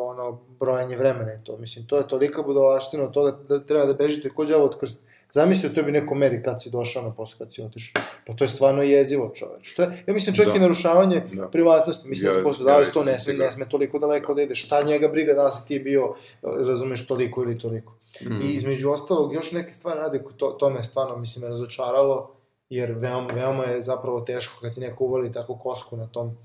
ono, 0.00 0.26
brojanje 0.60 0.96
vremena 0.96 1.32
i 1.32 1.44
to. 1.44 1.56
Mislim, 1.56 1.86
to 1.86 1.98
je 1.98 2.08
tolika 2.08 2.42
budalaština 2.42 3.04
od 3.04 3.12
toga 3.12 3.30
da 3.48 3.60
treba 3.60 3.86
da 3.86 3.94
bežite 3.94 4.30
ko 4.30 4.44
đavo 4.44 4.64
od 4.64 4.78
krsta. 4.78 5.02
Zamislio, 5.30 5.72
to 5.72 5.82
bi 5.82 5.92
neko 5.92 6.14
meri 6.14 6.42
kad 6.42 6.62
si 6.62 6.70
došao 6.70 7.02
na 7.02 7.10
posao, 7.12 7.38
kad 7.38 7.52
si 7.52 7.62
otišao. 7.62 8.02
Pa 8.26 8.32
to 8.32 8.44
je 8.44 8.48
stvarno 8.48 8.82
jezivo, 8.82 9.30
čoveč. 9.34 9.74
To 9.74 9.82
je, 9.82 10.04
ja 10.06 10.14
mislim, 10.14 10.34
čak 10.36 10.46
Da. 10.46 10.54
i 10.54 10.58
narušavanje 10.58 11.22
Da. 11.32 11.48
privatnosti. 11.48 12.08
Mislim, 12.08 12.30
Ja- 12.30 12.36
da 12.36 12.42
poslodavac 12.44 12.86
ja 12.86 12.92
to 12.92 13.00
ne 13.00 13.12
sme, 13.12 13.20
siguran. 13.22 13.46
ne 13.46 13.52
sme 13.52 13.68
toliko 13.68 13.98
daleko 13.98 14.34
da 14.34 14.42
ide. 14.42 14.54
Šta 14.54 14.82
njega 14.82 15.08
briga 15.08 15.34
da 15.34 15.50
si 15.50 15.68
ti 15.68 15.78
bio, 15.78 16.14
razumeš, 16.42 17.06
toliko 17.06 17.42
ili 17.42 17.58
toliko. 17.58 17.92
Mm. 18.22 18.40
I 18.42 18.46
između 18.46 18.90
ostalog, 18.90 19.34
još 19.34 19.52
neke 19.52 19.72
stvari 19.72 20.00
rade, 20.00 20.22
to, 20.36 20.46
to 20.48 20.70
me 20.70 20.84
stvarno, 20.84 21.16
mislim, 21.16 21.42
me 21.42 21.50
razočaralo, 21.50 22.30
jer 22.70 22.92
veoma, 22.92 23.32
veoma 23.32 23.64
je 23.64 23.82
zapravo 23.82 24.20
teško 24.20 24.58
kad 24.60 24.74
ti 24.74 24.80
neko 24.80 25.04
uvali 25.04 25.32
tako 25.32 25.58
kosku 25.58 25.96
na 25.96 26.06
tom, 26.06 26.36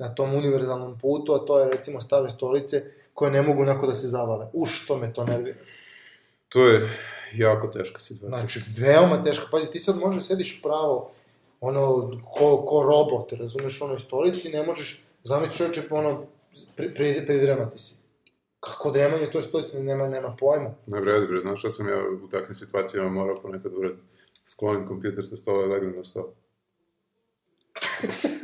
na 0.00 0.08
tom 0.14 0.34
univerzalnom 0.34 0.98
putu, 0.98 1.34
a 1.34 1.38
to 1.38 1.60
je 1.60 1.70
recimo 1.70 2.00
stave 2.00 2.30
stolice 2.30 2.84
koje 3.14 3.30
ne 3.30 3.42
mogu 3.42 3.64
neko 3.64 3.86
da 3.86 3.94
se 3.94 4.08
zavale. 4.08 4.46
Uš, 4.52 4.82
što 4.84 4.96
me 4.96 5.12
to 5.12 5.24
nervira. 5.24 5.58
To 6.48 6.66
je 6.68 6.98
jako 7.34 7.66
teška 7.66 8.00
situacija. 8.00 8.38
Znači, 8.38 8.60
veoma 8.80 9.22
teško. 9.22 9.48
Pazi, 9.50 9.70
ti 9.70 9.78
sad 9.78 9.96
možeš 9.96 10.24
sediš 10.24 10.62
pravo, 10.62 11.10
ono, 11.60 12.10
ko, 12.32 12.64
ko 12.66 12.82
robot, 12.82 13.32
razumeš, 13.32 13.80
u 13.80 13.84
onoj 13.84 13.98
stolici, 13.98 14.48
ne 14.48 14.62
možeš, 14.62 15.04
zamisli 15.24 15.56
čovječe, 15.56 15.82
ono, 15.90 16.26
pri, 16.76 16.94
pri, 16.94 17.26
pridremati 17.26 17.78
si. 17.78 17.94
Kako 18.60 18.90
dremanje 18.90 19.28
u 19.28 19.30
toj 19.30 19.42
stolici, 19.42 19.80
nema, 19.80 20.08
nema 20.08 20.36
pojma. 20.38 20.74
Ne 20.86 21.00
vredi, 21.00 21.26
bre, 21.26 21.40
znaš 21.40 21.58
šta 21.58 21.72
sam 21.72 21.88
ja 21.88 21.98
u 22.24 22.28
takvim 22.28 22.54
situacijama 22.54 23.10
morao 23.10 23.40
ponekad 23.42 23.72
uraditi? 23.74 24.02
Sklonim 24.44 24.88
kompjuter 24.88 25.26
sa 25.26 25.36
stola 25.36 25.66
i 25.66 25.68
legnem 25.68 25.96
na 25.96 26.04
sto. 26.04 26.32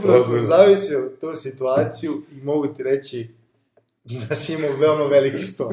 Upravo 0.00 0.20
sam 0.20 0.42
zavisio 0.42 1.10
tu 1.20 1.34
situaciju 1.34 2.22
i 2.32 2.44
mogu 2.44 2.66
ti 2.66 2.82
reći 2.82 3.28
da 4.28 4.36
si 4.36 4.54
imao 4.54 4.76
veoma 4.76 5.04
veliki 5.04 5.38
sto. 5.42 5.68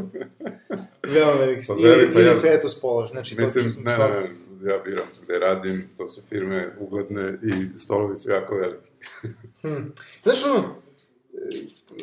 Veoma 1.07 1.31
veliki 1.39 1.63
sto. 1.63 1.73
Pa 1.75 1.79
Ili, 1.81 1.89
velik, 1.89 2.13
pa 2.13 2.19
ili 2.19 2.29
ja- 2.29 2.39
fetus 2.39 2.81
polož. 2.81 3.09
Znači, 3.09 3.35
to 3.35 3.41
Mislim, 3.41 3.63
što 3.69 3.71
sam 3.71 3.83
ne, 3.83 3.97
ne, 3.97 4.29
ne, 4.61 4.71
ja 4.71 4.79
biram 4.85 5.05
gde 5.23 5.39
radim, 5.39 5.89
to 5.97 6.09
su 6.09 6.21
firme 6.21 6.75
ugledne 6.79 7.37
i 7.43 7.77
stolovi 7.79 8.17
su 8.17 8.29
jako 8.31 8.55
veliki. 8.55 8.91
Hmm. 9.61 9.93
Znaš 10.23 10.45
ono, 10.45 10.75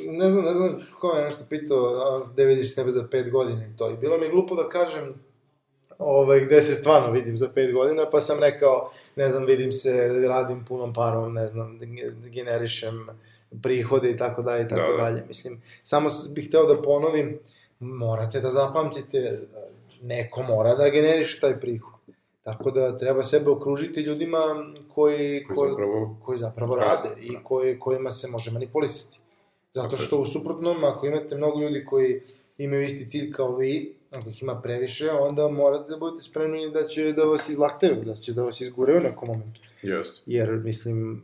ne 0.07 0.31
znam, 0.31 0.45
ne 0.45 0.55
znam 0.55 0.81
ko 1.01 1.15
me 1.15 1.23
nešto 1.23 1.45
pitao, 1.49 1.79
a, 1.87 2.29
gde 2.33 2.45
vidiš 2.45 2.75
sebe 2.75 2.91
za 2.91 3.09
pet 3.11 3.31
godina 3.31 3.67
i 3.67 3.77
to. 3.77 3.91
I 3.91 3.97
bilo 3.97 4.19
mi 4.19 4.25
je 4.25 4.31
glupo 4.31 4.55
da 4.55 4.69
kažem 4.69 5.15
ovaj, 5.99 6.41
gde 6.41 6.63
se 6.63 6.75
stvarno 6.75 7.11
vidim 7.11 7.37
za 7.37 7.49
pet 7.55 7.73
godina, 7.73 8.11
pa 8.11 8.21
sam 8.21 8.39
rekao, 8.41 8.91
ne 9.17 9.31
znam, 9.31 9.45
vidim 9.45 9.73
se, 9.73 9.93
radim 10.29 10.65
punom 10.65 10.95
parom, 10.95 11.35
ne 11.35 11.49
znam, 11.49 11.79
ge- 11.79 12.13
generišem 12.25 13.07
prihode 13.63 14.11
i 14.11 14.17
tako 14.17 14.43
dalje 14.43 14.65
i 14.65 14.69
tako 14.69 14.83
Da, 14.83 14.97
da. 14.97 15.03
dalje. 15.03 15.25
Mislim, 15.29 15.63
samo 15.83 16.09
bih 16.31 16.49
hteo 16.49 16.67
da 16.67 16.83
ponovim, 16.83 17.39
morate 17.81 18.41
da 18.41 18.51
zapamtite, 18.51 19.41
neko 20.03 20.43
mora 20.43 20.75
da 20.75 20.89
generiše 20.89 21.41
taj 21.41 21.61
prihod. 21.61 21.95
Tako 22.43 22.71
da 22.71 22.97
treba 22.97 23.23
sebe 23.23 23.51
okružiti 23.51 24.01
ljudima 24.01 24.39
koji, 24.95 25.45
Koji 25.45 25.57
koji, 25.57 25.71
zapravo... 25.71 26.17
koji 26.25 26.39
zapravo 26.39 26.77
rade 26.77 27.09
da. 27.09 27.21
i 27.21 27.37
koji, 27.45 27.79
kojima 27.79 28.11
se 28.11 28.29
može 28.29 28.51
manipulisati. 28.51 29.19
Zato 29.73 29.97
što 29.97 30.19
u 30.19 30.27
suprotnom, 30.27 30.85
ako 30.85 31.07
imate 31.07 31.37
mnogo 31.37 31.61
ljudi 31.61 31.85
koji 31.85 32.21
imaju 32.59 32.83
isti 32.83 33.09
cilj 33.09 33.33
kao 33.33 33.57
vi, 33.57 33.95
ako 34.15 34.29
ih 34.29 34.43
ima 34.43 34.61
previše, 34.61 35.11
onda 35.11 35.49
morate 35.49 35.91
da 35.91 35.97
budete 35.97 36.23
spremni 36.23 36.71
da 36.71 36.87
će 36.87 37.13
da 37.13 37.25
vas 37.25 37.49
izlaktaju, 37.49 38.05
da 38.05 38.15
će 38.15 38.33
da 38.33 38.43
vas 38.43 38.61
izguraju 38.61 38.99
u 38.99 39.03
nekom 39.03 39.29
momentu. 39.29 39.61
Jeste. 39.83 40.23
Jer, 40.27 40.51
mislim, 40.51 41.23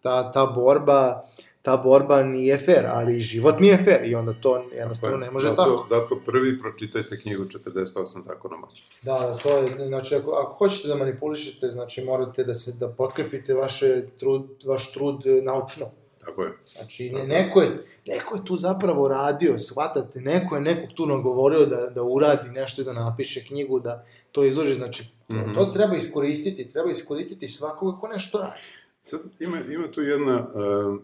ta, 0.00 0.32
ta 0.32 0.46
borba, 0.46 1.22
ta 1.62 1.76
borba 1.76 2.22
nije 2.22 2.58
fair, 2.58 2.86
ali 2.86 3.16
i 3.16 3.20
život 3.20 3.60
nije 3.60 3.76
fair 3.76 4.04
i 4.04 4.14
onda 4.14 4.32
to 4.32 4.64
jednostavno 4.72 5.16
ne 5.16 5.30
može 5.30 5.48
zato, 5.48 5.64
tako. 5.64 5.86
Zato 5.88 6.20
prvi 6.26 6.58
pročitajte 6.58 7.20
knjigu 7.20 7.42
48 7.42 8.24
zakona 8.24 8.56
moći. 8.56 8.82
Da, 9.02 9.12
da, 9.12 9.36
to 9.42 9.58
je, 9.58 9.88
znači, 9.88 10.14
ako, 10.14 10.30
ako 10.30 10.52
hoćete 10.52 10.88
da 10.88 10.94
manipulišete, 10.94 11.66
znači 11.66 12.04
morate 12.04 12.44
da 12.44 12.54
se, 12.54 12.72
da 12.80 12.88
potkrepite 12.88 13.54
vaše 13.54 14.02
trud, 14.18 14.46
vaš 14.66 14.92
trud 14.92 15.22
naučno. 15.42 15.86
Tako 16.26 16.42
je. 16.42 16.52
Znači, 16.64 17.10
ne, 17.10 17.26
neko, 17.26 17.60
je, 17.60 17.84
neko 18.06 18.36
je 18.36 18.44
tu 18.44 18.56
zapravo 18.56 19.08
radio, 19.08 19.58
shvatate, 19.58 20.20
neko 20.20 20.54
je 20.54 20.60
nekog 20.60 20.90
tu 20.96 21.06
nagovorio 21.06 21.66
da, 21.66 21.76
da 21.94 22.02
uradi 22.02 22.50
nešto 22.50 22.82
i 22.82 22.84
da 22.84 22.92
napiše 22.92 23.44
knjigu, 23.44 23.80
da 23.80 24.04
to 24.32 24.44
izloži, 24.44 24.74
znači, 24.74 25.04
to, 25.28 25.34
mm 25.34 25.36
Mhm. 25.38 25.50
-hmm. 25.50 25.54
to 25.54 25.64
treba 25.64 25.96
iskoristiti, 25.96 26.68
treba 26.68 26.90
iskoristiti 26.90 27.48
svakoga 27.48 27.98
ko 28.00 28.08
nešto 28.08 28.38
radi. 28.38 28.60
Sad, 29.02 29.20
ima, 29.38 29.60
ima 29.60 29.90
tu 29.90 30.02
jedna 30.02 30.48
uh, 30.48 30.98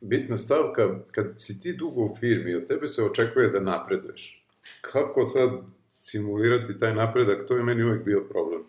bitna 0.00 0.36
stavka, 0.36 0.98
kad 1.12 1.26
si 1.36 1.60
ti 1.60 1.72
dugo 1.72 2.00
u 2.04 2.16
firmi, 2.16 2.54
od 2.54 2.66
tebe 2.66 2.88
se 2.88 3.04
očekuje 3.04 3.48
da 3.48 3.60
napreduješ. 3.60 4.44
Kako 4.80 5.26
sad 5.26 5.50
simulirati 5.88 6.78
taj 6.78 6.94
napredak, 6.94 7.48
to 7.48 7.56
je 7.56 7.62
meni 7.62 7.84
uvek 7.84 8.04
bio 8.04 8.26
problem. 8.30 8.62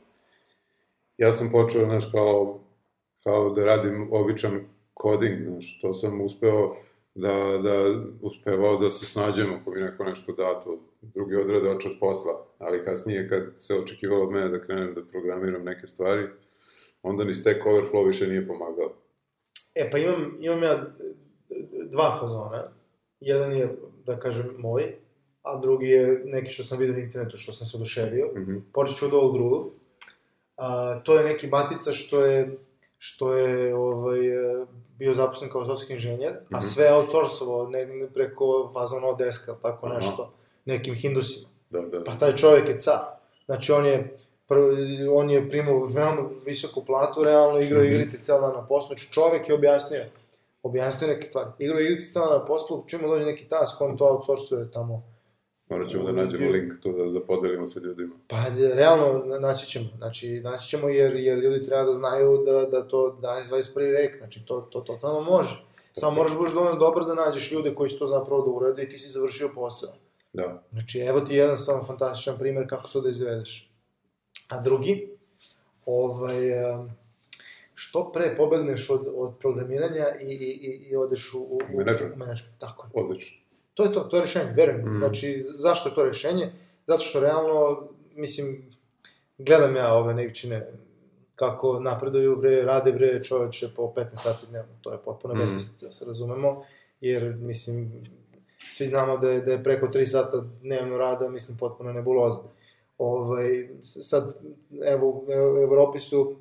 Ja 1.18 1.34
sam 1.34 1.52
počeo, 1.52 1.86
znaš, 1.86 2.12
kao, 2.12 2.60
kao 3.24 3.50
da 3.50 3.66
radim 3.66 4.10
običan 4.12 4.60
koding, 5.02 5.48
znaš, 5.48 5.80
to 5.82 5.94
sam 5.94 6.22
uspeo 6.22 6.76
da, 7.16 7.60
da 7.64 8.02
uspevao 8.22 8.78
da 8.78 8.90
se 8.90 9.06
snađem 9.06 9.54
ako 9.54 9.72
mi 9.72 9.82
neko 9.82 10.04
nešto 10.04 10.32
da, 10.32 10.62
to 10.64 10.80
drugi 11.02 11.36
odrade 11.36 11.70
očas 11.70 11.92
posla, 12.00 12.46
ali 12.60 12.86
kasnije 12.86 13.30
kad 13.30 13.44
se 13.58 13.76
očekivalo 13.76 14.24
od 14.24 14.32
mene 14.32 14.50
da 14.50 14.62
krenem 14.62 14.94
da 14.94 15.02
programiram 15.12 15.64
neke 15.64 15.88
stvari, 15.88 16.28
onda 17.04 17.24
ni 17.24 17.34
Stack 17.34 17.66
Overflow 17.66 18.08
više 18.08 18.28
nije 18.28 18.48
pomagao. 18.48 18.94
E, 19.76 19.90
pa 19.92 19.98
imam, 19.98 20.38
imam 20.40 20.64
ja 20.64 20.86
dva 21.90 22.18
fazona. 22.20 22.64
Jedan 23.20 23.58
je, 23.58 23.76
da 24.06 24.20
kažem, 24.20 24.56
moj, 24.58 24.84
a 25.42 25.60
drugi 25.60 25.88
je 25.88 26.22
neki 26.26 26.50
što 26.50 26.64
sam 26.64 26.78
vidio 26.78 26.96
na 26.96 27.02
internetu, 27.02 27.38
što 27.38 27.54
sam 27.54 27.68
se 27.68 27.78
oduševio. 27.78 28.28
Mm 28.36 28.46
-hmm. 28.46 28.62
Počet 28.74 28.98
ću 28.98 29.06
od 29.06 29.14
ovog 29.14 29.34
drugog. 29.34 29.72
A, 30.58 31.00
to 31.04 31.18
je 31.18 31.24
neki 31.24 31.48
batica 31.48 31.92
što 31.92 32.26
je, 32.26 32.58
što 32.98 33.34
je 33.38 33.76
ovaj, 33.76 34.20
bio 35.02 35.14
zaposlen 35.14 35.50
kao 35.50 35.62
software 35.64 35.92
inženjer, 35.92 36.32
a 36.32 36.58
Mhm. 36.58 36.62
sve 36.64 36.94
outsourcovao 36.94 37.68
ne, 37.68 37.86
ne 37.88 38.08
preko 38.10 38.46
fazon 38.74 39.04
Odeska, 39.06 39.56
tako 39.56 39.86
Aha. 39.86 39.96
nešto, 39.96 40.32
nekim 40.66 40.96
hindusima. 40.96 41.50
Da, 41.70 41.82
da. 41.82 42.04
Pa 42.04 42.12
taj 42.14 42.32
čovjek 42.34 42.70
je 42.70 42.80
car. 42.80 43.00
Znači, 43.46 43.72
on 43.72 43.86
je, 43.86 44.16
prvi, 44.48 44.76
on 45.10 45.30
je 45.30 45.50
primao 45.50 45.86
veoma 45.86 46.22
visoku 46.46 46.86
platu, 46.86 47.24
realno 47.24 47.60
igrao 47.60 47.84
Mhm. 47.84 47.92
igrice 47.92 48.18
cijel 48.20 48.42
dan 48.42 48.54
na 48.54 48.68
poslu. 48.68 48.88
Znači, 48.88 49.12
čovjek 49.12 49.50
je 49.50 49.56
objasnio, 49.56 50.04
objasnio 50.64 51.08
neke 51.08 51.22
stvari. 51.22 51.50
Igrao 51.60 51.80
igrice 51.80 52.06
cijel 52.08 52.26
dan 52.26 52.34
na 52.34 52.46
poslu, 52.46 52.84
čim 52.88 53.02
mu 53.02 53.08
dođe 53.08 53.26
neki 53.26 53.46
task, 53.46 53.82
on 53.82 53.98
to 53.98 54.06
outsourcuje 54.08 54.72
tamo. 54.72 55.04
Morat 55.72 55.90
ćemo 55.90 56.04
da 56.04 56.12
nađemo 56.12 56.50
link 56.50 56.80
tu 56.82 56.92
da, 56.92 57.20
da 57.20 57.26
podelimo 57.26 57.68
sa 57.68 57.80
ljudima. 57.80 58.16
Pa, 58.28 58.38
realno, 58.74 59.24
na- 59.26 59.40
naći 59.40 59.68
ćemo. 59.68 59.86
Znači, 59.98 60.40
naći 60.44 60.68
ćemo 60.70 60.90
jer, 60.90 61.16
jer 61.16 61.38
ljudi 61.40 61.64
treba 61.64 61.84
da 61.84 61.94
znaju 61.94 62.44
da, 62.46 62.66
da 62.66 62.88
to 62.88 63.18
danas 63.22 63.48
21. 63.48 63.76
vek, 63.92 64.18
znači, 64.18 64.46
to, 64.46 64.62
to 64.62 64.82
totalno 64.82 65.22
može. 65.22 65.64
Samo 65.94 66.16
moraš 66.16 66.38
budeš 66.38 66.54
dovoljno 66.54 66.80
dobar 66.80 67.06
da 67.06 67.16
nađeš 67.16 67.52
ljude 67.52 67.76
koji 67.76 67.90
će 67.90 68.00
to 68.00 68.08
zapravo 68.08 68.42
da 68.42 68.52
urade 68.52 68.84
i 68.84 68.90
ti 68.90 69.00
si 69.00 69.10
završio 69.10 69.50
posao. 69.56 69.94
Da. 70.34 70.64
Znači, 70.72 71.00
evo 71.00 71.20
ti 71.20 71.36
jedan 71.36 71.58
stvarno 71.58 71.84
fantastičan 71.84 72.38
primer 72.40 72.70
kako 72.70 72.90
to 72.90 73.02
da 73.02 73.10
izvedeš. 73.10 73.72
A 74.50 74.62
drugi, 74.62 75.10
ovaj, 75.86 76.36
što 77.74 78.12
pre 78.12 78.36
pobegneš 78.38 78.90
od, 78.90 79.08
od 79.16 79.34
programiranja 79.40 80.06
i, 80.22 80.26
i, 80.26 80.52
i, 80.68 80.88
i 80.90 80.96
odeš 80.96 81.34
u, 81.34 81.38
u, 81.40 81.60
u, 81.74 81.78
Menadžment. 81.78 82.60
Tako 82.60 82.88
je. 82.88 83.04
Odlično. 83.04 83.41
To 83.74 83.84
je 83.84 83.92
to, 83.92 84.00
to 84.00 84.18
je 84.18 84.22
rešenje, 84.22 84.54
verujem. 84.56 84.82
Mm. 84.82 84.98
Znači, 84.98 85.42
zašto 85.44 85.90
je 85.90 85.96
to 85.96 86.04
rešenje? 86.04 86.52
Zato 86.88 87.04
što 87.04 87.20
realno, 87.20 87.88
mislim, 88.16 88.72
gledam 89.38 89.76
ja 89.76 89.94
ove 89.94 90.14
nevčine 90.14 90.68
kako 91.36 91.80
napreduju, 91.80 92.36
bre, 92.36 92.62
rade, 92.62 92.92
bre, 92.92 93.24
čoveče 93.24 93.68
po 93.76 93.94
15 93.96 94.16
sati 94.16 94.46
dnevno. 94.50 94.74
To 94.82 94.92
je 94.92 94.98
potpuno 95.06 95.36
mm. 95.36 95.40
besmislica, 95.40 95.86
da 95.86 95.92
se 95.92 96.06
razumemo, 96.06 96.64
jer, 97.02 97.36
mislim, 97.36 97.92
svi 98.74 98.86
znamo 98.86 99.18
da 99.18 99.30
je, 99.30 99.42
da 99.42 99.52
je 99.52 99.64
preko 99.64 99.88
3 99.88 100.06
sata 100.06 100.44
dnevno 100.62 100.98
rada, 100.98 101.30
mislim, 101.30 101.58
potpuno 101.58 101.94
nebuloza. 101.94 102.42
Ovaj, 102.98 103.70
sad, 103.84 104.36
evo, 104.86 105.26
u 105.28 105.58
Evropi 105.64 106.00
su 106.00 106.36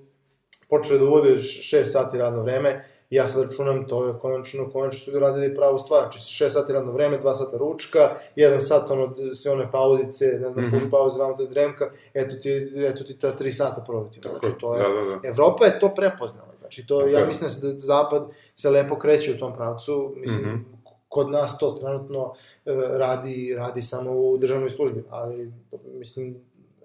počeli 0.69 0.99
da 0.99 1.05
uvode 1.05 1.35
6 1.35 1.85
sati 1.85 2.19
radno 2.19 2.43
vreme, 2.43 2.85
ja 3.11 3.29
sad 3.29 3.43
računam, 3.43 3.87
to 3.89 4.07
je 4.07 4.15
konačno, 4.21 4.71
konačno 4.73 5.01
su 5.01 5.11
ljudi 5.11 5.21
radili 5.21 5.55
pravu 5.55 5.79
stvar, 5.79 6.03
znači 6.03 6.19
6 6.19 6.49
sati 6.51 6.73
radno 6.73 6.93
vreme, 6.93 7.19
2 7.19 7.35
sata 7.35 7.57
ručka, 7.57 7.99
1 8.37 8.59
sat 8.59 8.91
ono, 8.91 9.15
sve 9.35 9.53
one 9.53 9.71
pauzice, 9.71 10.27
ne 10.27 10.51
znam, 10.51 10.65
mm. 10.65 10.69
-hmm. 10.69 10.75
push 10.75 10.87
pauze, 10.91 11.19
vamo 11.19 11.35
da 11.37 11.43
je 11.43 11.49
dremka, 11.49 11.91
eto 12.15 12.37
ti, 12.37 12.73
eto 12.77 13.05
ti 13.05 13.19
ta 13.19 13.37
3 13.37 13.51
sata 13.51 13.81
produktivno, 13.87 14.31
znači 14.31 14.61
to 14.61 14.75
je, 14.77 14.83
Da, 14.83 14.89
da, 14.89 15.21
da. 15.23 15.29
Evropa 15.29 15.65
je 15.65 15.81
to 15.81 15.95
prepoznala, 15.95 16.53
znači 16.59 16.87
to, 16.87 16.99
Tako 16.99 17.11
ja 17.11 17.27
mislim 17.27 17.51
da 17.63 17.73
da 17.73 17.79
Zapad 17.79 18.29
se 18.55 18.71
lepo 18.71 18.99
kreće 18.99 19.33
u 19.35 19.39
tom 19.39 19.55
pravcu, 19.55 20.15
mislim, 20.17 20.47
Mhm. 20.47 20.57
kod 21.09 21.31
nas 21.31 21.59
to 21.59 21.73
trenutno 21.73 22.33
e, 22.67 22.73
radi, 22.91 23.55
radi 23.59 23.83
samo 23.83 24.11
u 24.11 24.39
državnoj 24.39 24.71
službi, 24.71 25.05
ali 25.11 25.53
mislim, 25.99 26.37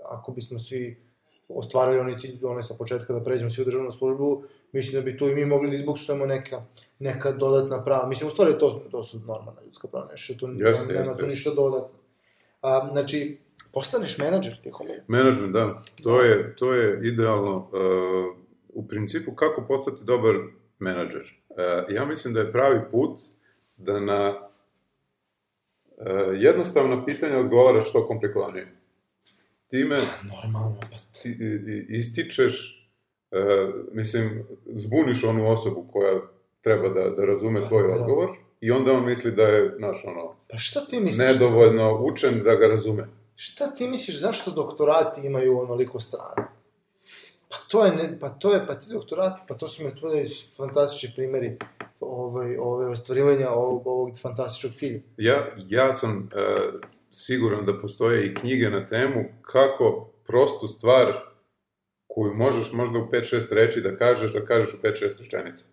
ako 0.03 0.31
bismo 0.31 0.59
svi 0.59 1.04
ostvarili 1.49 1.99
oni 1.99 2.19
cilj, 2.19 2.45
one 2.45 2.63
sa 2.63 2.73
početka 2.73 3.13
da 3.13 3.23
pređemo 3.23 3.49
svi 3.49 3.61
u 3.61 3.65
državnu 3.65 3.91
službu, 3.91 4.43
mislim 4.71 5.01
da 5.01 5.11
bi 5.11 5.17
tu 5.17 5.29
i 5.29 5.35
mi 5.35 5.45
mogli 5.45 5.69
da 5.69 5.75
izbuksujemo 5.75 6.25
neka, 6.25 6.65
neka 6.99 7.31
dodatna 7.31 7.83
prava. 7.83 8.07
Mislim, 8.07 8.27
u 8.27 8.31
stvari 8.31 8.57
to, 8.59 8.83
to 8.91 9.03
su 9.03 9.19
normalna 9.19 9.61
ljudska 9.65 9.87
prava, 9.87 10.07
nešto 10.11 10.33
tu, 10.33 10.47
Jeste, 10.57 10.85
nema 10.87 10.99
jeste, 10.99 11.17
tu 11.17 11.27
ništa 11.27 11.53
dodatno. 11.53 11.97
A, 12.61 12.89
znači, 12.91 13.37
postaneš 13.71 14.17
menadžer 14.17 14.57
tijekom 14.63 14.87
Management, 15.07 15.53
da. 15.53 15.81
To 16.03 16.21
je, 16.21 16.55
to 16.55 16.73
je 16.73 16.99
idealno. 17.03 17.57
Uh, 17.57 18.45
u 18.69 18.87
principu, 18.87 19.35
kako 19.35 19.65
postati 19.67 20.03
dobar 20.03 20.35
menadžer? 20.79 21.21
Uh, 21.49 21.55
ja 21.89 22.05
mislim 22.05 22.33
da 22.33 22.39
je 22.39 22.51
pravi 22.51 22.79
put 22.91 23.19
da 23.77 23.99
na 23.99 24.29
uh, 24.29 26.05
jednostavna 26.33 27.05
pitanja 27.05 27.39
odgovaraš 27.39 27.89
što 27.89 28.07
komplikovanije. 28.07 28.67
Time 29.67 29.97
Normalno. 30.23 30.79
ti, 31.21 31.37
ističeš, 31.89 32.87
uh, 33.31 33.39
mislim, 33.91 34.43
zbuniš 34.75 35.23
onu 35.23 35.51
osobu 35.51 35.85
koja 35.91 36.21
treba 36.61 36.89
da, 36.89 37.09
da 37.09 37.25
razume 37.25 37.61
Pa, 37.61 37.67
tvoj 37.67 37.83
da. 37.87 37.93
odgovor 38.01 38.29
i 38.61 38.71
onda 38.71 38.91
on 38.93 39.05
misli 39.05 39.31
da 39.31 39.43
je, 39.43 39.73
znaš, 39.77 40.05
ono, 40.05 40.35
Pa 40.51 40.57
šta 40.57 40.85
ti 40.85 40.99
misliš? 40.99 41.27
nedovoljno 41.27 41.99
učen 42.03 42.43
da 42.43 42.55
ga 42.55 42.67
razume. 42.67 43.07
Šta 43.35 43.67
ti 43.75 43.87
misliš, 43.87 44.19
zašto 44.19 44.51
doktorati 44.51 45.27
imaju 45.27 45.59
onoliko 45.59 45.99
strana? 45.99 46.47
Pa 47.49 47.55
to 47.69 47.85
je, 47.85 47.91
ne, 47.91 48.19
pa 48.19 48.29
to 48.29 48.53
je, 48.53 48.67
pa 48.67 48.75
ti 48.75 48.85
doktorati, 48.93 49.41
pa 49.47 49.53
to 49.53 49.67
su 49.67 49.83
mi 49.83 49.95
tu 49.95 50.07
fantastični 50.57 51.09
primjeri 51.15 51.57
ovaj, 51.99 52.57
ove 52.57 52.87
ostvarivanja 52.87 53.49
ovog, 53.49 53.87
ovog 53.87 54.19
fantastičnog 54.21 54.73
cilja. 54.73 54.99
Ja, 55.17 55.55
ja 55.69 55.93
sam 55.93 56.29
e, 56.35 56.39
siguran 57.15 57.65
da 57.65 57.79
postoje 57.81 58.25
i 58.25 58.33
knjige 58.35 58.69
na 58.69 58.85
temu 58.85 59.23
kako 59.41 60.09
prostu 60.27 60.67
stvar 60.67 61.13
koju 62.07 62.33
možeš 62.33 62.73
možda 62.73 62.99
u 62.99 63.07
5-6 63.11 63.53
reči 63.53 63.81
da 63.81 63.97
kažeš, 63.97 64.33
da 64.33 64.45
kažeš 64.45 64.73
u 64.73 64.77
5-6 64.77 65.19
rečenica. 65.19 65.65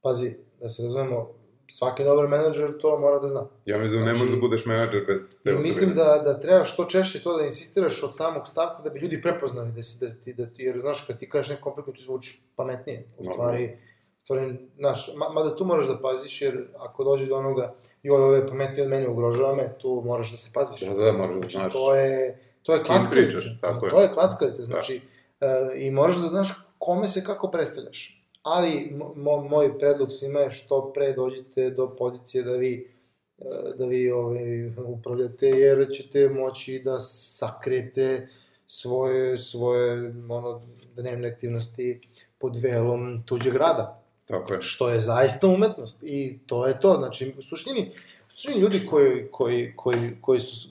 Pazi, 0.00 0.34
da 0.60 0.68
se 0.68 0.82
razumemo, 0.82 1.34
svaki 1.70 2.04
dobar 2.04 2.28
menadžer 2.28 2.78
to 2.80 2.98
mora 2.98 3.18
da 3.18 3.28
zna. 3.28 3.46
Ja 3.64 3.78
mislim 3.78 4.00
da 4.00 4.06
ne 4.06 4.14
Znači- 4.14 4.20
možeš 4.20 4.34
da 4.34 4.40
budeš 4.40 4.66
menadžer 4.66 5.04
bez 5.06 5.20
te 5.44 5.54
mislim 5.54 5.94
da, 5.94 6.22
da 6.24 6.40
treba 6.40 6.64
što 6.64 6.84
češće 6.84 7.22
to 7.22 7.36
da 7.38 7.44
insistiraš 7.44 8.02
od 8.02 8.16
samog 8.16 8.48
starta 8.48 8.82
da 8.82 8.90
bi 8.90 9.00
ljudi 9.00 9.22
prepoznali 9.22 9.72
da 9.72 9.82
si, 9.82 10.06
da 10.06 10.14
ti, 10.14 10.34
da 10.34 10.46
ti, 10.46 10.62
jer 10.62 10.80
znaš, 10.80 11.06
kad 11.06 11.18
ti 11.18 11.28
kažeš 11.28 11.48
neko 11.50 11.62
kompliku, 11.62 11.92
ti 11.92 12.02
zvuči 12.02 12.40
pametnije. 12.56 13.08
U 13.18 13.24
stvari, 13.32 13.64
u 13.66 13.87
stvari, 14.28 14.56
znaš, 14.78 15.10
ma, 15.16 15.28
mada 15.28 15.56
tu 15.56 15.64
moraš 15.64 15.86
da 15.86 16.00
paziš, 16.00 16.42
jer 16.42 16.66
ako 16.78 17.04
dođe 17.04 17.26
do 17.26 17.36
onoga, 17.36 17.70
joj, 18.02 18.22
ove 18.22 18.46
pametnije 18.46 18.82
od 18.82 18.90
mene 18.90 19.08
ugrožava 19.08 19.54
me, 19.54 19.78
tu 19.78 20.02
moraš 20.04 20.30
da 20.30 20.36
se 20.36 20.50
paziš. 20.54 20.80
Da, 20.80 20.94
da, 20.94 21.12
moraš 21.12 21.34
da 21.34 21.40
Znači, 21.40 21.56
znaš. 21.56 21.72
to 21.72 21.94
je, 21.94 22.38
to 22.62 22.74
je 22.74 22.82
klackalica. 22.82 23.38
tako 23.60 23.86
je. 23.86 23.90
to 23.90 24.00
je 24.00 24.10
klackalica, 24.14 24.64
znači, 24.64 25.00
e, 25.40 25.70
i 25.76 25.90
moraš 25.90 26.16
da 26.16 26.28
znaš 26.28 26.48
kome 26.78 27.08
se 27.08 27.24
kako 27.24 27.50
predstavljaš. 27.50 28.24
Ali, 28.42 28.96
mo, 29.16 29.40
moj 29.40 29.78
predlog 29.78 30.12
svima 30.12 30.40
je 30.40 30.50
što 30.50 30.92
pre 30.92 31.12
dođete 31.12 31.70
do 31.70 31.96
pozicije 31.96 32.44
da 32.44 32.52
vi 32.52 32.92
e, 33.38 33.44
da 33.78 33.86
vi 33.86 34.10
ovaj, 34.10 34.66
upravljate, 34.86 35.48
jer 35.48 35.88
ćete 35.92 36.28
moći 36.28 36.82
da 36.84 37.00
sakrijete 37.00 38.28
svoje, 38.66 39.38
svoje 39.38 40.14
ono, 40.28 40.62
dnevne 40.96 41.28
aktivnosti 41.28 42.00
pod 42.38 42.56
velom 42.56 43.20
tuđeg 43.20 43.54
rada 43.54 43.97
Tako 44.28 44.54
je. 44.54 44.62
što 44.62 44.90
je 44.90 45.00
zaista 45.00 45.46
umetnost 45.46 46.02
i 46.02 46.38
to 46.46 46.66
je 46.66 46.80
to, 46.80 46.96
znači 46.98 47.34
u 47.38 47.42
suštini, 47.42 47.90
u 48.28 48.30
suštini 48.30 48.60
ljudi 48.60 48.86
koji, 48.86 49.28
koji, 49.30 49.72
koji, 49.76 50.16
koji 50.20 50.40
su, 50.40 50.68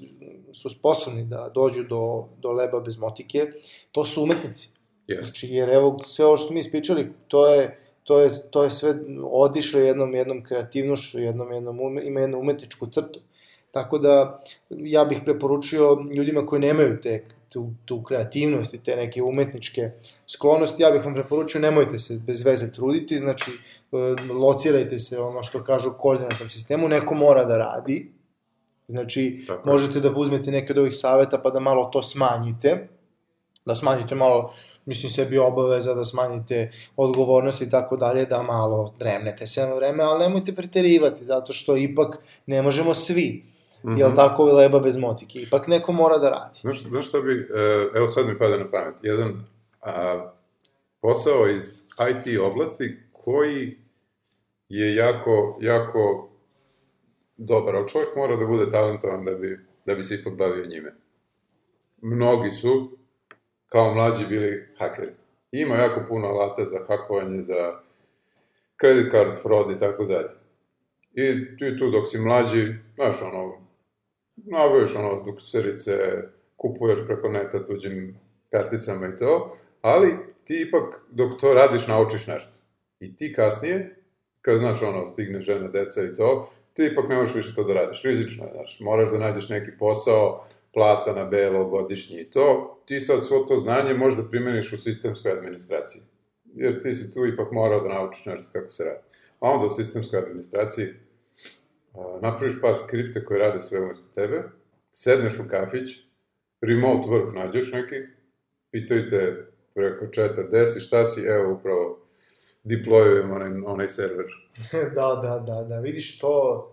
su 0.53 0.69
sposobni 0.69 1.25
da 1.25 1.51
dođu 1.55 1.83
do, 1.83 2.25
do 2.41 2.51
leba 2.51 2.79
bez 2.79 2.97
motike, 2.97 3.51
to 3.91 4.05
su 4.05 4.23
umetnici. 4.23 4.69
Yes. 5.07 5.23
Znači, 5.23 5.47
jer 5.47 5.69
evo, 5.69 5.99
sve 6.05 6.25
ovo 6.25 6.37
što 6.37 6.53
mi 6.53 6.59
ispričali, 6.59 7.11
to 7.27 7.47
je, 7.47 7.79
to 8.03 8.19
je, 8.19 8.51
to 8.51 8.63
je 8.63 8.69
sve 8.69 8.95
odišlo 9.23 9.79
jednom, 9.79 10.15
jednom 10.15 10.43
kreativnošću, 10.43 11.19
jednom, 11.19 11.51
jednom 11.51 11.79
ume, 11.79 12.01
ima 12.05 12.19
jednu 12.19 12.39
umetničku 12.39 12.87
crtu. 12.87 13.19
Tako 13.71 13.97
da, 13.97 14.43
ja 14.69 15.05
bih 15.05 15.21
preporučio 15.25 16.05
ljudima 16.15 16.45
koji 16.45 16.61
nemaju 16.61 17.01
te, 17.01 17.25
tu, 17.49 17.69
tu 17.85 18.03
kreativnost 18.03 18.73
i 18.73 18.83
te 18.83 18.95
neke 18.95 19.21
umetničke 19.21 19.91
sklonosti, 20.27 20.83
ja 20.83 20.91
bih 20.91 21.05
vam 21.05 21.13
preporučio, 21.13 21.61
nemojte 21.61 21.97
se 21.97 22.19
bez 22.27 22.45
veze 22.45 22.71
truditi, 22.71 23.17
znači, 23.17 23.51
e, 23.91 24.31
locirajte 24.33 24.99
se, 24.99 25.19
ono 25.19 25.43
što 25.43 25.63
kažu, 25.63 25.93
koordinatnom 25.99 26.49
sistemu, 26.49 26.89
neko 26.89 27.15
mora 27.15 27.45
da 27.45 27.57
radi, 27.57 28.11
znači, 28.87 29.43
Tako 29.47 29.69
možete 29.69 29.99
da 29.99 30.11
uzmete 30.15 30.51
neke 30.51 30.73
od 30.73 30.79
ovih 30.79 30.95
saveta 30.95 31.37
pa 31.37 31.49
da 31.49 31.59
malo 31.59 31.89
to 31.93 32.03
smanjite, 32.03 32.87
da 33.65 33.75
smanjite 33.75 34.15
malo, 34.15 34.53
mislim, 34.85 35.09
sebi 35.09 35.37
obaveza, 35.37 35.93
da 35.93 36.05
smanjite 36.05 36.71
odgovornost 36.95 37.61
i 37.61 37.69
tako 37.69 37.97
dalje, 37.97 38.25
da 38.25 38.43
malo 38.43 38.93
dremnete 38.99 39.47
sve 39.47 39.65
na 39.65 39.75
vreme, 39.75 40.03
ali 40.03 40.23
nemojte 40.23 40.55
preterivati, 40.55 41.25
zato 41.25 41.53
što 41.53 41.77
ipak 41.77 42.17
ne 42.45 42.61
možemo 42.61 42.93
svi, 42.93 43.43
mm 43.83 43.89
-hmm. 43.89 43.99
jel 43.99 44.11
tako, 44.15 44.45
leba 44.45 44.79
bez 44.79 44.97
motike, 44.97 45.39
ipak 45.39 45.67
neko 45.67 45.91
mora 45.91 46.17
da 46.17 46.29
radi. 46.29 46.59
Znaš, 46.61 46.83
znaš 46.83 47.07
šta 47.07 47.21
bi, 47.21 47.33
e, 47.33 47.89
evo 47.95 48.07
sad 48.07 48.27
mi 48.27 48.37
pada 48.37 48.57
na 48.57 48.71
pamet, 48.71 48.95
jedan 49.01 49.45
a, 49.81 50.31
posao 51.01 51.47
iz 51.47 51.63
IT 52.09 52.39
oblasti 52.39 52.97
koji 53.11 53.77
je 54.69 54.95
jako, 54.95 55.57
jako 55.61 56.29
dobar, 57.37 57.75
ali 57.75 57.87
čovjek 57.87 58.15
mora 58.15 58.35
da 58.35 58.45
bude 58.45 58.71
talentovan 58.71 59.25
da 59.25 59.31
bi, 59.31 59.59
da 59.85 59.95
bi 59.95 60.03
se 60.03 60.15
ipak 60.15 60.33
bavio 60.33 60.65
njime. 60.65 60.95
Mnogi 62.01 62.51
su, 62.51 62.97
kao 63.69 63.93
mlađi, 63.93 64.25
bili 64.25 64.67
hakeri. 64.79 65.11
Ima 65.51 65.75
jako 65.75 66.01
puno 66.07 66.27
alata 66.27 66.65
za 66.65 66.79
hakovanje, 66.87 67.43
za 67.43 67.79
credit 68.79 69.11
card 69.11 69.35
fraud 69.41 69.71
i 69.71 69.79
tako 69.79 70.05
dalje. 70.05 70.29
I 71.13 71.57
ti 71.57 71.77
tu 71.79 71.89
dok 71.89 72.07
si 72.07 72.19
mlađi, 72.19 72.73
znaš, 72.95 73.21
ono, 73.21 73.66
nabaviš 74.45 74.95
ono 74.95 75.23
dukserice, 75.23 75.91
kupuješ 76.55 76.99
preko 77.07 77.29
neta 77.29 77.65
tuđim 77.65 78.19
karticama 78.51 79.07
i 79.07 79.17
to, 79.17 79.57
ali 79.81 80.17
ti 80.43 80.65
ipak 80.67 81.05
dok 81.11 81.39
to 81.39 81.53
radiš 81.53 81.87
naučiš 81.87 82.27
nešto. 82.27 82.57
I 82.99 83.15
ti 83.15 83.33
kasnije, 83.33 83.95
kad 84.41 84.59
znaš 84.59 84.81
ono, 84.81 85.07
stigne 85.07 85.41
žena, 85.41 85.67
deca 85.67 86.03
i 86.03 86.13
to, 86.13 86.51
ti 86.73 86.89
ipak 86.91 87.09
ne 87.09 87.15
možeš 87.15 87.35
više 87.35 87.55
to 87.55 87.63
da 87.63 87.73
radiš. 87.73 88.03
Rizično 88.03 88.45
je, 88.45 88.51
znaš, 88.53 88.79
moraš 88.79 89.11
da 89.11 89.17
nađeš 89.17 89.49
neki 89.49 89.71
posao, 89.79 90.45
plata 90.73 91.13
na 91.13 91.25
belo, 91.25 91.65
godišnji 91.65 92.19
i 92.19 92.29
to, 92.29 92.77
ti 92.85 92.99
sad 92.99 93.25
svo 93.25 93.39
to 93.39 93.57
znanje 93.57 93.93
možeš 93.93 94.19
da 94.19 94.29
primeniš 94.29 94.73
u 94.73 94.77
sistemskoj 94.77 95.31
administraciji. 95.31 96.01
Jer 96.53 96.81
ti 96.81 96.93
si 96.93 97.13
tu 97.13 97.25
ipak 97.25 97.51
morao 97.51 97.79
da 97.79 97.87
naučiš 97.87 98.25
nešto 98.25 98.47
kako 98.51 98.71
se 98.71 98.83
radi. 98.83 99.03
A 99.39 99.51
onda 99.51 99.65
u 99.65 99.69
sistemskoj 99.69 100.19
administraciji 100.19 100.87
napraviš 102.21 102.61
par 102.61 102.77
skripte 102.77 103.25
koje 103.25 103.39
rade 103.39 103.61
sve 103.61 103.79
umesto 103.79 104.07
tebe, 104.15 104.43
sedneš 104.91 105.39
u 105.39 105.49
kafić, 105.49 105.89
remote 106.61 107.09
work 107.09 107.33
nađeš 107.33 107.71
neki, 107.71 107.95
pitaju 108.71 109.09
te 109.09 109.47
preko 109.73 110.07
četa, 110.07 110.43
desi 110.43 110.79
šta 110.79 111.05
si, 111.05 111.21
evo 111.21 111.53
upravo 111.53 111.99
deployujem 112.63 113.35
onaj, 113.35 113.49
onaj 113.65 113.89
server. 113.89 114.25
da, 114.95 115.19
da, 115.23 115.43
da, 115.47 115.63
da, 115.63 115.79
vidiš 115.79 116.19
to, 116.19 116.65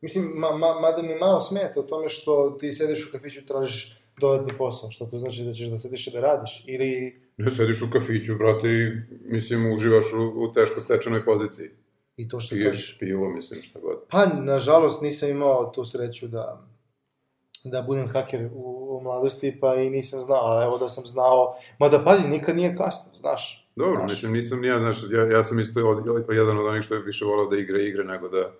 mislim, 0.00 0.24
ma, 0.34 0.50
ma, 0.50 0.80
mada 0.80 1.02
mi 1.02 1.18
malo 1.18 1.40
smeta 1.40 1.80
o 1.80 1.82
tome 1.82 2.08
što 2.08 2.56
ti 2.60 2.72
sediš 2.72 3.08
u 3.08 3.12
kafiću 3.12 3.40
i 3.40 3.46
tražiš 3.46 3.98
dodatni 4.20 4.52
posao, 4.58 4.90
što 4.90 5.06
to 5.06 5.18
znači 5.18 5.44
da 5.44 5.52
ćeš 5.52 5.68
da 5.68 5.78
sediš 5.78 6.06
i 6.06 6.10
da 6.10 6.20
radiš, 6.20 6.64
ili... 6.66 7.20
Ne, 7.36 7.50
sediš 7.50 7.82
u 7.82 7.90
kafiću, 7.92 8.36
brate, 8.38 8.68
i, 8.68 8.90
mislim, 9.24 9.72
uživaš 9.72 10.12
u, 10.12 10.42
u 10.42 10.52
teško 10.52 10.80
stečenoj 10.80 11.24
poziciji. 11.24 11.70
I 12.16 12.28
to 12.28 12.40
što 12.40 12.54
Piješ 12.54 12.66
kažeš. 12.68 12.98
pivo, 12.98 13.28
mislim, 13.28 13.62
šta 13.62 13.78
god. 13.80 13.96
Pa, 14.10 14.26
nažalost, 14.26 15.02
nisam 15.02 15.30
imao 15.30 15.66
tu 15.66 15.84
sreću 15.84 16.28
da 16.28 16.62
da 17.64 17.82
budem 17.82 18.08
haker 18.08 18.48
u, 18.54 18.88
u 18.90 19.02
mladosti, 19.02 19.58
pa 19.60 19.74
i 19.74 19.90
nisam 19.90 20.20
znao, 20.20 20.40
ali 20.40 20.64
evo 20.64 20.78
da 20.78 20.88
sam 20.88 21.04
znao, 21.06 21.54
mada 21.78 22.04
pazi, 22.04 22.28
nikad 22.28 22.56
nije 22.56 22.76
kasno, 22.76 23.12
znaš. 23.14 23.68
Dobro, 23.76 23.96
Znaš. 23.96 24.10
mislim, 24.10 24.32
nisam 24.32 24.60
nija, 24.60 24.78
znaš, 24.78 24.96
ja, 25.10 25.26
ja 25.26 25.42
sam 25.42 25.60
isto 25.60 25.80
od, 25.80 26.28
jedan 26.30 26.58
od 26.58 26.66
onih 26.66 26.82
što 26.82 26.94
je 26.94 27.02
više 27.02 27.24
volao 27.24 27.46
da 27.46 27.56
igra 27.56 27.80
igre 27.80 28.04
nego 28.04 28.28
da 28.28 28.50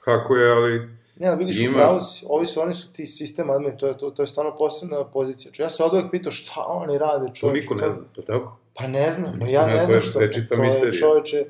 hakuje, 0.00 0.50
ali 0.50 0.88
Ne, 1.16 1.28
ali 1.28 1.38
vidiš, 1.38 1.60
Ima- 1.60 1.70
upravo 1.72 2.00
si, 2.00 2.26
ovi 2.28 2.46
su, 2.46 2.60
oni 2.60 2.74
su 2.74 2.92
ti 2.92 3.06
sistem 3.06 3.50
admin, 3.50 3.76
to 3.76 3.86
je, 3.86 3.98
to, 3.98 4.10
to 4.10 4.22
je 4.22 4.26
stvarno 4.26 4.56
posebna 4.56 5.04
pozicija. 5.04 5.42
Znači, 5.44 5.62
ja 5.62 5.70
se 5.70 5.84
od 5.84 5.92
uvek 5.94 6.10
pitao 6.10 6.32
šta 6.32 6.52
oni 6.68 6.98
rade, 6.98 7.26
to 7.26 7.32
čovječe. 7.32 7.60
niko 7.60 7.74
ne 7.76 7.92
zna, 7.92 8.02
to 8.12 8.22
tako? 8.22 8.56
Pa 8.74 8.86
ne 8.86 9.10
znam, 9.10 9.38
pa 9.40 9.46
ja 9.46 9.66
Ne, 9.66 9.72
ne, 9.72 9.80
to 9.80 9.86
znam 9.86 10.00
što, 10.00 10.12
to 10.12 10.62
je 10.84 10.92
čoveče, 10.92 11.44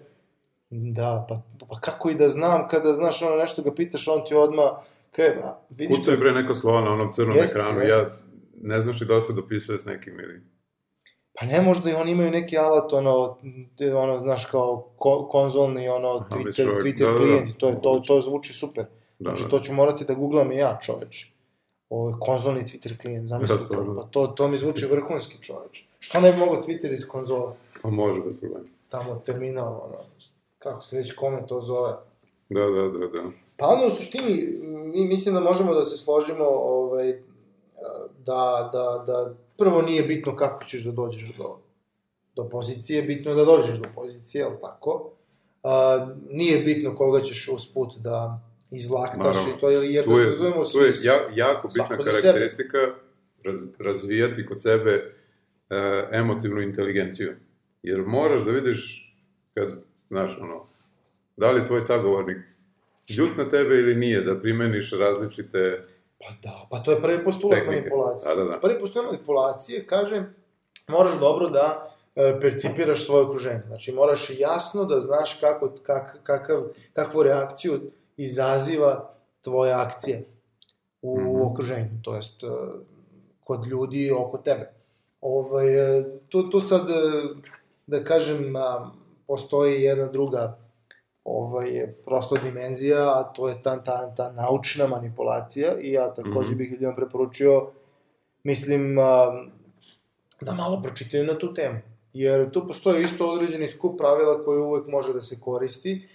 da, 0.73 1.27
pa, 1.29 1.37
pa 1.67 1.81
kako 1.81 2.11
i 2.11 2.15
da 2.15 2.29
znam 2.29 2.69
kada, 2.69 2.95
znaš, 2.95 3.23
ono 3.23 3.37
nešto 3.37 3.63
ga 3.63 3.75
pitaš, 3.75 4.09
on 4.09 4.25
ti 4.29 4.35
odmah, 4.35 4.71
kaj, 5.11 5.27
a, 5.29 5.59
vidiš 5.71 5.99
Kucaju 5.99 6.19
bre 6.19 6.33
neka 6.33 6.55
slova 6.55 6.81
na 6.81 6.93
onom 6.93 7.13
crnom 7.13 7.37
Jeste, 7.37 7.59
ekranu, 7.59 7.81
jeste. 7.81 7.99
ja 7.99 8.11
ne 8.63 8.83
znaš 8.83 9.03
i 9.03 9.05
da 9.05 9.17
li 9.17 9.23
se 9.23 9.33
dopisuje 9.33 9.79
s 9.79 9.87
nekim 9.87 10.21
ili... 10.21 10.41
Pa 11.41 11.47
ne, 11.47 11.63
možda 11.63 11.91
i 11.91 11.95
oni 11.95 12.11
imaju 12.13 12.31
neki 12.31 12.59
alat, 12.59 12.93
ono, 12.93 13.39
ono, 13.97 14.21
znaš, 14.21 14.45
kao 14.45 14.89
ko, 14.97 15.29
konzolni, 15.31 15.89
ono, 15.89 16.09
Aha, 16.09 16.27
Twitter, 16.31 16.69
ovaj- 16.69 16.81
Twitter 16.81 17.01
da, 17.01 17.07
da, 17.07 17.13
da. 17.13 17.19
klijent, 17.19 17.57
to, 17.57 17.69
je, 17.69 17.83
to, 17.83 18.01
to 18.07 18.21
zvuči 18.21 18.53
super. 18.53 18.85
Da, 19.19 19.29
Znači, 19.31 19.43
da. 19.43 19.49
to 19.49 19.59
ću 19.59 19.73
morati 19.73 20.05
da 20.05 20.15
googlam 20.15 20.53
i 20.53 20.57
ja, 20.57 20.79
čoveč. 20.83 21.33
Ovo 21.89 22.09
je 22.09 22.15
konzolni 22.21 22.61
Twitter 22.63 23.01
klijent, 23.03 23.23
Da, 23.23 23.29
zamisli 23.29 23.57
to. 23.57 23.63
stvarno. 23.65 23.97
Pa 23.97 24.03
to, 24.03 24.27
to 24.27 24.49
mi 24.49 24.59
zvuči 24.59 24.87
vrhunski, 24.87 25.43
čoveč. 25.43 25.85
Što 25.99 26.21
ne 26.21 26.33
bi 26.33 26.39
mogao 26.39 26.63
Twitter 26.63 26.93
iz 26.93 27.09
konzola? 27.09 27.55
Pa 27.83 27.91
može, 27.91 28.21
bez 28.21 28.39
problema. 28.41 28.65
Tamo 28.89 29.15
terminal, 29.17 29.67
ono, 29.85 29.97
kako 30.63 30.83
se 30.83 30.97
već 30.97 31.13
kome 31.13 31.47
to 31.49 31.61
zove. 31.61 31.93
Da, 32.49 32.61
da, 32.61 32.89
da, 32.89 33.07
da. 33.07 33.31
Pa 33.57 33.67
onda 33.67 33.87
u 33.87 33.91
suštini, 33.91 34.59
mi 34.63 35.05
mislim 35.05 35.35
da 35.35 35.41
možemo 35.41 35.75
da 35.75 35.85
se 35.85 35.99
složimo 35.99 36.45
ovaj, 36.45 37.23
da, 38.19 38.71
da, 38.73 39.05
da 39.07 39.35
prvo 39.59 39.83
nije 39.83 40.03
bitno 40.03 40.37
kako 40.37 40.65
ćeš 40.65 40.85
da 40.85 40.93
dođeš 40.93 41.35
do, 41.39 41.59
do 42.37 42.49
pozicije, 42.49 43.03
bitno 43.03 43.31
je 43.31 43.37
da 43.37 43.45
dođeš 43.45 43.79
do 43.79 43.89
pozicije, 43.95 44.41
jel 44.41 44.53
tako? 44.61 45.11
A, 45.63 46.07
nije 46.31 46.59
bitno 46.59 46.95
koga 46.95 47.21
ćeš 47.21 47.49
usput 47.49 47.97
da 47.99 48.41
izlaktaš 48.71 49.37
Naravno. 49.37 49.57
i 49.57 49.61
to, 49.61 49.71
jer, 49.71 50.07
da 50.07 50.17
se 50.17 50.23
je, 50.23 50.31
razumemo 50.31 50.65
tu 50.65 50.79
je 50.79 50.95
svi- 50.95 51.07
ja, 51.07 51.29
jako 51.35 51.69
bitna 51.69 51.89
karakteristika 51.99 52.79
raz, 53.45 53.61
razvijati 53.79 54.47
kod 54.47 54.63
sebe 54.63 55.15
e, 55.71 56.09
emotivnu 56.13 56.61
inteligenciju. 56.61 57.37
Jer 57.83 58.03
moraš 58.07 58.43
da 58.43 58.51
vidiš 58.51 59.13
kad, 59.55 59.69
znaš, 60.13 60.39
ono, 60.41 60.65
da 61.37 61.51
li 61.51 61.67
tvoj 61.67 61.81
sagovornik 61.81 62.37
ljut 63.17 63.37
na 63.37 63.49
tebe 63.49 63.75
ili 63.75 63.95
nije, 63.95 64.21
da 64.21 64.41
primeniš 64.41 64.93
različite... 64.93 65.81
Pa 66.19 66.29
da, 66.43 66.67
pa 66.71 66.79
to 66.79 66.91
je 66.91 67.03
prvi 67.03 67.25
postulat 67.25 67.59
Tehnike. 67.59 67.81
manipulacije. 67.81 68.37
Da, 68.37 68.45
da, 68.45 68.51
da. 68.51 68.61
Prvi 68.61 68.81
postulat 68.81 69.07
manipulacije 69.07 69.87
kaže, 69.87 70.23
moraš 70.89 71.19
dobro 71.21 71.49
da 71.49 71.95
e, 72.17 72.39
percipiraš 72.41 73.07
svoje 73.07 73.25
okruženje. 73.25 73.59
Znači, 73.59 73.93
moraš 73.93 74.31
jasno 74.39 74.85
da 74.85 75.01
znaš 75.01 75.41
kako, 75.41 75.73
kak, 75.83 76.19
kakav, 76.23 76.63
kakvu 76.93 77.23
reakciju 77.23 77.81
izaziva 78.17 79.15
tvoja 79.41 79.81
akcija 79.81 80.19
u 81.03 81.21
Mhm. 81.21 81.41
okruženju, 81.43 81.91
to 82.03 82.17
jest 82.17 82.41
kod 83.45 83.67
ljudi 83.67 84.13
oko 84.19 84.39
tebe. 84.39 84.71
Ovaj, 85.21 85.99
e, 85.99 86.05
tu, 86.29 86.51
tu 86.51 86.61
sad, 86.61 86.91
e, 86.91 86.95
da 87.87 88.05
kažem, 88.05 88.53
postoji 89.33 89.83
jedna 89.83 90.07
druga 90.07 90.59
ovaj, 91.25 91.95
prosto 92.05 92.37
dimenzija, 92.45 93.21
a 93.21 93.33
to 93.33 93.49
je 93.49 93.63
ta, 93.63 93.85
ta, 93.85 94.15
ta 94.15 94.33
naučna 94.33 94.87
manipulacija 94.87 95.79
i 95.81 95.93
ja 95.93 96.13
takođe 96.13 96.49
Mhm. 96.49 96.59
bih 96.59 96.71
ljudima 96.71 96.95
preporučio, 96.95 97.71
mislim, 98.45 98.99
a, 98.99 99.45
da 100.41 100.53
malo 100.55 100.83
pročitaju 100.83 101.25
na 101.25 101.39
tu 101.39 101.55
temu. 101.55 101.79
Jer 102.13 102.51
tu 102.51 102.67
postoji 102.67 103.05
isto 103.05 103.33
određeni 103.33 103.69
skup 103.69 103.99
pravila 103.99 104.45
koji 104.45 104.61
uvek 104.61 104.87
može 104.87 105.13
da 105.13 105.21
se 105.21 105.41
koristi, 105.41 106.09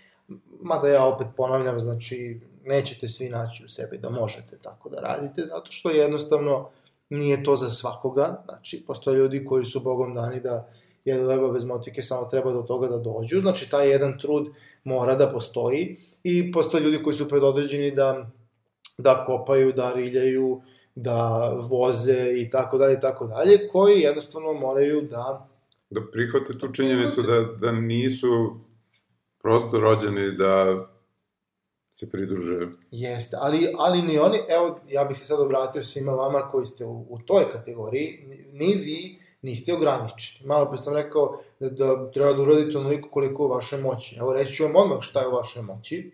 mada 0.62 0.88
ja 0.88 1.06
opet 1.06 1.28
ponavljam, 1.38 1.80
znači, 1.80 2.40
nećete 2.64 3.08
svi 3.08 3.30
naći 3.30 3.66
u 3.66 3.70
sebi 3.70 3.98
da 3.98 4.10
možete 4.10 4.58
tako 4.62 4.90
da 4.90 5.02
radite, 5.02 5.42
zato 5.42 5.72
što 5.72 5.90
jednostavno 5.90 6.70
nije 7.10 7.44
to 7.44 7.56
za 7.56 7.70
svakoga, 7.70 8.44
znači, 8.46 8.84
postoje 8.88 9.18
ljudi 9.18 9.46
koji 9.46 9.66
su 9.66 9.80
bogom 9.80 10.14
dani 10.14 10.40
da 10.40 10.68
jedu 11.08 11.28
leba 11.28 11.52
bez 11.52 11.66
motike, 11.66 12.02
samo 12.02 12.26
treba 12.26 12.52
do 12.52 12.62
toga 12.62 12.88
da 12.88 12.98
dođu, 12.98 13.40
znači, 13.40 13.70
taj 13.70 13.90
jedan 13.90 14.20
trud 14.20 14.50
mora 14.84 15.16
da 15.16 15.32
postoji 15.32 15.98
i 16.24 16.52
postoje 16.52 16.84
ljudi 16.84 17.04
koji 17.04 17.14
su 17.14 17.30
predodređeni 17.30 17.92
da, 17.92 18.30
da 18.98 19.26
kopaju, 19.26 19.74
da 19.74 19.94
riljaju, 19.94 20.62
da 20.96 21.52
voze 21.70 22.34
i 22.38 22.50
tako 22.50 22.78
dalje 22.78 22.94
i 22.94 23.00
tako 23.00 23.26
dalje, 23.26 23.68
koji 23.68 24.00
jednostavno 24.00 24.54
moraju 24.54 25.02
da 25.02 25.48
Da 25.90 26.02
prihvate 26.12 26.58
tu 26.58 26.68
činjenicu 26.74 27.22
da, 27.22 27.42
da 27.62 27.72
nisu 27.72 28.60
prosto 29.42 29.80
rođeni 29.80 30.32
da 30.32 30.88
se 31.92 32.10
pridruže. 32.12 32.68
Jeste, 32.92 33.38
ali, 33.40 33.74
ali 33.78 34.02
ni 34.02 34.20
oni, 34.20 34.40
evo, 34.50 34.80
ja 34.90 35.04
bih 35.04 35.18
se 35.18 35.24
sad 35.24 35.40
obratio 35.40 35.84
svima 35.84 36.12
vama 36.12 36.40
koji 36.40 36.66
ste 36.66 36.86
u, 36.86 37.06
u 37.10 37.20
toj 37.26 37.44
kategoriji, 37.52 38.26
ni, 38.28 38.38
ni 38.52 38.76
vi, 38.76 39.20
niste 39.48 39.74
ograničeni. 39.74 40.48
Malo 40.48 40.70
pre 40.70 40.78
sam 40.78 40.94
rekao 40.94 41.40
da, 41.60 41.70
da 41.70 42.12
treba 42.12 42.34
da 42.34 42.42
uradite 42.42 42.78
onoliko 42.78 43.10
koliko 43.10 43.46
u 43.46 43.48
vašoj 43.48 43.82
moći. 43.82 44.18
Evo, 44.20 44.34
reći 44.34 44.54
ću 44.54 44.64
vam 44.64 44.76
odmah 44.76 45.02
šta 45.02 45.22
je 45.22 45.28
u 45.28 45.36
vašoj 45.36 45.64
moći. 45.64 46.12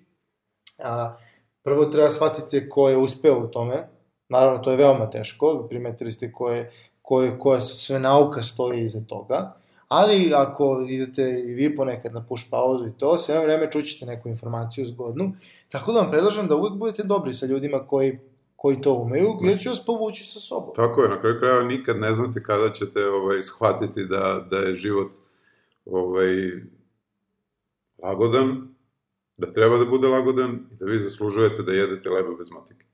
A, 0.84 1.16
prvo 1.64 1.86
treba 1.86 2.10
shvatiti 2.12 2.70
ko 2.70 2.90
je 2.90 2.98
uspeo 2.98 3.40
u 3.44 3.48
tome. 3.48 3.88
Naravno, 4.30 4.60
to 4.60 4.72
je 4.72 4.78
veoma 4.78 5.10
teško, 5.10 5.66
primetili 5.70 6.12
ste 6.12 6.32
koje, 6.32 6.72
koje, 7.02 7.40
koja 7.40 7.62
sve 7.62 8.00
nauka 8.00 8.42
stoji 8.42 8.84
iza 8.84 9.02
toga. 9.08 9.56
Ali 9.88 10.34
ako 10.36 10.86
idete 10.90 11.44
i 11.48 11.54
vi 11.54 11.76
ponekad 11.76 12.14
na 12.14 12.26
push 12.30 12.44
pauzu 12.52 12.88
i 12.88 12.98
to, 12.98 13.18
sve 13.18 13.40
vreme 13.40 13.72
čućete 13.72 14.06
neku 14.06 14.30
informaciju 14.30 14.86
zgodnu. 14.86 15.32
Tako 15.70 15.92
da 15.92 16.00
vam 16.00 16.10
predlažem 16.12 16.48
da 16.48 16.56
uvek 16.56 16.74
budete 16.74 17.04
dobri 17.04 17.34
sa 17.34 17.46
ljudima 17.46 17.88
koji 17.88 18.20
koji 18.64 18.82
to 18.82 18.94
umeju, 18.94 19.38
jer 19.42 19.60
će 19.60 19.70
vas 19.70 19.86
povući 19.86 20.24
sa 20.24 20.40
sobom. 20.40 20.76
Tako 20.76 21.04
je, 21.04 21.10
na 21.10 21.22
kraju 21.22 21.40
krajeva 21.40 21.64
nikad 21.64 21.98
ne 21.98 22.16
znate 22.16 22.44
kada 22.44 22.70
ćete 22.70 23.06
ovaj, 23.06 23.42
shvatiti 23.42 24.06
da, 24.06 24.48
da 24.50 24.58
je 24.58 24.76
život 24.76 25.12
ovaj, 25.86 26.52
lagodan, 28.04 28.76
da 29.38 29.54
treba 29.54 29.78
da 29.78 29.86
bude 29.86 30.08
lagodan 30.08 30.60
i 30.72 30.76
da 30.76 30.86
vi 30.86 31.00
zaslužujete 31.00 31.64
da 31.64 31.72
jedete 31.72 32.10
leba 32.10 32.36
bez 32.38 32.52
motike. 32.52 32.86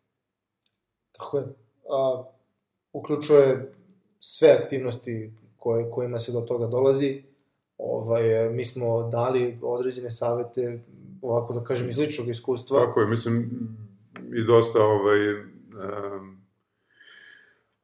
Tako 1.12 1.38
je. 1.38 1.46
A, 1.90 2.24
uključuje 2.94 3.74
sve 4.20 4.50
aktivnosti 4.64 5.32
koje, 5.58 5.92
kojima 5.92 6.20
se 6.20 6.32
do 6.32 6.42
toga 6.42 6.68
dolazi. 6.68 7.24
Ovaj, 7.78 8.50
mi 8.50 8.66
smo 8.66 9.10
dali 9.10 9.60
određene 9.62 10.12
savete, 10.12 10.84
ovako 11.22 11.54
da 11.54 11.64
kažem, 11.64 11.90
iz 11.90 11.98
ličnog 11.98 12.30
iskustva. 12.30 12.86
Tako 12.86 13.02
je, 13.02 13.08
mislim, 13.08 13.50
i 14.34 14.44
dosta 14.44 14.80
ovaj, 14.86 15.49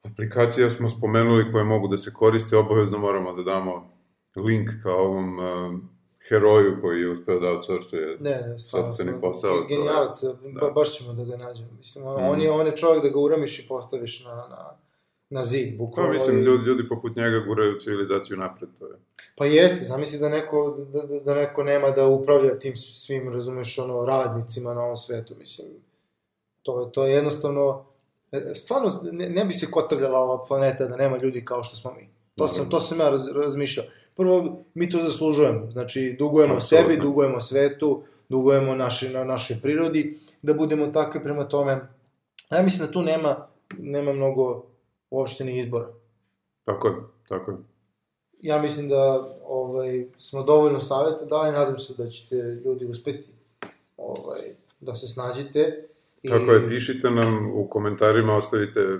aplikacija 0.02 0.70
smo 0.70 0.90
spomenuli 0.90 1.52
koje 1.52 1.64
mogu 1.64 1.88
da 1.88 1.98
se 1.98 2.14
koriste, 2.14 2.58
obavezno 2.58 2.98
moramo 2.98 3.34
da 3.34 3.44
damo 3.44 3.90
link 4.36 4.70
ka 4.84 4.92
ovom 4.92 5.38
heroju 6.30 6.78
koji 6.82 7.02
je 7.02 7.10
uspeo 7.10 7.40
da 7.40 7.50
outsourcuje 7.50 8.18
ne, 8.20 8.42
ne, 8.48 8.60
sobstveni 8.60 9.22
posao. 9.22 9.66
Genijalac, 9.70 10.24
da. 10.62 10.70
baš 10.70 10.92
ćemo 10.92 11.14
da 11.14 11.26
ga 11.26 11.38
nađemo. 11.38 11.70
Mislim, 11.78 12.08
on, 12.08 12.24
mm. 12.24 12.28
on, 12.28 12.42
je, 12.42 12.52
on 12.52 12.66
je 12.66 12.76
čovjek 12.76 13.04
da 13.04 13.10
ga 13.10 13.20
uramiš 13.20 13.60
i 13.60 13.68
postaviš 13.68 14.26
na, 14.26 14.36
na, 14.36 14.78
na 15.30 15.44
zid, 15.44 15.78
bukvalno. 15.78 16.10
Pa 16.10 16.14
mislim, 16.14 16.42
ljudi, 16.42 16.64
ljudi 16.64 16.90
poput 16.90 17.16
njega 17.16 17.40
guraju 17.40 17.80
civilizaciju 17.80 18.38
napred, 18.38 18.70
to 18.80 18.86
je. 18.86 18.96
Pa 19.38 19.46
jeste, 19.46 19.86
zamisli 19.86 20.20
da 20.20 20.30
neko, 20.30 20.78
da, 20.94 21.02
da, 21.02 21.20
da 21.20 21.36
neko 21.36 21.64
nema 21.64 21.92
da 21.92 22.08
upravlja 22.08 22.60
tim 22.60 22.76
svim, 22.76 23.34
razumeš, 23.34 23.80
ono, 23.80 24.06
radnicima 24.06 24.74
na 24.74 24.82
ovom 24.82 24.98
svetu, 24.98 25.36
mislim, 25.40 25.68
to, 26.66 26.86
to 26.94 27.06
je 27.06 27.14
jednostavno, 27.14 27.86
stvarno 28.56 28.90
ne, 29.12 29.30
ne 29.30 29.46
bi 29.46 29.54
se 29.54 29.72
kotrljala 29.72 30.20
ova 30.20 30.44
planeta 30.44 30.88
da 30.88 30.98
nema 30.98 31.18
ljudi 31.18 31.46
kao 31.46 31.64
što 31.64 31.76
smo 31.76 31.94
mi. 31.94 32.10
To 32.36 32.48
sam, 32.48 32.70
to 32.70 32.80
sam 32.80 33.00
ja 33.00 33.10
raz, 33.10 33.28
razmišljao. 33.28 33.86
Prvo, 34.16 34.64
mi 34.74 34.90
to 34.90 35.02
zaslužujemo. 35.02 35.72
Znači, 35.72 36.16
dugujemo 36.20 36.54
Absolutno. 36.54 36.90
sebi, 36.90 37.02
dugujemo 37.04 37.42
svetu, 37.42 38.04
dugujemo 38.30 38.76
naši, 38.76 39.10
na 39.10 39.24
našoj 39.24 39.58
prirodi, 39.62 40.20
da 40.42 40.54
budemo 40.54 40.88
takvi 40.88 41.24
prema 41.24 41.44
tome. 41.44 41.88
Ja 42.52 42.62
mislim 42.62 42.88
da 42.88 42.94
tu 42.94 43.02
nema, 43.02 43.48
nema 43.78 44.14
mnogo 44.14 44.66
uopšte 45.10 45.46
ni 45.46 45.60
izbora. 45.60 45.88
Tako 46.64 46.88
je, 46.88 46.94
tako 47.28 47.52
je. 47.52 47.58
Ja 48.42 48.62
mislim 48.62 48.90
da 48.90 49.30
ovaj, 49.48 50.06
smo 50.18 50.44
dovoljno 50.44 50.82
saveta 50.82 51.26
dali, 51.26 51.52
nadam 51.52 51.78
se 51.78 51.94
da 51.98 52.10
ćete 52.10 52.36
ljudi 52.36 52.86
uspeti 52.86 53.30
ovaj, 53.98 54.42
da 54.80 54.96
se 54.96 55.08
snađite 55.08 55.88
Tako 56.28 56.52
je, 56.52 56.70
pišite 56.70 57.12
nam 57.12 57.52
u 57.54 57.68
komentarima, 57.70 58.34
ostavite 58.34 58.82
uh, 58.86 59.00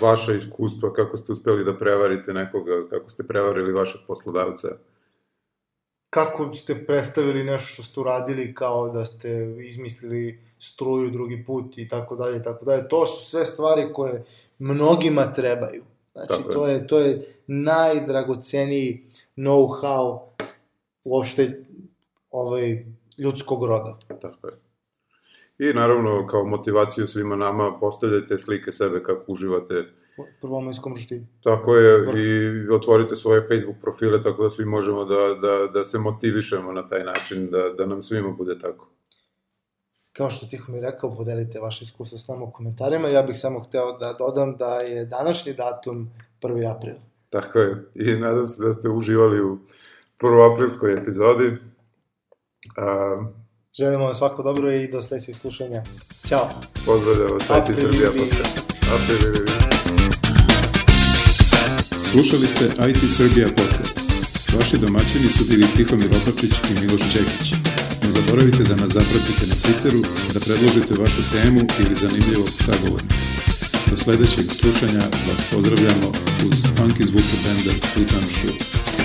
vaša 0.00 0.32
iskustva, 0.32 0.92
kako 0.92 1.16
ste 1.16 1.32
uspeli 1.32 1.64
da 1.64 1.78
prevarite 1.78 2.32
nekoga, 2.32 2.88
kako 2.90 3.10
ste 3.10 3.26
prevarili 3.26 3.72
vašeg 3.72 4.00
poslodavca. 4.06 4.68
Kako 6.10 6.52
ste 6.52 6.86
predstavili 6.86 7.44
nešto 7.44 7.68
što 7.68 7.82
ste 7.82 8.00
uradili 8.00 8.54
kao 8.54 8.88
da 8.88 9.04
ste 9.04 9.56
izmislili 9.68 10.40
struju 10.58 11.10
drugi 11.10 11.44
put 11.46 11.78
i 11.78 11.88
tako 11.88 12.16
dalje 12.16 12.36
i 12.36 12.42
tako 12.42 12.64
dalje. 12.64 12.88
To 12.88 13.06
su 13.06 13.30
sve 13.30 13.46
stvari 13.46 13.92
koje 13.92 14.24
mnogima 14.58 15.32
trebaju. 15.32 15.84
Znači, 16.12 16.28
tako 16.28 16.52
to 16.52 16.66
je. 16.66 16.74
je, 16.74 16.86
to 16.86 16.98
je 16.98 17.20
najdragoceniji 17.46 19.04
know-how 19.36 20.20
uopšte 21.04 21.64
ovaj, 22.30 22.84
ljudskog 23.18 23.64
roda. 23.64 23.98
Tako 24.20 24.46
je. 24.46 24.65
I 25.58 25.72
naravno, 25.72 26.26
kao 26.26 26.44
motivaciju 26.44 27.06
svima 27.06 27.36
nama, 27.36 27.78
postavljajte 27.80 28.38
slike 28.38 28.72
sebe 28.72 29.02
kako 29.02 29.32
uživate. 29.32 29.84
Prvomajskom 30.40 30.94
roštinu. 30.94 31.26
Tako 31.42 31.76
je, 31.76 32.04
i 32.16 32.70
otvorite 32.70 33.16
svoje 33.16 33.40
Facebook 33.40 33.76
profile 33.82 34.22
tako 34.22 34.42
da 34.42 34.50
svi 34.50 34.64
možemo 34.64 35.04
da, 35.04 35.34
da, 35.42 35.66
da 35.72 35.84
se 35.84 35.98
motivišemo 35.98 36.72
na 36.72 36.88
taj 36.88 37.04
način, 37.04 37.50
da, 37.50 37.68
da 37.78 37.86
nam 37.86 38.02
svima 38.02 38.30
bude 38.30 38.58
tako. 38.58 38.88
Kao 40.12 40.30
što 40.30 40.46
Tiho 40.46 40.72
mi 40.72 40.80
rekao, 40.80 41.16
podelite 41.16 41.60
vaše 41.60 41.84
iskustvo 41.84 42.18
s 42.18 42.28
nama 42.28 42.44
u 42.44 42.52
komentarima. 42.52 43.08
Ja 43.08 43.22
bih 43.22 43.38
samo 43.38 43.60
hteo 43.60 43.98
da 43.98 44.16
dodam 44.18 44.56
da 44.56 44.80
je 44.80 45.04
današnji 45.04 45.52
datum 45.52 46.10
1. 46.42 46.76
april. 46.76 46.94
Tako 47.30 47.58
je, 47.58 47.84
i 47.94 48.16
nadam 48.16 48.46
se 48.46 48.64
da 48.64 48.72
ste 48.72 48.88
uživali 48.88 49.40
u 49.40 49.58
prvoaprilskoj 50.18 50.92
epizodi. 50.92 51.46
Um, 51.46 53.45
Želimo 53.78 54.04
vam 54.04 54.14
svako 54.14 54.42
dobro 54.42 54.72
i 54.72 54.88
do 54.88 55.02
sledećeg 55.02 55.36
slušanja. 55.36 55.82
Ćao. 56.28 56.50
Pozdravljamo 56.86 57.34
vas, 57.34 57.44
IT 57.44 57.76
Srbija 57.76 58.10
podcast. 58.10 58.56
Slušali 62.10 62.46
ste 62.46 62.64
IT 62.90 63.10
Srbija 63.16 63.48
podcast. 63.48 64.00
Vaši 64.58 64.78
domaćini 64.78 65.28
su 65.28 65.44
bili 65.44 65.66
Tihomir 65.76 66.06
Opačić 66.06 66.52
i 66.70 66.80
Miloš 66.80 67.12
Čekić. 67.12 67.52
Ne 68.02 68.10
zaboravite 68.10 68.62
da 68.62 68.76
nas 68.76 68.90
zapratite 68.90 69.44
na 69.50 69.54
Twitteru, 69.62 70.02
da 70.34 70.40
predložite 70.40 70.94
vašu 71.02 71.22
temu 71.32 71.60
ili 71.80 71.94
zanimljivog 71.94 72.48
sagovornika. 72.66 73.26
Do 73.90 73.96
sledećeg 73.96 74.46
slušanja 74.60 75.04
vas 75.28 75.40
pozdravljamo 75.52 76.08
uz 76.48 76.58
funky 76.76 77.04
zvuke 77.04 77.36
benda 77.44 77.72
Tutan 77.94 78.26
Shoe. 78.36 78.95